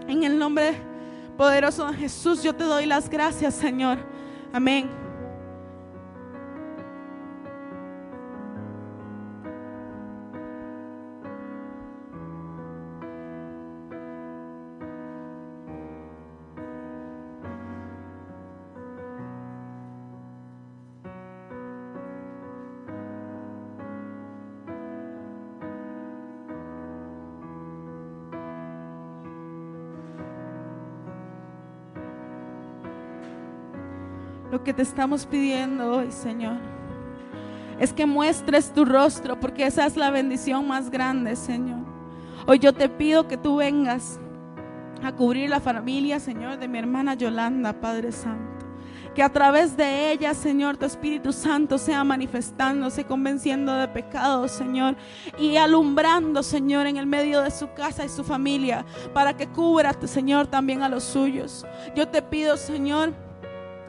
En 0.09 0.23
el 0.23 0.37
nombre 0.37 0.75
poderoso 1.37 1.89
de 1.89 1.97
Jesús, 1.97 2.43
yo 2.43 2.53
te 2.53 2.65
doy 2.65 2.85
las 2.85 3.09
gracias, 3.09 3.55
Señor. 3.55 3.99
Amén. 4.51 5.06
Que 34.67 34.73
te 34.73 34.81
estamos 34.81 35.25
pidiendo 35.25 35.95
hoy, 35.95 36.11
Señor, 36.11 36.57
es 37.79 37.93
que 37.93 38.05
muestres 38.05 38.73
tu 38.73 38.83
rostro, 38.83 39.39
porque 39.39 39.65
esa 39.65 39.85
es 39.85 39.95
la 39.95 40.11
bendición 40.11 40.67
más 40.67 40.91
grande, 40.91 41.37
Señor. 41.37 41.79
Hoy 42.45 42.59
yo 42.59 42.73
te 42.73 42.89
pido 42.89 43.29
que 43.29 43.37
tú 43.37 43.55
vengas 43.55 44.19
a 45.01 45.13
cubrir 45.13 45.49
la 45.49 45.61
familia, 45.61 46.19
Señor, 46.19 46.57
de 46.59 46.67
mi 46.67 46.79
hermana 46.79 47.13
Yolanda, 47.13 47.79
Padre 47.79 48.11
Santo. 48.11 48.65
Que 49.15 49.23
a 49.23 49.31
través 49.31 49.77
de 49.77 50.11
ella, 50.11 50.33
Señor, 50.33 50.75
tu 50.75 50.83
Espíritu 50.83 51.31
Santo 51.31 51.77
sea 51.77 52.03
manifestándose, 52.03 53.05
convenciendo 53.05 53.73
de 53.73 53.87
pecado, 53.87 54.49
Señor, 54.49 54.97
y 55.39 55.55
alumbrando, 55.55 56.43
Señor, 56.43 56.87
en 56.87 56.97
el 56.97 57.05
medio 57.07 57.39
de 57.41 57.51
su 57.51 57.71
casa 57.71 58.03
y 58.03 58.09
su 58.09 58.25
familia, 58.25 58.85
para 59.13 59.37
que 59.37 59.47
cubra, 59.47 59.93
Señor, 60.03 60.47
también 60.47 60.83
a 60.83 60.89
los 60.89 61.05
suyos. 61.05 61.65
Yo 61.95 62.09
te 62.09 62.21
pido, 62.21 62.57
Señor, 62.57 63.13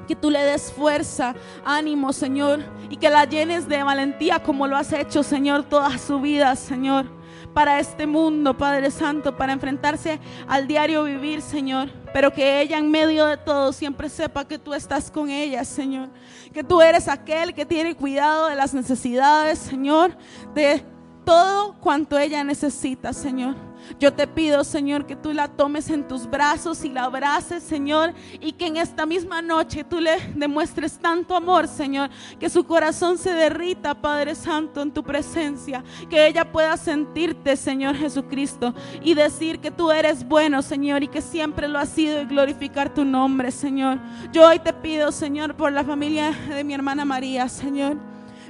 que 0.09 0.17
tú 0.17 0.31
le 0.31 0.43
des 0.43 0.73
fuerza, 0.73 1.37
ánimo, 1.65 2.13
Señor, 2.13 2.61
y 2.91 2.97
que 2.97 3.11
la 3.11 3.25
llenes 3.25 3.69
de 3.69 3.83
valentía 3.85 4.43
como 4.43 4.67
lo 4.67 4.77
has 4.77 4.93
hecho, 4.93 5.23
Señor, 5.23 5.63
toda 5.65 5.97
su 5.99 6.21
vida, 6.21 6.57
Señor 6.57 7.19
para 7.59 7.81
este 7.81 8.07
mundo, 8.07 8.57
Padre 8.57 8.89
Santo, 8.89 9.37
para 9.37 9.53
enfrentarse 9.53 10.21
al 10.47 10.69
diario 10.69 11.03
vivir, 11.03 11.43
Señor. 11.43 11.91
Pero 12.13 12.33
que 12.33 12.61
ella 12.61 12.79
en 12.79 12.89
medio 12.89 13.27
de 13.27 13.37
todo 13.37 13.73
siempre 13.73 14.09
sepa 14.09 14.47
que 14.47 14.61
tú 14.61 14.75
estás 14.75 15.11
con 15.11 15.29
ella, 15.29 15.65
Señor. 15.65 16.09
Que 16.53 16.63
tú 16.63 16.81
eres 16.81 17.09
aquel 17.09 17.55
que 17.55 17.67
tiene 17.67 17.97
cuidado 17.97 18.47
de 18.47 18.55
las 18.55 18.75
necesidades, 18.75 19.59
Señor, 19.59 20.17
de 20.55 20.85
todo 21.25 21.75
cuanto 21.81 22.17
ella 22.17 22.45
necesita, 22.45 23.13
Señor. 23.13 23.68
Yo 23.99 24.13
te 24.13 24.27
pido, 24.27 24.65
Señor, 24.65 25.07
que 25.07 25.17
tú 25.17 25.33
la 25.33 25.49
tomes 25.49 25.91
en 25.91 26.07
tus 26.07 26.29
brazos 26.29 26.85
y 26.85 26.89
la 26.89 27.05
abraces, 27.05 27.63
Señor, 27.63 28.13
y 28.41 28.53
que 28.53 28.67
en 28.67 28.77
esta 28.77 29.07
misma 29.07 29.43
noche 29.43 29.85
tú 29.85 30.01
le 30.01 30.19
demuestres 30.35 30.99
tanto 30.99 31.35
amor, 31.35 31.69
Señor, 31.69 32.11
que 32.39 32.51
su 32.51 32.65
corazón 32.65 33.19
se 33.19 33.33
derrita, 33.33 33.95
Padre 33.95 34.35
Santo, 34.35 34.83
en 34.83 34.93
tu 34.93 35.03
presencia, 35.03 35.83
que 36.09 36.27
ella 36.27 36.51
pueda 36.51 36.77
sentirte, 36.77 37.57
Señor 37.57 37.97
Jesucristo, 37.97 38.75
y 39.03 39.15
decir 39.15 39.59
que 39.61 39.71
tú 39.71 39.91
eres 39.91 40.27
bueno, 40.27 40.63
Señor, 40.63 41.03
y 41.03 41.09
que 41.09 41.23
siempre 41.23 41.69
lo 41.69 41.79
has 41.79 41.89
sido 41.89 42.21
y 42.21 42.27
glorificar 42.27 42.93
tu 42.93 43.05
nombre, 43.05 43.51
Señor. 43.51 43.99
Yo 44.33 44.47
hoy 44.47 44.59
te 44.59 44.73
pido, 44.73 45.13
Señor, 45.13 45.55
por 45.55 45.73
la 45.73 45.85
familia 45.85 46.33
de 46.49 46.65
mi 46.65 46.75
hermana 46.75 47.05
María, 47.05 47.49
Señor. 47.49 47.97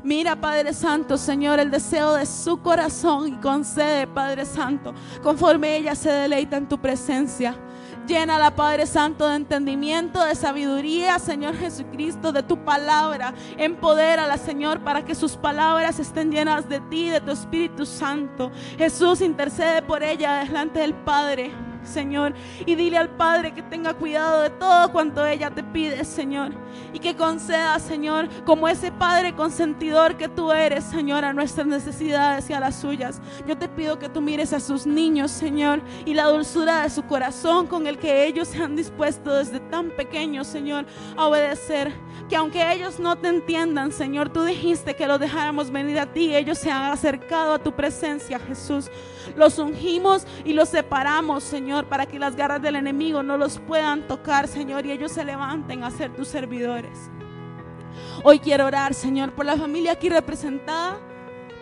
Mira, 0.02 0.36
Padre 0.36 0.72
Santo, 0.72 1.16
Señor, 1.16 1.58
el 1.58 1.70
deseo 1.70 2.14
de 2.14 2.26
su 2.26 2.60
corazón 2.60 3.28
y 3.28 3.32
concede, 3.32 4.06
Padre 4.06 4.44
Santo, 4.44 4.94
conforme 5.22 5.76
ella 5.76 5.94
se 5.94 6.10
deleita 6.10 6.56
en 6.56 6.68
tu 6.68 6.78
presencia. 6.78 7.56
Llénala, 8.06 8.56
Padre 8.56 8.86
Santo, 8.86 9.28
de 9.28 9.36
entendimiento, 9.36 10.24
de 10.24 10.34
sabiduría, 10.34 11.18
Señor 11.18 11.54
Jesucristo, 11.56 12.32
de 12.32 12.42
tu 12.42 12.64
palabra. 12.64 13.34
Empodérala, 13.58 14.38
Señor, 14.38 14.80
para 14.80 15.04
que 15.04 15.14
sus 15.14 15.36
palabras 15.36 15.98
estén 15.98 16.32
llenas 16.32 16.66
de 16.68 16.80
ti, 16.80 17.10
de 17.10 17.20
tu 17.20 17.32
Espíritu 17.32 17.84
Santo. 17.84 18.50
Jesús 18.78 19.20
intercede 19.20 19.82
por 19.82 20.02
ella 20.02 20.36
delante 20.36 20.80
del 20.80 20.94
Padre. 20.94 21.67
Señor. 21.88 22.34
Y 22.64 22.74
dile 22.74 22.98
al 22.98 23.08
Padre 23.10 23.52
que 23.52 23.62
tenga 23.62 23.94
cuidado 23.94 24.42
de 24.42 24.50
todo 24.50 24.92
cuanto 24.92 25.26
ella 25.26 25.50
te 25.50 25.62
pide, 25.62 26.04
Señor. 26.04 26.52
Y 26.92 26.98
que 26.98 27.16
conceda, 27.16 27.78
Señor, 27.78 28.28
como 28.44 28.68
ese 28.68 28.92
Padre 28.92 29.34
consentidor 29.34 30.16
que 30.16 30.28
tú 30.28 30.52
eres, 30.52 30.84
Señor, 30.84 31.24
a 31.24 31.32
nuestras 31.32 31.66
necesidades 31.66 32.48
y 32.48 32.52
a 32.52 32.60
las 32.60 32.76
suyas. 32.76 33.20
Yo 33.46 33.56
te 33.56 33.68
pido 33.68 33.98
que 33.98 34.08
tú 34.08 34.20
mires 34.20 34.52
a 34.52 34.60
sus 34.60 34.86
niños, 34.86 35.30
Señor, 35.30 35.82
y 36.04 36.14
la 36.14 36.24
dulzura 36.24 36.82
de 36.82 36.90
su 36.90 37.04
corazón 37.04 37.66
con 37.66 37.86
el 37.86 37.98
que 37.98 38.26
ellos 38.26 38.48
se 38.48 38.62
han 38.62 38.76
dispuesto 38.76 39.34
desde 39.34 39.60
tan 39.60 39.90
pequeños, 39.90 40.46
Señor, 40.46 40.86
a 41.16 41.26
obedecer. 41.26 41.92
Que 42.28 42.36
aunque 42.36 42.72
ellos 42.72 43.00
no 43.00 43.16
te 43.16 43.28
entiendan, 43.28 43.90
Señor, 43.90 44.28
tú 44.28 44.44
dijiste 44.44 44.94
que 44.94 45.06
los 45.06 45.18
dejáramos 45.18 45.70
venir 45.70 45.98
a 45.98 46.06
ti. 46.06 46.34
Ellos 46.34 46.58
se 46.58 46.70
han 46.70 46.92
acercado 46.92 47.54
a 47.54 47.58
tu 47.58 47.72
presencia, 47.72 48.38
Jesús. 48.38 48.90
Los 49.36 49.58
ungimos 49.58 50.26
y 50.44 50.52
los 50.52 50.68
separamos, 50.68 51.44
Señor, 51.44 51.77
para 51.86 52.06
que 52.06 52.18
las 52.18 52.36
garras 52.36 52.62
del 52.62 52.76
enemigo 52.76 53.22
no 53.22 53.36
los 53.36 53.58
puedan 53.58 54.06
tocar, 54.06 54.48
Señor, 54.48 54.86
y 54.86 54.92
ellos 54.92 55.12
se 55.12 55.24
levanten 55.24 55.84
a 55.84 55.90
ser 55.90 56.14
tus 56.14 56.28
servidores. 56.28 57.10
Hoy 58.22 58.38
quiero 58.38 58.66
orar, 58.66 58.94
Señor, 58.94 59.32
por 59.32 59.46
la 59.46 59.56
familia 59.56 59.92
aquí 59.92 60.08
representada 60.08 60.98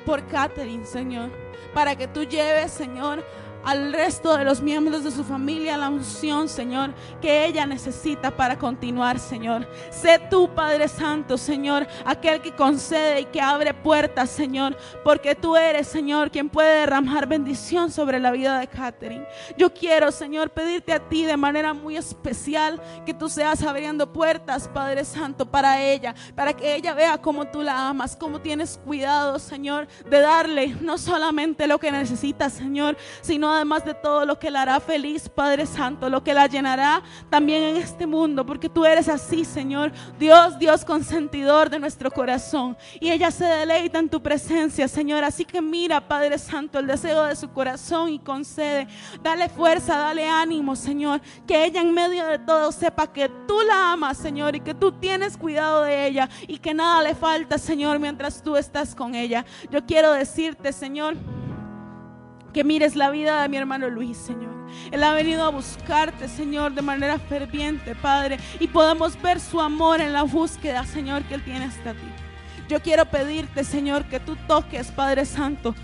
por 0.04 0.26
Catherine, 0.26 0.84
Señor, 0.84 1.30
para 1.74 1.96
que 1.96 2.08
tú 2.08 2.24
lleves, 2.24 2.70
Señor, 2.70 3.24
al 3.66 3.92
resto 3.92 4.36
de 4.36 4.44
los 4.44 4.62
miembros 4.62 5.02
de 5.02 5.10
su 5.10 5.24
familia 5.24 5.76
la 5.76 5.88
unción, 5.88 6.48
Señor, 6.48 6.94
que 7.20 7.46
ella 7.46 7.66
necesita 7.66 8.30
para 8.30 8.56
continuar, 8.56 9.18
Señor. 9.18 9.68
Sé 9.90 10.20
tú, 10.30 10.48
Padre 10.54 10.86
Santo, 10.86 11.36
Señor, 11.36 11.84
aquel 12.04 12.40
que 12.40 12.54
concede 12.54 13.22
y 13.22 13.24
que 13.24 13.40
abre 13.40 13.74
puertas, 13.74 14.30
Señor, 14.30 14.76
porque 15.02 15.34
tú 15.34 15.56
eres, 15.56 15.88
Señor, 15.88 16.30
quien 16.30 16.48
puede 16.48 16.78
derramar 16.80 17.26
bendición 17.26 17.90
sobre 17.90 18.20
la 18.20 18.30
vida 18.30 18.56
de 18.60 18.68
Catherine. 18.68 19.26
Yo 19.58 19.74
quiero, 19.74 20.12
Señor, 20.12 20.50
pedirte 20.50 20.92
a 20.92 21.00
ti 21.00 21.24
de 21.24 21.36
manera 21.36 21.74
muy 21.74 21.96
especial 21.96 22.80
que 23.04 23.14
tú 23.14 23.28
seas 23.28 23.64
abriendo 23.64 24.12
puertas, 24.12 24.68
Padre 24.68 25.04
Santo, 25.04 25.44
para 25.44 25.82
ella, 25.82 26.14
para 26.36 26.52
que 26.52 26.76
ella 26.76 26.94
vea 26.94 27.18
cómo 27.18 27.48
tú 27.48 27.62
la 27.62 27.88
amas, 27.88 28.14
cómo 28.14 28.40
tienes 28.40 28.78
cuidado, 28.84 29.40
Señor, 29.40 29.88
de 30.08 30.20
darle 30.20 30.76
no 30.80 30.98
solamente 30.98 31.66
lo 31.66 31.78
que 31.78 31.90
necesita, 31.90 32.48
Señor, 32.48 32.96
sino 33.22 33.55
además 33.56 33.84
de 33.84 33.94
todo 33.94 34.24
lo 34.24 34.38
que 34.38 34.50
la 34.50 34.62
hará 34.62 34.80
feliz, 34.80 35.28
Padre 35.28 35.66
Santo, 35.66 36.08
lo 36.08 36.22
que 36.22 36.34
la 36.34 36.46
llenará 36.46 37.02
también 37.30 37.62
en 37.62 37.76
este 37.76 38.06
mundo, 38.06 38.46
porque 38.46 38.68
tú 38.68 38.84
eres 38.84 39.08
así, 39.08 39.44
Señor, 39.44 39.92
Dios, 40.18 40.58
Dios 40.58 40.84
consentidor 40.84 41.70
de 41.70 41.78
nuestro 41.78 42.10
corazón. 42.10 42.76
Y 43.00 43.10
ella 43.10 43.30
se 43.30 43.44
deleita 43.44 43.98
en 43.98 44.08
tu 44.08 44.22
presencia, 44.22 44.88
Señor. 44.88 45.24
Así 45.24 45.44
que 45.44 45.60
mira, 45.60 46.00
Padre 46.00 46.38
Santo, 46.38 46.78
el 46.78 46.86
deseo 46.86 47.24
de 47.24 47.36
su 47.36 47.50
corazón 47.50 48.10
y 48.10 48.18
concede. 48.18 48.86
Dale 49.22 49.48
fuerza, 49.48 49.96
dale 49.96 50.28
ánimo, 50.28 50.76
Señor. 50.76 51.20
Que 51.46 51.64
ella 51.64 51.80
en 51.80 51.92
medio 51.92 52.26
de 52.26 52.38
todo 52.38 52.72
sepa 52.72 53.06
que 53.12 53.28
tú 53.46 53.60
la 53.66 53.92
amas, 53.92 54.18
Señor, 54.18 54.56
y 54.56 54.60
que 54.60 54.74
tú 54.74 54.92
tienes 54.92 55.36
cuidado 55.36 55.82
de 55.82 56.06
ella 56.06 56.28
y 56.46 56.58
que 56.58 56.74
nada 56.74 57.02
le 57.02 57.14
falta, 57.14 57.58
Señor, 57.58 57.98
mientras 57.98 58.42
tú 58.42 58.56
estás 58.56 58.94
con 58.94 59.14
ella. 59.14 59.44
Yo 59.70 59.84
quiero 59.86 60.12
decirte, 60.12 60.72
Señor, 60.72 61.16
que 62.56 62.64
mires 62.64 62.96
la 62.96 63.10
vida 63.10 63.42
de 63.42 63.50
mi 63.50 63.58
hermano 63.58 63.90
Luis, 63.90 64.16
Señor. 64.16 64.50
Él 64.90 65.04
ha 65.04 65.12
venido 65.12 65.44
a 65.44 65.50
buscarte, 65.50 66.26
Señor, 66.26 66.72
de 66.72 66.80
manera 66.80 67.18
ferviente, 67.18 67.94
Padre, 67.94 68.38
y 68.58 68.66
podemos 68.66 69.20
ver 69.20 69.40
su 69.40 69.60
amor 69.60 70.00
en 70.00 70.14
la 70.14 70.22
búsqueda, 70.22 70.86
Señor, 70.86 71.22
que 71.24 71.34
Él 71.34 71.44
tiene 71.44 71.66
hasta 71.66 71.92
ti. 71.92 72.08
Yo 72.66 72.80
quiero 72.80 73.04
pedirte, 73.04 73.62
Señor, 73.62 74.06
que 74.06 74.20
tú 74.20 74.38
toques, 74.48 74.90
Padre 74.90 75.26
Santo, 75.26 75.74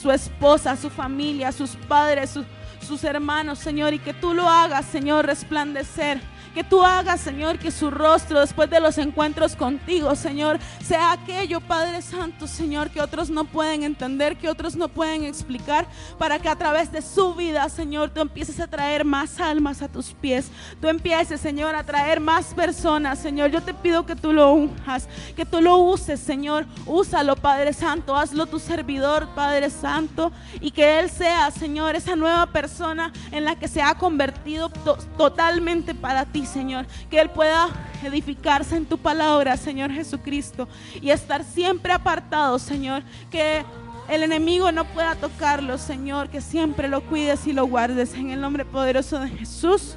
su 0.00 0.12
esposa, 0.12 0.76
su 0.76 0.88
familia, 0.88 1.50
sus 1.50 1.70
padres, 1.88 2.38
sus 2.80 3.02
hermanos, 3.02 3.58
Señor, 3.58 3.92
y 3.92 3.98
que 3.98 4.14
tú 4.14 4.34
lo 4.34 4.48
hagas, 4.48 4.86
Señor, 4.86 5.26
resplandecer 5.26 6.20
que 6.52 6.64
tú 6.64 6.82
hagas, 6.82 7.20
Señor, 7.20 7.58
que 7.58 7.70
su 7.70 7.90
rostro 7.90 8.40
después 8.40 8.68
de 8.70 8.80
los 8.80 8.98
encuentros 8.98 9.56
contigo, 9.56 10.14
Señor, 10.14 10.58
sea 10.84 11.12
aquello, 11.12 11.60
Padre 11.60 12.02
Santo, 12.02 12.46
Señor, 12.46 12.90
que 12.90 13.00
otros 13.00 13.30
no 13.30 13.44
pueden 13.44 13.82
entender, 13.82 14.36
que 14.36 14.48
otros 14.48 14.76
no 14.76 14.88
pueden 14.88 15.24
explicar, 15.24 15.86
para 16.18 16.38
que 16.38 16.48
a 16.48 16.56
través 16.56 16.92
de 16.92 17.02
su 17.02 17.34
vida, 17.34 17.68
Señor, 17.68 18.10
tú 18.10 18.20
empieces 18.20 18.60
a 18.60 18.66
traer 18.66 19.04
más 19.04 19.40
almas 19.40 19.82
a 19.82 19.88
tus 19.88 20.12
pies. 20.12 20.50
Tú 20.80 20.88
empieces, 20.88 21.40
Señor, 21.40 21.74
a 21.74 21.84
traer 21.84 22.20
más 22.20 22.54
personas, 22.54 23.18
Señor. 23.18 23.50
Yo 23.50 23.62
te 23.62 23.74
pido 23.74 24.06
que 24.06 24.16
tú 24.16 24.32
lo 24.32 24.52
unjas, 24.52 25.08
que 25.36 25.46
tú 25.46 25.60
lo 25.60 25.76
uses, 25.78 26.20
Señor. 26.20 26.66
Úsalo, 26.86 27.36
Padre 27.36 27.72
Santo. 27.72 28.16
Hazlo 28.16 28.46
tu 28.46 28.58
servidor, 28.58 29.28
Padre 29.34 29.70
Santo. 29.70 30.32
Y 30.60 30.70
que 30.70 31.00
Él 31.00 31.10
sea, 31.10 31.50
Señor, 31.50 31.96
esa 31.96 32.16
nueva 32.16 32.46
persona 32.46 33.12
en 33.30 33.44
la 33.44 33.56
que 33.56 33.68
se 33.68 33.82
ha 33.82 33.94
convertido 33.94 34.70
totalmente 35.16 35.94
para 35.94 36.24
ti. 36.26 36.41
Señor. 36.46 36.86
Que 37.10 37.20
Él 37.20 37.30
pueda 37.30 37.68
edificarse 38.02 38.76
en 38.76 38.86
tu 38.86 38.98
palabra, 38.98 39.56
Señor 39.56 39.92
Jesucristo. 39.92 40.68
Y 41.00 41.10
estar 41.10 41.44
siempre 41.44 41.92
apartado, 41.92 42.58
Señor. 42.58 43.02
Que 43.30 43.64
el 44.08 44.22
enemigo 44.22 44.72
no 44.72 44.84
pueda 44.84 45.14
tocarlo, 45.14 45.78
Señor. 45.78 46.28
Que 46.28 46.40
siempre 46.40 46.88
lo 46.88 47.02
cuides 47.02 47.46
y 47.46 47.52
lo 47.52 47.66
guardes. 47.66 48.14
En 48.14 48.30
el 48.30 48.40
nombre 48.40 48.64
poderoso 48.64 49.20
de 49.20 49.28
Jesús. 49.28 49.96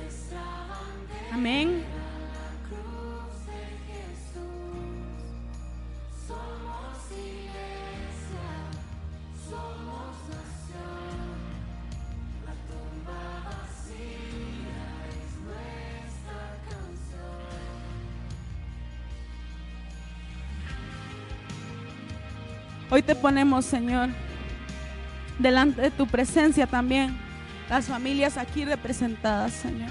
Amén. 1.32 1.95
Hoy 22.96 23.02
te 23.02 23.14
ponemos, 23.14 23.66
Señor, 23.66 24.08
delante 25.38 25.82
de 25.82 25.92
tu 25.92 26.08
presencia 26.08 26.66
también, 26.66 27.18
las 27.70 27.88
familias 27.88 28.38
aquí 28.38 28.64
representadas, 28.64 29.52
Señor. 29.52 29.90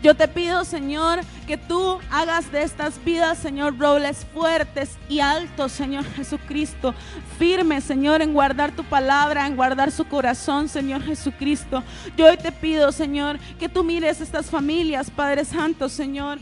Yo 0.00 0.14
te 0.14 0.28
pido, 0.28 0.64
Señor, 0.64 1.18
que 1.48 1.58
tú 1.58 1.98
hagas 2.08 2.52
de 2.52 2.62
estas 2.62 3.04
vidas, 3.04 3.36
Señor, 3.36 3.76
robles 3.76 4.24
fuertes 4.32 4.96
y 5.08 5.18
altos, 5.18 5.72
Señor 5.72 6.04
Jesucristo. 6.14 6.94
Firmes, 7.36 7.82
Señor, 7.82 8.22
en 8.22 8.32
guardar 8.32 8.70
tu 8.70 8.84
palabra, 8.84 9.44
en 9.44 9.56
guardar 9.56 9.90
su 9.90 10.04
corazón, 10.04 10.68
Señor 10.68 11.02
Jesucristo. 11.02 11.82
Yo 12.16 12.28
hoy 12.28 12.36
te 12.36 12.52
pido, 12.52 12.92
Señor, 12.92 13.40
que 13.58 13.68
tú 13.68 13.82
mires 13.82 14.20
estas 14.20 14.46
familias, 14.46 15.10
Padre 15.10 15.44
Santo, 15.44 15.88
Señor 15.88 16.38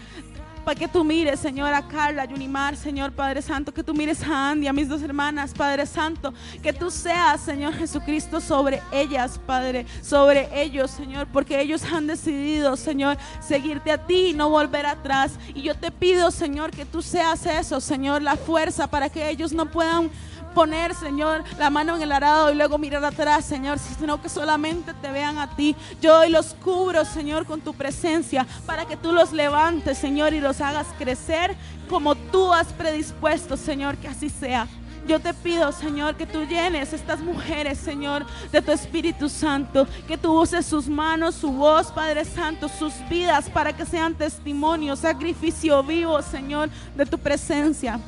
que 0.76 0.88
tú 0.88 1.04
mires, 1.04 1.40
Señor, 1.40 1.72
a 1.72 1.86
Carla, 1.86 2.22
a 2.22 2.26
Junimar, 2.26 2.76
Señor 2.76 3.12
Padre 3.12 3.42
Santo, 3.42 3.72
que 3.72 3.82
tú 3.82 3.94
mires 3.94 4.22
a 4.22 4.50
Andy, 4.50 4.66
a 4.66 4.72
mis 4.72 4.88
dos 4.88 5.02
hermanas, 5.02 5.52
Padre 5.54 5.86
Santo, 5.86 6.32
que 6.62 6.72
tú 6.72 6.90
seas, 6.90 7.40
Señor 7.40 7.74
Jesucristo, 7.74 8.40
sobre 8.40 8.82
ellas, 8.92 9.40
Padre, 9.46 9.86
sobre 10.02 10.48
ellos, 10.52 10.90
Señor, 10.90 11.26
porque 11.32 11.60
ellos 11.60 11.84
han 11.84 12.06
decidido, 12.06 12.76
Señor, 12.76 13.16
seguirte 13.40 13.92
a 13.92 14.06
ti 14.06 14.28
y 14.28 14.32
no 14.34 14.50
volver 14.50 14.86
atrás. 14.86 15.32
Y 15.54 15.62
yo 15.62 15.74
te 15.74 15.90
pido, 15.90 16.30
Señor, 16.30 16.70
que 16.70 16.84
tú 16.84 17.02
seas 17.02 17.46
eso, 17.46 17.80
Señor, 17.80 18.22
la 18.22 18.36
fuerza 18.36 18.88
para 18.88 19.08
que 19.08 19.28
ellos 19.28 19.52
no 19.52 19.70
puedan 19.70 20.10
poner, 20.58 20.92
Señor, 20.92 21.44
la 21.56 21.70
mano 21.70 21.94
en 21.94 22.02
el 22.02 22.10
arado 22.10 22.50
y 22.50 22.56
luego 22.56 22.78
mirar 22.78 23.04
atrás, 23.04 23.44
Señor, 23.44 23.78
sino 23.78 24.20
que 24.20 24.28
solamente 24.28 24.92
te 24.92 25.12
vean 25.12 25.38
a 25.38 25.54
ti. 25.54 25.76
Yo 26.00 26.18
hoy 26.18 26.30
los 26.30 26.54
cubro, 26.54 27.04
Señor, 27.04 27.46
con 27.46 27.60
tu 27.60 27.74
presencia 27.74 28.44
para 28.66 28.84
que 28.84 28.96
tú 28.96 29.12
los 29.12 29.32
levantes, 29.32 29.98
Señor, 29.98 30.34
y 30.34 30.40
los 30.40 30.60
hagas 30.60 30.88
crecer 30.98 31.54
como 31.88 32.16
tú 32.16 32.52
has 32.52 32.72
predispuesto, 32.72 33.56
Señor, 33.56 33.98
que 33.98 34.08
así 34.08 34.28
sea. 34.28 34.66
Yo 35.06 35.20
te 35.20 35.32
pido, 35.32 35.70
Señor, 35.70 36.16
que 36.16 36.26
tú 36.26 36.42
llenes 36.42 36.92
estas 36.92 37.20
mujeres, 37.20 37.78
Señor, 37.78 38.26
de 38.50 38.60
tu 38.60 38.72
Espíritu 38.72 39.28
Santo, 39.28 39.86
que 40.08 40.18
tú 40.18 40.40
uses 40.40 40.66
sus 40.66 40.88
manos, 40.88 41.36
su 41.36 41.52
voz, 41.52 41.92
Padre 41.92 42.24
Santo, 42.24 42.68
sus 42.68 42.94
vidas 43.08 43.48
para 43.48 43.72
que 43.72 43.86
sean 43.86 44.16
testimonio, 44.16 44.96
sacrificio 44.96 45.84
vivo, 45.84 46.20
Señor, 46.20 46.68
de 46.96 47.06
tu 47.06 47.16
presencia. 47.16 48.00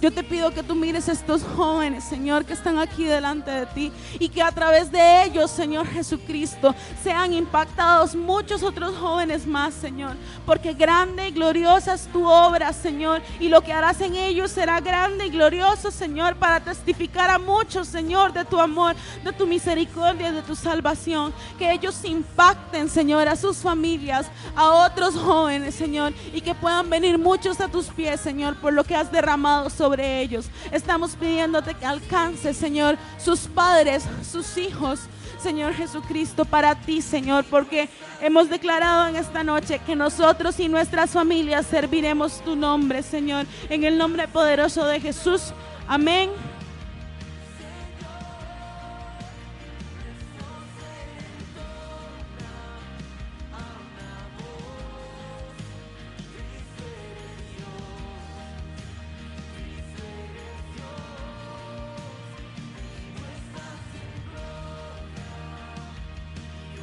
Yo 0.00 0.12
te 0.12 0.22
pido 0.22 0.50
que 0.50 0.62
tú 0.62 0.74
mires 0.74 1.08
estos 1.08 1.42
jóvenes, 1.56 2.04
Señor, 2.04 2.44
que 2.44 2.52
están 2.52 2.78
aquí 2.78 3.04
delante 3.04 3.50
de 3.50 3.66
ti 3.66 3.92
y 4.18 4.28
que 4.28 4.42
a 4.42 4.52
través 4.52 4.90
de 4.90 5.24
ellos, 5.24 5.50
Señor 5.50 5.86
Jesucristo, 5.86 6.74
sean 7.02 7.32
impactados 7.32 8.14
muchos 8.14 8.62
otros 8.62 8.96
jóvenes 8.96 9.46
más, 9.46 9.72
Señor. 9.72 10.16
Porque 10.44 10.74
grande 10.74 11.28
y 11.28 11.30
gloriosa 11.32 11.94
es 11.94 12.06
tu 12.08 12.28
obra, 12.28 12.72
Señor, 12.72 13.22
y 13.40 13.48
lo 13.48 13.62
que 13.62 13.72
harás 13.72 14.00
en 14.00 14.14
ellos 14.14 14.50
será 14.50 14.80
grande 14.80 15.26
y 15.26 15.30
glorioso, 15.30 15.90
Señor, 15.90 16.36
para 16.36 16.60
testificar 16.60 17.30
a 17.30 17.38
muchos, 17.38 17.88
Señor, 17.88 18.32
de 18.32 18.44
tu 18.44 18.60
amor, 18.60 18.94
de 19.22 19.32
tu 19.32 19.46
misericordia, 19.46 20.32
de 20.32 20.42
tu 20.42 20.54
salvación. 20.54 21.32
Que 21.58 21.72
ellos 21.72 22.04
impacten, 22.04 22.88
Señor, 22.88 23.28
a 23.28 23.36
sus 23.36 23.58
familias, 23.58 24.26
a 24.54 24.70
otros 24.86 25.14
jóvenes, 25.14 25.74
Señor, 25.74 26.12
y 26.32 26.40
que 26.40 26.54
puedan 26.54 26.90
venir 26.90 27.18
muchos 27.18 27.60
a 27.60 27.68
tus 27.68 27.86
pies, 27.86 28.20
Señor, 28.20 28.56
por 28.56 28.72
lo 28.72 28.84
que 28.84 28.96
has 28.96 29.10
derramado 29.10 29.70
sobre 29.70 29.93
ellos. 30.00 30.46
Estamos 30.72 31.16
pidiéndote 31.16 31.74
que 31.74 31.86
alcance, 31.86 32.54
Señor, 32.54 32.96
sus 33.18 33.40
padres, 33.40 34.04
sus 34.28 34.56
hijos, 34.56 35.00
Señor 35.38 35.74
Jesucristo, 35.74 36.44
para 36.44 36.74
ti, 36.74 37.02
Señor, 37.02 37.44
porque 37.44 37.88
hemos 38.20 38.48
declarado 38.48 39.08
en 39.08 39.16
esta 39.16 39.44
noche 39.44 39.80
que 39.84 39.94
nosotros 39.94 40.58
y 40.58 40.68
nuestras 40.68 41.10
familias 41.10 41.66
serviremos 41.66 42.40
tu 42.40 42.56
nombre, 42.56 43.02
Señor, 43.02 43.46
en 43.68 43.84
el 43.84 43.98
nombre 43.98 44.26
poderoso 44.28 44.86
de 44.86 45.00
Jesús. 45.00 45.52
Amén. 45.86 46.30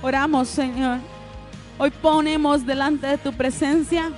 Oramos, 0.04 0.48
Señor. 0.48 0.98
Hoy 1.78 1.92
ponemos 1.92 2.66
delante 2.66 3.06
de 3.06 3.18
tu 3.20 3.32
presencia 3.34 4.12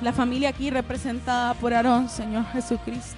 la 0.00 0.12
familia 0.14 0.48
aquí 0.48 0.70
representada 0.70 1.52
por 1.54 1.74
Aarón, 1.74 2.08
Señor 2.08 2.46
Jesucristo. 2.52 3.16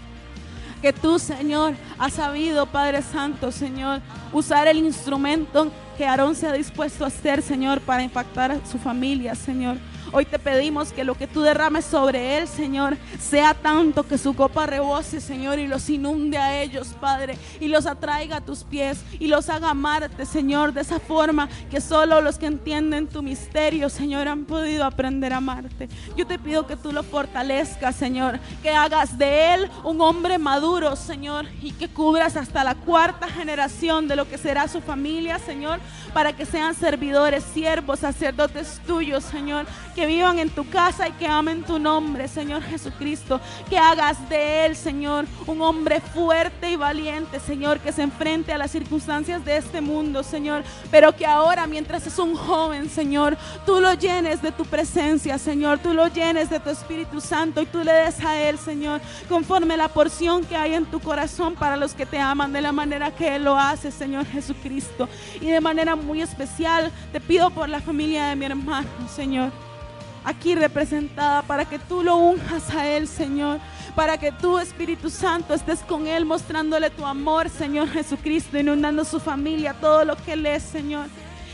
Que 0.82 0.92
tú, 0.92 1.18
Señor, 1.18 1.74
has 1.96 2.14
sabido, 2.14 2.66
Padre 2.66 3.02
Santo, 3.02 3.52
Señor, 3.52 4.00
usar 4.32 4.66
el 4.66 4.78
instrumento 4.78 5.70
que 5.96 6.06
Aarón 6.06 6.34
se 6.34 6.46
ha 6.46 6.52
dispuesto 6.52 7.04
a 7.04 7.08
hacer, 7.08 7.42
Señor, 7.42 7.80
para 7.80 8.02
impactar 8.02 8.52
a 8.52 8.66
su 8.66 8.78
familia, 8.78 9.34
Señor. 9.34 9.78
Hoy 10.12 10.24
te 10.24 10.38
pedimos 10.38 10.92
que 10.92 11.04
lo 11.04 11.16
que 11.16 11.26
tú 11.26 11.42
derrames 11.42 11.84
sobre 11.84 12.38
él, 12.38 12.46
Señor, 12.46 12.96
sea 13.18 13.54
tanto 13.54 14.06
que 14.06 14.18
su 14.18 14.34
copa 14.34 14.64
rebose, 14.64 15.20
Señor, 15.20 15.58
y 15.58 15.66
los 15.66 15.90
inunde 15.90 16.38
a 16.38 16.62
ellos, 16.62 16.94
Padre, 17.00 17.36
y 17.60 17.68
los 17.68 17.86
atraiga 17.86 18.36
a 18.36 18.40
tus 18.40 18.62
pies 18.62 19.04
y 19.18 19.26
los 19.26 19.48
haga 19.48 19.70
amarte, 19.70 20.24
Señor, 20.24 20.72
de 20.72 20.82
esa 20.82 21.00
forma 21.00 21.48
que 21.70 21.80
solo 21.80 22.20
los 22.20 22.38
que 22.38 22.46
entienden 22.46 23.08
tu 23.08 23.22
misterio, 23.22 23.88
Señor, 23.88 24.28
han 24.28 24.44
podido 24.44 24.84
aprender 24.84 25.32
a 25.32 25.38
amarte. 25.38 25.88
Yo 26.16 26.26
te 26.26 26.38
pido 26.38 26.66
que 26.66 26.76
tú 26.76 26.92
lo 26.92 27.02
fortalezcas, 27.02 27.96
Señor, 27.96 28.38
que 28.62 28.70
hagas 28.70 29.18
de 29.18 29.54
él 29.54 29.70
un 29.82 30.00
hombre 30.00 30.38
maduro, 30.38 30.94
Señor, 30.94 31.46
y 31.60 31.72
que 31.72 31.88
cubras 31.88 32.36
hasta 32.36 32.62
la 32.62 32.76
cuarta 32.76 33.28
generación 33.28 34.06
de 34.06 34.16
lo 34.16 34.28
que 34.28 34.38
será 34.38 34.68
su 34.68 34.80
familia, 34.80 35.40
Señor, 35.40 35.80
para 36.12 36.34
que 36.34 36.46
sean 36.46 36.74
servidores, 36.74 37.44
siervos, 37.44 38.00
sacerdotes 38.00 38.80
tuyos, 38.86 39.24
Señor, 39.24 39.66
que 39.94 40.06
vivan 40.06 40.38
en 40.38 40.50
tu 40.50 40.68
casa 40.68 41.08
y 41.08 41.12
que 41.12 41.26
amen 41.26 41.62
tu 41.62 41.78
nombre, 41.78 42.28
Señor 42.28 42.62
Jesucristo. 42.62 43.40
Que 43.68 43.78
hagas 43.78 44.28
de 44.28 44.66
él, 44.66 44.76
Señor, 44.76 45.26
un 45.46 45.60
hombre 45.62 46.00
fuerte 46.00 46.70
y 46.70 46.76
valiente, 46.76 47.40
Señor, 47.40 47.80
que 47.80 47.92
se 47.92 48.02
enfrente 48.02 48.52
a 48.52 48.58
las 48.58 48.70
circunstancias 48.70 49.44
de 49.44 49.56
este 49.56 49.80
mundo, 49.80 50.22
Señor. 50.22 50.64
Pero 50.90 51.14
que 51.14 51.26
ahora, 51.26 51.66
mientras 51.66 52.06
es 52.06 52.18
un 52.18 52.34
joven, 52.34 52.88
Señor, 52.88 53.36
tú 53.64 53.80
lo 53.80 53.92
llenes 53.94 54.42
de 54.42 54.52
tu 54.52 54.64
presencia, 54.64 55.38
Señor. 55.38 55.78
Tú 55.78 55.92
lo 55.92 56.08
llenes 56.08 56.50
de 56.50 56.60
tu 56.60 56.70
Espíritu 56.70 57.20
Santo 57.20 57.60
y 57.60 57.66
tú 57.66 57.84
le 57.84 57.92
des 57.92 58.24
a 58.24 58.40
él, 58.40 58.58
Señor, 58.58 59.00
conforme 59.28 59.76
la 59.76 59.88
porción 59.88 60.44
que 60.44 60.56
hay 60.56 60.74
en 60.74 60.86
tu 60.86 61.00
corazón 61.00 61.54
para 61.54 61.76
los 61.76 61.94
que 61.94 62.06
te 62.06 62.18
aman, 62.18 62.52
de 62.52 62.60
la 62.60 62.72
manera 62.72 63.10
que 63.10 63.36
él 63.36 63.44
lo 63.44 63.56
hace, 63.56 63.90
Señor 63.90 64.26
Jesucristo. 64.26 65.08
Y 65.40 65.46
de 65.46 65.60
manera 65.60 65.75
muy 65.96 66.22
especial, 66.22 66.90
te 67.12 67.20
pido 67.20 67.50
por 67.50 67.68
la 67.68 67.80
familia 67.80 68.26
de 68.28 68.36
mi 68.36 68.46
hermano, 68.46 68.88
Señor 69.14 69.52
aquí 70.26 70.56
representada 70.56 71.42
para 71.42 71.64
que 71.64 71.78
tú 71.78 72.02
lo 72.02 72.16
unjas 72.16 72.68
a 72.74 72.86
Él, 72.88 73.06
Señor. 73.06 73.60
Para 73.94 74.18
que 74.18 74.32
tú, 74.32 74.58
Espíritu 74.58 75.08
Santo, 75.08 75.54
estés 75.54 75.80
con 75.80 76.06
Él 76.08 76.26
mostrándole 76.26 76.90
tu 76.90 77.06
amor, 77.06 77.48
Señor 77.48 77.88
Jesucristo, 77.88 78.58
inundando 78.58 79.04
su 79.04 79.20
familia, 79.20 79.74
todo 79.80 80.04
lo 80.04 80.16
que 80.16 80.32
Él 80.32 80.44
es, 80.44 80.64
Señor. 80.64 81.06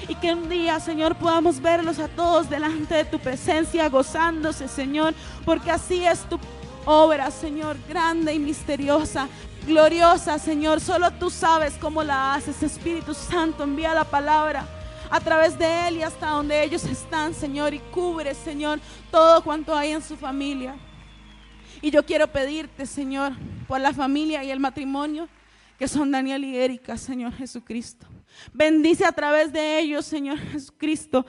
Y 0.08 0.14
que 0.16 0.32
un 0.32 0.48
día, 0.48 0.80
Señor, 0.80 1.14
podamos 1.14 1.60
verlos 1.60 1.98
a 1.98 2.08
todos 2.08 2.48
delante 2.48 2.94
de 2.94 3.04
tu 3.04 3.20
presencia, 3.20 3.88
gozándose, 3.90 4.66
Señor, 4.66 5.14
porque 5.44 5.70
así 5.70 6.04
es 6.04 6.20
tu 6.22 6.40
obra, 6.85 7.30
Señor, 7.30 7.76
grande 7.89 8.35
y 8.35 8.39
misteriosa, 8.39 9.28
gloriosa, 9.66 10.39
Señor. 10.39 10.80
Solo 10.80 11.11
tú 11.12 11.30
sabes 11.30 11.74
cómo 11.80 12.03
la 12.03 12.35
haces, 12.35 12.62
Espíritu 12.62 13.14
Santo, 13.14 13.64
envía 13.64 13.95
la 13.95 14.05
palabra 14.05 14.66
a 15.11 15.20
través 15.20 15.59
de 15.59 15.89
Él 15.89 15.99
y 15.99 16.03
hasta 16.03 16.30
donde 16.30 16.64
ellos 16.64 16.85
están, 16.85 17.35
Señor, 17.35 17.74
y 17.74 17.78
cubre, 17.78 18.35
Señor, 18.35 18.80
todo 19.11 19.43
cuanto 19.45 19.76
hay 19.76 19.91
en 19.91 20.03
su 20.03 20.16
familia. 20.16 20.74
Y 21.80 21.91
yo 21.91 22.05
quiero 22.05 22.28
pedirte, 22.28 22.87
Señor, 22.87 23.33
por 23.66 23.80
la 23.80 23.93
familia 23.93 24.43
y 24.45 24.51
el 24.51 24.61
matrimonio, 24.61 25.28
que 25.78 25.89
son 25.89 26.11
Daniel 26.11 26.45
y 26.45 26.57
Erika, 26.57 26.97
Señor 26.97 27.33
Jesucristo. 27.35 28.07
Bendice 28.53 29.05
a 29.05 29.12
través 29.12 29.53
de 29.53 29.80
ellos, 29.80 30.07
Señor 30.07 30.39
Jesucristo, 30.39 31.26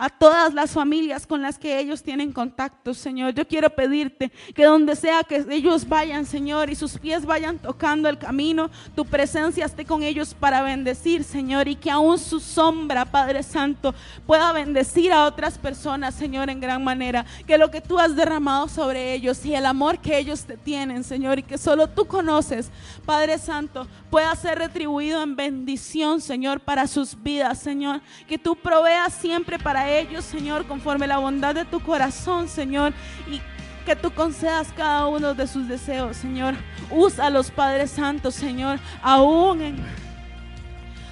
a 0.00 0.08
todas 0.08 0.54
las 0.54 0.70
familias 0.70 1.26
con 1.26 1.42
las 1.42 1.58
que 1.58 1.80
ellos 1.80 2.04
tienen 2.04 2.32
contacto, 2.32 2.94
Señor. 2.94 3.34
Yo 3.34 3.48
quiero 3.48 3.68
pedirte 3.68 4.30
que 4.54 4.64
donde 4.64 4.94
sea 4.94 5.24
que 5.24 5.44
ellos 5.50 5.88
vayan, 5.88 6.24
Señor, 6.24 6.70
y 6.70 6.76
sus 6.76 6.98
pies 6.98 7.26
vayan 7.26 7.58
tocando 7.58 8.08
el 8.08 8.16
camino, 8.16 8.70
tu 8.94 9.04
presencia 9.04 9.66
esté 9.66 9.84
con 9.84 10.04
ellos 10.04 10.34
para 10.34 10.62
bendecir, 10.62 11.24
Señor, 11.24 11.66
y 11.66 11.74
que 11.74 11.90
aún 11.90 12.16
su 12.16 12.38
sombra, 12.38 13.06
Padre 13.06 13.42
Santo, 13.42 13.92
pueda 14.24 14.52
bendecir 14.52 15.12
a 15.12 15.24
otras 15.24 15.58
personas, 15.58 16.14
Señor, 16.14 16.48
en 16.48 16.60
gran 16.60 16.84
manera. 16.84 17.26
Que 17.44 17.58
lo 17.58 17.72
que 17.72 17.80
tú 17.80 17.98
has 17.98 18.14
derramado 18.14 18.68
sobre 18.68 19.14
ellos 19.14 19.44
y 19.44 19.54
el 19.56 19.66
amor 19.66 19.98
que 19.98 20.16
ellos 20.16 20.44
te 20.44 20.56
tienen, 20.56 21.02
Señor, 21.02 21.40
y 21.40 21.42
que 21.42 21.58
solo 21.58 21.88
tú 21.88 22.06
conoces, 22.06 22.70
Padre 23.04 23.36
Santo, 23.38 23.88
pueda 24.10 24.32
ser 24.36 24.58
retribuido 24.58 25.20
en 25.24 25.34
bendición, 25.34 26.20
Señor, 26.20 26.60
para 26.60 26.86
sus 26.86 27.20
vidas, 27.20 27.58
Señor. 27.58 28.00
Que 28.28 28.38
tú 28.38 28.54
proveas 28.54 29.12
siempre 29.12 29.58
para 29.58 29.87
ellos, 29.88 30.24
Señor, 30.24 30.66
conforme 30.66 31.06
la 31.06 31.18
bondad 31.18 31.54
de 31.54 31.64
tu 31.64 31.80
corazón, 31.80 32.48
Señor, 32.48 32.92
y 33.26 33.40
que 33.88 33.96
tú 33.96 34.10
concedas 34.10 34.68
cada 34.76 35.06
uno 35.06 35.32
de 35.32 35.46
sus 35.46 35.66
deseos, 35.66 36.16
Señor. 36.16 36.54
Usa 36.90 37.26
a 37.26 37.30
los 37.30 37.50
Padres 37.50 37.90
Santos, 37.90 38.34
Señor, 38.34 38.78
aún 39.02 39.62
en, 39.62 39.76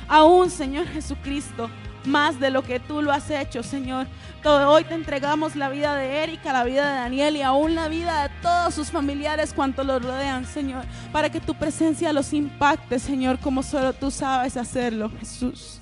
aún, 0.08 0.50
Señor 0.50 0.86
Jesucristo, 0.86 1.70
más 2.04 2.38
de 2.38 2.50
lo 2.50 2.62
que 2.62 2.78
tú 2.78 3.00
lo 3.00 3.12
has 3.12 3.30
hecho, 3.30 3.62
Señor. 3.62 4.06
Hoy 4.44 4.84
te 4.84 4.94
entregamos 4.94 5.56
la 5.56 5.70
vida 5.70 5.96
de 5.96 6.22
Erika, 6.22 6.52
la 6.52 6.64
vida 6.64 6.86
de 6.86 6.98
Daniel 6.98 7.36
y 7.36 7.42
aún 7.42 7.74
la 7.74 7.88
vida 7.88 8.24
de 8.24 8.34
todos 8.42 8.74
sus 8.74 8.90
familiares 8.90 9.52
cuanto 9.54 9.82
los 9.82 10.02
rodean, 10.02 10.44
Señor, 10.44 10.84
para 11.12 11.30
que 11.30 11.40
tu 11.40 11.54
presencia 11.54 12.12
los 12.12 12.32
impacte, 12.32 12.98
Señor, 12.98 13.38
como 13.40 13.62
solo 13.62 13.92
tú 13.94 14.10
sabes 14.10 14.56
hacerlo, 14.56 15.10
Jesús. 15.18 15.80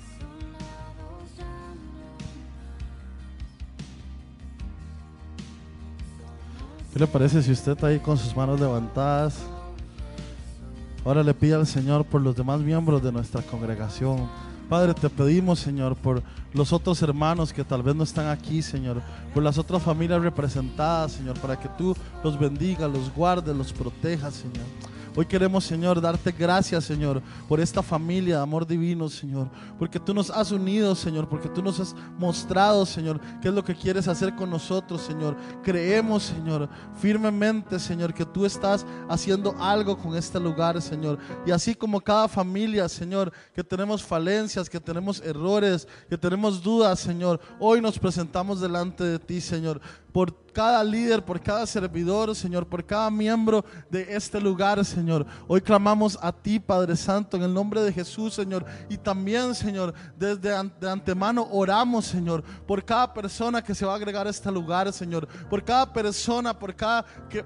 ¿Qué 6.95 6.99
le 6.99 7.07
parece 7.07 7.43
si 7.43 7.51
usted 7.51 7.73
está 7.73 7.87
ahí 7.87 7.99
con 7.99 8.17
sus 8.17 8.33
manos 8.33 8.57
levantadas? 8.57 9.35
Ahora 11.03 11.23
le 11.23 11.33
pide 11.33 11.55
al 11.55 11.67
Señor 11.67 12.05
por 12.05 12.21
los 12.21 12.37
demás 12.37 12.61
miembros 12.61 13.03
de 13.03 13.11
nuestra 13.11 13.41
congregación. 13.41 14.29
Padre, 14.69 14.93
te 14.93 15.09
pedimos, 15.09 15.59
Señor, 15.59 15.97
por 15.97 16.23
los 16.53 16.71
otros 16.71 17.01
hermanos 17.01 17.51
que 17.51 17.65
tal 17.65 17.83
vez 17.83 17.97
no 17.97 18.05
están 18.05 18.27
aquí, 18.27 18.61
Señor, 18.61 19.01
por 19.33 19.43
las 19.43 19.57
otras 19.57 19.83
familias 19.83 20.21
representadas, 20.21 21.11
Señor, 21.11 21.37
para 21.39 21.59
que 21.59 21.67
tú 21.77 21.93
los 22.23 22.39
bendigas, 22.39 22.89
los 22.89 23.13
guardes, 23.13 23.53
los 23.53 23.73
protejas, 23.73 24.33
Señor. 24.35 24.63
Hoy 25.17 25.25
queremos, 25.25 25.63
Señor, 25.63 26.01
darte 26.01 26.29
gracias, 26.33 26.83
Señor, 26.83 27.21
por 27.47 27.61
esta 27.61 27.81
familia 27.81 28.35
de 28.35 28.41
amor 28.41 28.67
divino, 28.67 29.07
Señor. 29.07 29.49
Porque 29.79 29.97
tú 29.97 30.13
nos 30.13 30.29
has 30.29 30.51
unido, 30.51 30.93
Señor. 30.93 31.29
Porque 31.29 31.47
tú 31.47 31.63
nos 31.63 31.79
has 31.79 31.95
mostrado, 32.17 32.85
Señor, 32.85 33.21
qué 33.41 33.47
es 33.47 33.53
lo 33.53 33.63
que 33.63 33.73
quieres 33.73 34.09
hacer 34.09 34.35
con 34.35 34.49
nosotros, 34.49 35.01
Señor. 35.01 35.37
Creemos, 35.63 36.23
Señor, 36.23 36.67
firmemente, 36.99 37.79
Señor, 37.79 38.13
que 38.13 38.25
tú 38.25 38.45
estás 38.45 38.85
haciendo 39.07 39.55
algo 39.57 39.97
con 39.97 40.17
este 40.17 40.37
lugar, 40.37 40.81
Señor. 40.81 41.17
Y 41.45 41.51
así 41.51 41.75
como 41.75 42.01
cada 42.01 42.27
familia, 42.27 42.89
Señor, 42.89 43.31
que 43.53 43.63
tenemos 43.63 44.03
falencias, 44.03 44.69
que 44.69 44.81
tenemos 44.81 45.21
errores, 45.21 45.87
que 46.09 46.17
tenemos 46.17 46.61
dudas, 46.61 46.99
Señor. 46.99 47.39
Hoy 47.57 47.79
nos 47.79 47.97
presentamos 47.97 48.59
delante 48.59 49.05
de 49.05 49.19
ti, 49.19 49.39
Señor 49.39 49.79
por 50.15 50.33
cada 50.53 50.81
líder, 50.81 51.25
por 51.25 51.41
cada 51.41 51.67
servidor, 51.67 52.33
Señor, 52.33 52.65
por 52.65 52.85
cada 52.85 53.11
miembro 53.11 53.65
de 53.89 54.15
este 54.15 54.39
lugar, 54.39 54.85
Señor. 54.85 55.25
Hoy 55.49 55.59
clamamos 55.59 56.17
a 56.21 56.31
ti, 56.31 56.57
Padre 56.57 56.95
Santo, 56.95 57.35
en 57.35 57.43
el 57.43 57.53
nombre 57.53 57.81
de 57.81 57.91
Jesús, 57.91 58.33
Señor. 58.33 58.65
Y 58.87 58.97
también, 58.97 59.53
Señor, 59.53 59.93
desde 60.17 60.53
de 60.79 60.89
antemano 60.89 61.45
oramos, 61.51 62.05
Señor, 62.05 62.41
por 62.65 62.85
cada 62.85 63.13
persona 63.13 63.61
que 63.61 63.75
se 63.75 63.85
va 63.85 63.91
a 63.91 63.95
agregar 63.97 64.25
a 64.25 64.29
este 64.29 64.49
lugar, 64.49 64.93
Señor. 64.93 65.27
Por 65.49 65.61
cada 65.61 65.91
persona, 65.91 66.57
por 66.57 66.73
cada 66.73 67.03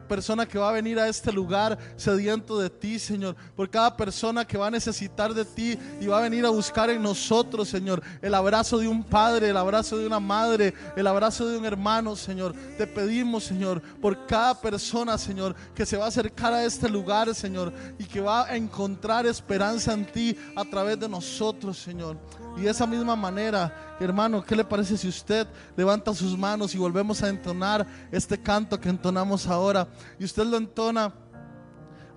persona 0.07 0.45
que 0.45 0.59
va 0.59 0.69
a 0.69 0.73
venir 0.73 0.99
a 0.99 1.07
este 1.07 1.31
lugar 1.31 1.79
sediento 1.95 2.59
de 2.59 2.69
ti, 2.69 2.99
Señor. 2.99 3.35
Por 3.55 3.71
cada 3.71 3.97
persona 3.97 4.45
que 4.45 4.59
va 4.59 4.67
a 4.67 4.71
necesitar 4.71 5.33
de 5.33 5.45
ti 5.45 5.79
y 5.99 6.05
va 6.05 6.19
a 6.19 6.21
venir 6.21 6.45
a 6.45 6.49
buscar 6.49 6.91
en 6.91 7.01
nosotros, 7.01 7.69
Señor, 7.69 8.03
el 8.21 8.35
abrazo 8.35 8.77
de 8.77 8.87
un 8.87 9.03
padre, 9.03 9.49
el 9.49 9.57
abrazo 9.57 9.97
de 9.97 10.05
una 10.05 10.19
madre, 10.19 10.75
el 10.95 11.07
abrazo 11.07 11.47
de 11.47 11.57
un 11.57 11.65
hermano, 11.65 12.15
Señor. 12.15 12.58
Te 12.77 12.87
pedimos, 12.87 13.43
Señor, 13.43 13.81
por 14.01 14.25
cada 14.25 14.59
persona, 14.59 15.17
Señor, 15.17 15.55
que 15.75 15.85
se 15.85 15.97
va 15.97 16.05
a 16.05 16.07
acercar 16.09 16.53
a 16.53 16.63
este 16.63 16.87
lugar, 16.89 17.33
Señor, 17.35 17.73
y 17.97 18.05
que 18.05 18.21
va 18.21 18.45
a 18.45 18.55
encontrar 18.55 19.25
esperanza 19.25 19.93
en 19.93 20.05
ti 20.05 20.37
a 20.55 20.63
través 20.63 20.99
de 20.99 21.09
nosotros, 21.09 21.77
Señor. 21.77 22.17
Y 22.57 22.61
de 22.61 22.69
esa 22.69 22.87
misma 22.87 23.15
manera, 23.15 23.95
hermano, 23.99 24.43
¿qué 24.43 24.55
le 24.55 24.63
parece 24.63 24.97
si 24.97 25.07
usted 25.07 25.47
levanta 25.75 26.13
sus 26.13 26.37
manos 26.37 26.73
y 26.73 26.77
volvemos 26.77 27.21
a 27.21 27.29
entonar 27.29 27.85
este 28.11 28.41
canto 28.41 28.79
que 28.79 28.89
entonamos 28.89 29.47
ahora? 29.47 29.87
Y 30.19 30.25
usted 30.25 30.45
lo 30.45 30.57
entona 30.57 31.13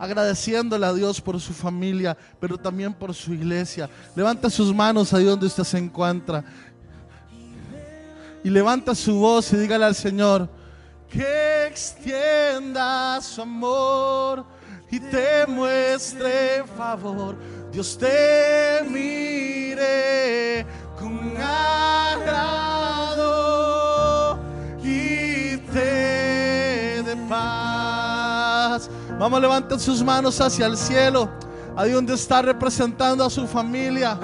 agradeciéndole 0.03 0.85
a 0.85 0.93
Dios 0.93 1.21
por 1.21 1.41
su 1.41 1.53
familia, 1.53 2.17
pero 2.41 2.59
también 2.59 2.93
por 2.93 3.15
su 3.15 3.33
iglesia. 3.33 3.89
Levanta 4.17 4.51
sus 4.51 4.75
manos 4.75 5.15
ahí 5.15 5.25
donde 5.25 5.47
usted 5.47 5.63
se 5.63 5.79
encuentra 5.79 6.45
y 8.45 8.51
levanta 8.51 8.95
su 8.95 9.19
voz 9.19 9.53
y 9.53 9.57
dígale 9.57 9.85
al 9.85 9.95
Señor 9.95 10.49
que 11.09 11.67
extienda 11.67 13.21
su 13.21 13.43
amor 13.43 14.45
y 14.91 14.99
te 14.99 15.47
muestre 15.47 16.65
favor. 16.77 17.37
Dios 17.71 17.97
te 17.99 18.83
mire 18.89 20.67
con 20.99 21.35
agrado 21.37 22.39
y 24.83 25.57
te 25.59 27.03
dé 27.03 27.17
paz. 27.29 28.91
Vamos, 29.19 29.41
levanten 29.41 29.79
sus 29.79 30.03
manos 30.03 30.41
hacia 30.41 30.67
el 30.67 30.77
cielo, 30.77 31.29
ahí 31.77 31.93
donde 31.93 32.15
está 32.15 32.43
representando 32.43 33.25
a 33.25 33.31
su 33.31 33.47
familia. 33.47 34.19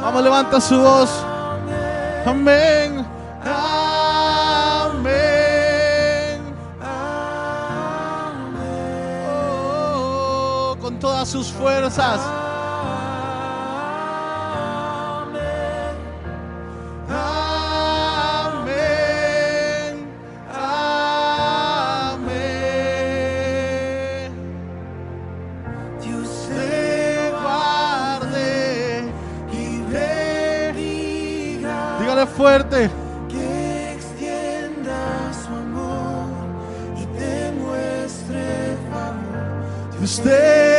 Vamos, 0.00 0.22
levanta 0.22 0.60
su 0.60 0.78
voz. 0.78 1.10
Amén. 2.28 3.06
Amén. 3.42 3.88
Oh, 9.26 10.76
con 10.78 10.98
todas 10.98 11.26
sus 11.30 11.46
fuerzas. 11.46 12.20
Fuerte. 32.38 32.88
Que 33.28 33.94
extienda 33.94 35.32
su 35.42 35.48
amor 35.48 36.28
y 36.96 37.04
te 37.18 37.50
muestre 37.58 38.76
favor. 38.92 39.98
Dios 39.98 40.20
te 40.22 40.77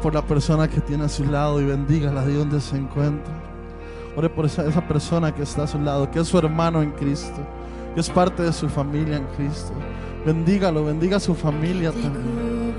por 0.00 0.14
la 0.14 0.22
persona 0.22 0.68
que 0.68 0.80
tiene 0.80 1.04
a 1.04 1.08
su 1.08 1.24
lado 1.24 1.60
y 1.60 1.64
bendígala 1.64 2.24
de 2.24 2.34
donde 2.34 2.60
se 2.60 2.76
encuentra. 2.76 3.32
Ore 4.16 4.28
por 4.28 4.46
esa, 4.46 4.66
esa 4.66 4.86
persona 4.86 5.34
que 5.34 5.42
está 5.42 5.64
a 5.64 5.66
su 5.66 5.78
lado, 5.78 6.10
que 6.10 6.20
es 6.20 6.28
su 6.28 6.38
hermano 6.38 6.82
en 6.82 6.90
Cristo, 6.92 7.40
que 7.94 8.00
es 8.00 8.10
parte 8.10 8.42
de 8.42 8.52
su 8.52 8.68
familia 8.68 9.16
en 9.16 9.26
Cristo. 9.36 9.72
Bendígalo, 10.24 10.84
bendiga 10.84 11.18
a 11.18 11.20
su 11.20 11.34
familia 11.34 11.92
también. 11.92 12.74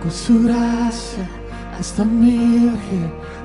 Con 0.00 0.10
su 0.10 0.42
gracia 0.42 1.28
hasta 1.78 2.04
mil 2.04 2.72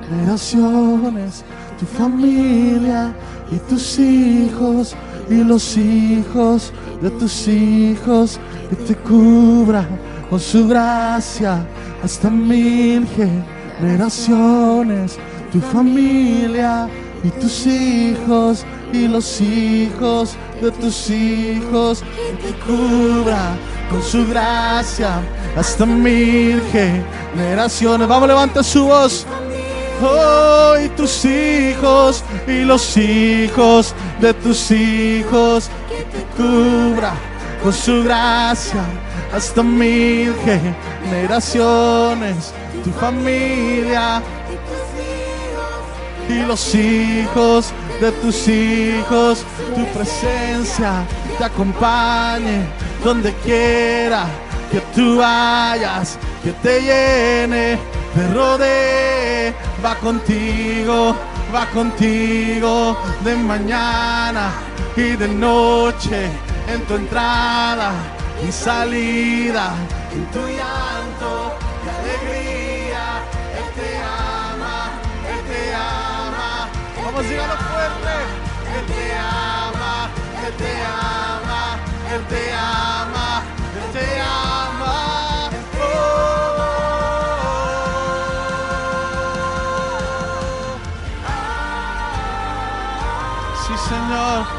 generaciones, 0.08 1.44
tu 1.78 1.86
familia 1.86 3.14
y 3.50 3.56
tus 3.70 3.98
hijos 3.98 4.94
y 5.30 5.44
los 5.44 5.76
hijos 5.76 6.72
de 7.00 7.10
tus 7.10 7.48
hijos, 7.48 8.38
que 8.70 8.76
te 8.76 8.94
cubra 8.96 9.86
con 10.28 10.40
su 10.40 10.66
gracia 10.66 11.66
hasta 12.04 12.28
mil 12.28 13.08
generaciones, 13.80 15.18
tu 15.50 15.58
familia 15.60 16.86
y 17.22 17.30
tus 17.30 17.66
hijos 17.66 18.66
y 18.92 19.08
los 19.08 19.40
hijos 19.40 20.36
de 20.60 20.70
tus 20.70 21.08
hijos, 21.08 22.02
que 22.02 22.36
te 22.46 22.54
cubra 22.58 23.56
con 23.90 24.02
su 24.02 24.26
gracia 24.28 25.22
hasta 25.56 25.86
mil 25.86 26.60
generaciones. 26.70 28.06
Vamos, 28.06 28.28
levanta 28.28 28.62
su 28.62 28.84
voz. 28.84 29.26
Oh, 30.02 30.74
y 30.84 30.88
tus 30.90 31.24
hijos 31.24 32.22
y 32.46 32.64
los 32.64 32.96
hijos 32.98 33.94
de 34.20 34.34
tus 34.34 34.70
hijos, 34.70 35.70
que 35.88 36.04
te 36.04 36.22
cubra 36.36 37.14
con 37.62 37.72
su 37.72 38.04
gracia 38.04 38.82
hasta 39.34 39.62
mil 39.64 40.32
generaciones, 41.04 42.52
tu 42.84 42.90
familia 42.92 44.22
y 46.28 46.46
los 46.46 46.74
hijos 46.74 47.72
de 48.00 48.12
tus 48.12 48.46
hijos, 48.46 49.44
tu 49.74 49.84
presencia 49.86 51.04
te 51.36 51.44
acompañe 51.44 52.64
donde 53.02 53.32
quiera 53.44 54.26
que 54.70 54.80
tú 54.94 55.18
vayas, 55.18 56.16
que 56.42 56.52
te 56.52 56.80
llene 56.80 57.78
te 58.14 58.32
rodee, 58.32 59.52
va 59.84 59.96
contigo, 59.96 61.16
va 61.52 61.66
contigo 61.70 62.96
de 63.24 63.34
mañana 63.34 64.52
y 64.96 65.16
de 65.16 65.26
noche, 65.26 66.30
en 66.68 66.80
tu 66.82 66.94
entrada 66.94 68.13
y 68.42 68.52
salida, 68.52 69.74
en 70.12 70.26
tu 70.30 70.40
llanto 70.40 71.54
y 71.84 71.88
alegría. 71.88 73.04
Él 73.58 73.68
te 73.76 73.88
ama, 73.98 74.76
Él 75.30 75.40
te 75.48 75.74
ama. 75.74 76.68
Vamos, 77.04 77.22
dígalo 77.28 77.56
fuerte. 77.56 78.14
Él 78.76 78.84
te 78.86 79.04
ama, 79.14 80.08
Él 80.46 80.54
te 80.54 80.72
ama, 80.84 81.62
Él 82.12 82.22
te 82.26 82.42
ama, 82.52 83.42
Él 83.76 83.86
te 83.92 84.06
ama. 84.20 84.96
Oh. 85.80 85.84
Sí, 93.66 93.74
Señor. 93.88 94.53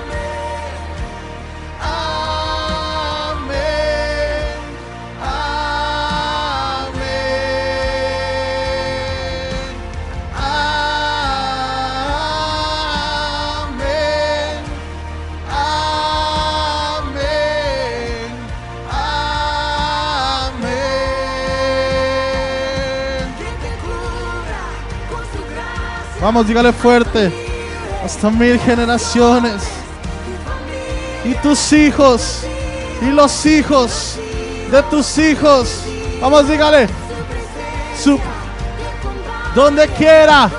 Vamos, 26.25 26.47
dígale 26.47 26.73
fuerte. 26.73 27.31
Hasta 28.03 28.31
mil 28.31 28.59
generaciones. 28.59 29.61
Y 31.23 31.35
tus 31.35 31.71
hijos. 31.71 32.41
Y 32.99 33.11
los 33.11 33.45
hijos 33.45 34.15
de 34.71 34.81
tus 34.89 35.19
hijos. 35.19 35.83
Vamos, 36.19 36.49
dígale. 36.49 36.87
Su, 38.03 38.19
donde 39.53 39.87
quiera 39.89 40.49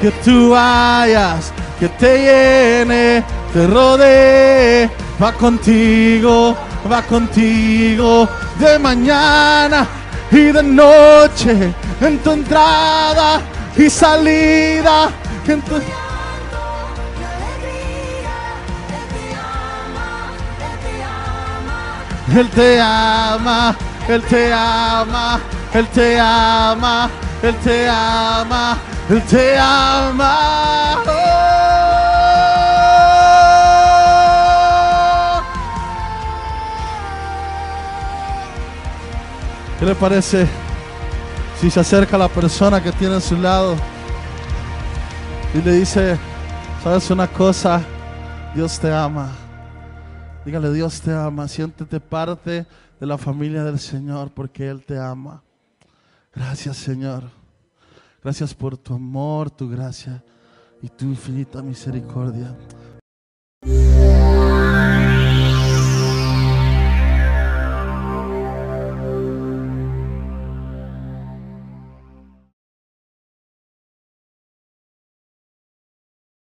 que 0.00 0.10
tú 0.24 0.50
vayas, 0.50 1.52
que 1.78 1.88
te 1.90 2.18
llene, 2.18 3.24
te 3.52 3.64
rodee, 3.68 4.90
va 5.22 5.32
contigo, 5.34 6.56
va 6.90 7.00
contigo 7.02 8.28
de 8.58 8.76
mañana 8.76 9.86
y 10.32 10.50
de 10.50 10.62
noche 10.64 11.72
en 12.00 12.18
tu 12.18 12.32
entrada 12.32 13.40
y 13.80 13.88
salida 13.88 15.10
en 15.48 15.62
tu... 15.62 15.76
Él 22.36 22.48
te 22.50 22.80
ama, 22.80 23.74
Él 24.08 24.22
te 24.22 24.52
ama, 24.52 25.40
Él 25.74 25.86
te 25.88 26.20
ama, 26.20 27.10
Él 27.42 27.54
te 27.56 27.88
ama, 27.88 28.76
Él 29.08 29.22
te 29.24 29.58
ama. 29.58 30.36
¿Qué 39.78 39.86
le 39.86 39.94
parece? 39.94 40.46
Si 41.60 41.70
se 41.70 41.78
acerca 41.78 42.16
a 42.16 42.18
la 42.18 42.28
persona 42.28 42.82
que 42.82 42.90
tiene 42.90 43.16
a 43.16 43.20
su 43.20 43.36
lado 43.36 43.76
y 45.52 45.60
le 45.60 45.72
dice, 45.72 46.16
¿sabes 46.82 47.10
una 47.10 47.26
cosa? 47.26 47.82
Dios 48.54 48.80
te 48.80 48.90
ama. 48.90 49.30
Dígale, 50.46 50.72
Dios 50.72 51.02
te 51.02 51.12
ama. 51.12 51.46
Siéntete 51.48 52.00
parte 52.00 52.66
de 52.98 53.06
la 53.06 53.18
familia 53.18 53.62
del 53.62 53.78
Señor 53.78 54.30
porque 54.30 54.70
Él 54.70 54.82
te 54.86 54.98
ama. 54.98 55.42
Gracias, 56.34 56.78
Señor. 56.78 57.24
Gracias 58.24 58.54
por 58.54 58.78
tu 58.78 58.94
amor, 58.94 59.50
tu 59.50 59.68
gracia 59.68 60.24
y 60.80 60.88
tu 60.88 61.04
infinita 61.04 61.60
misericordia. 61.60 62.56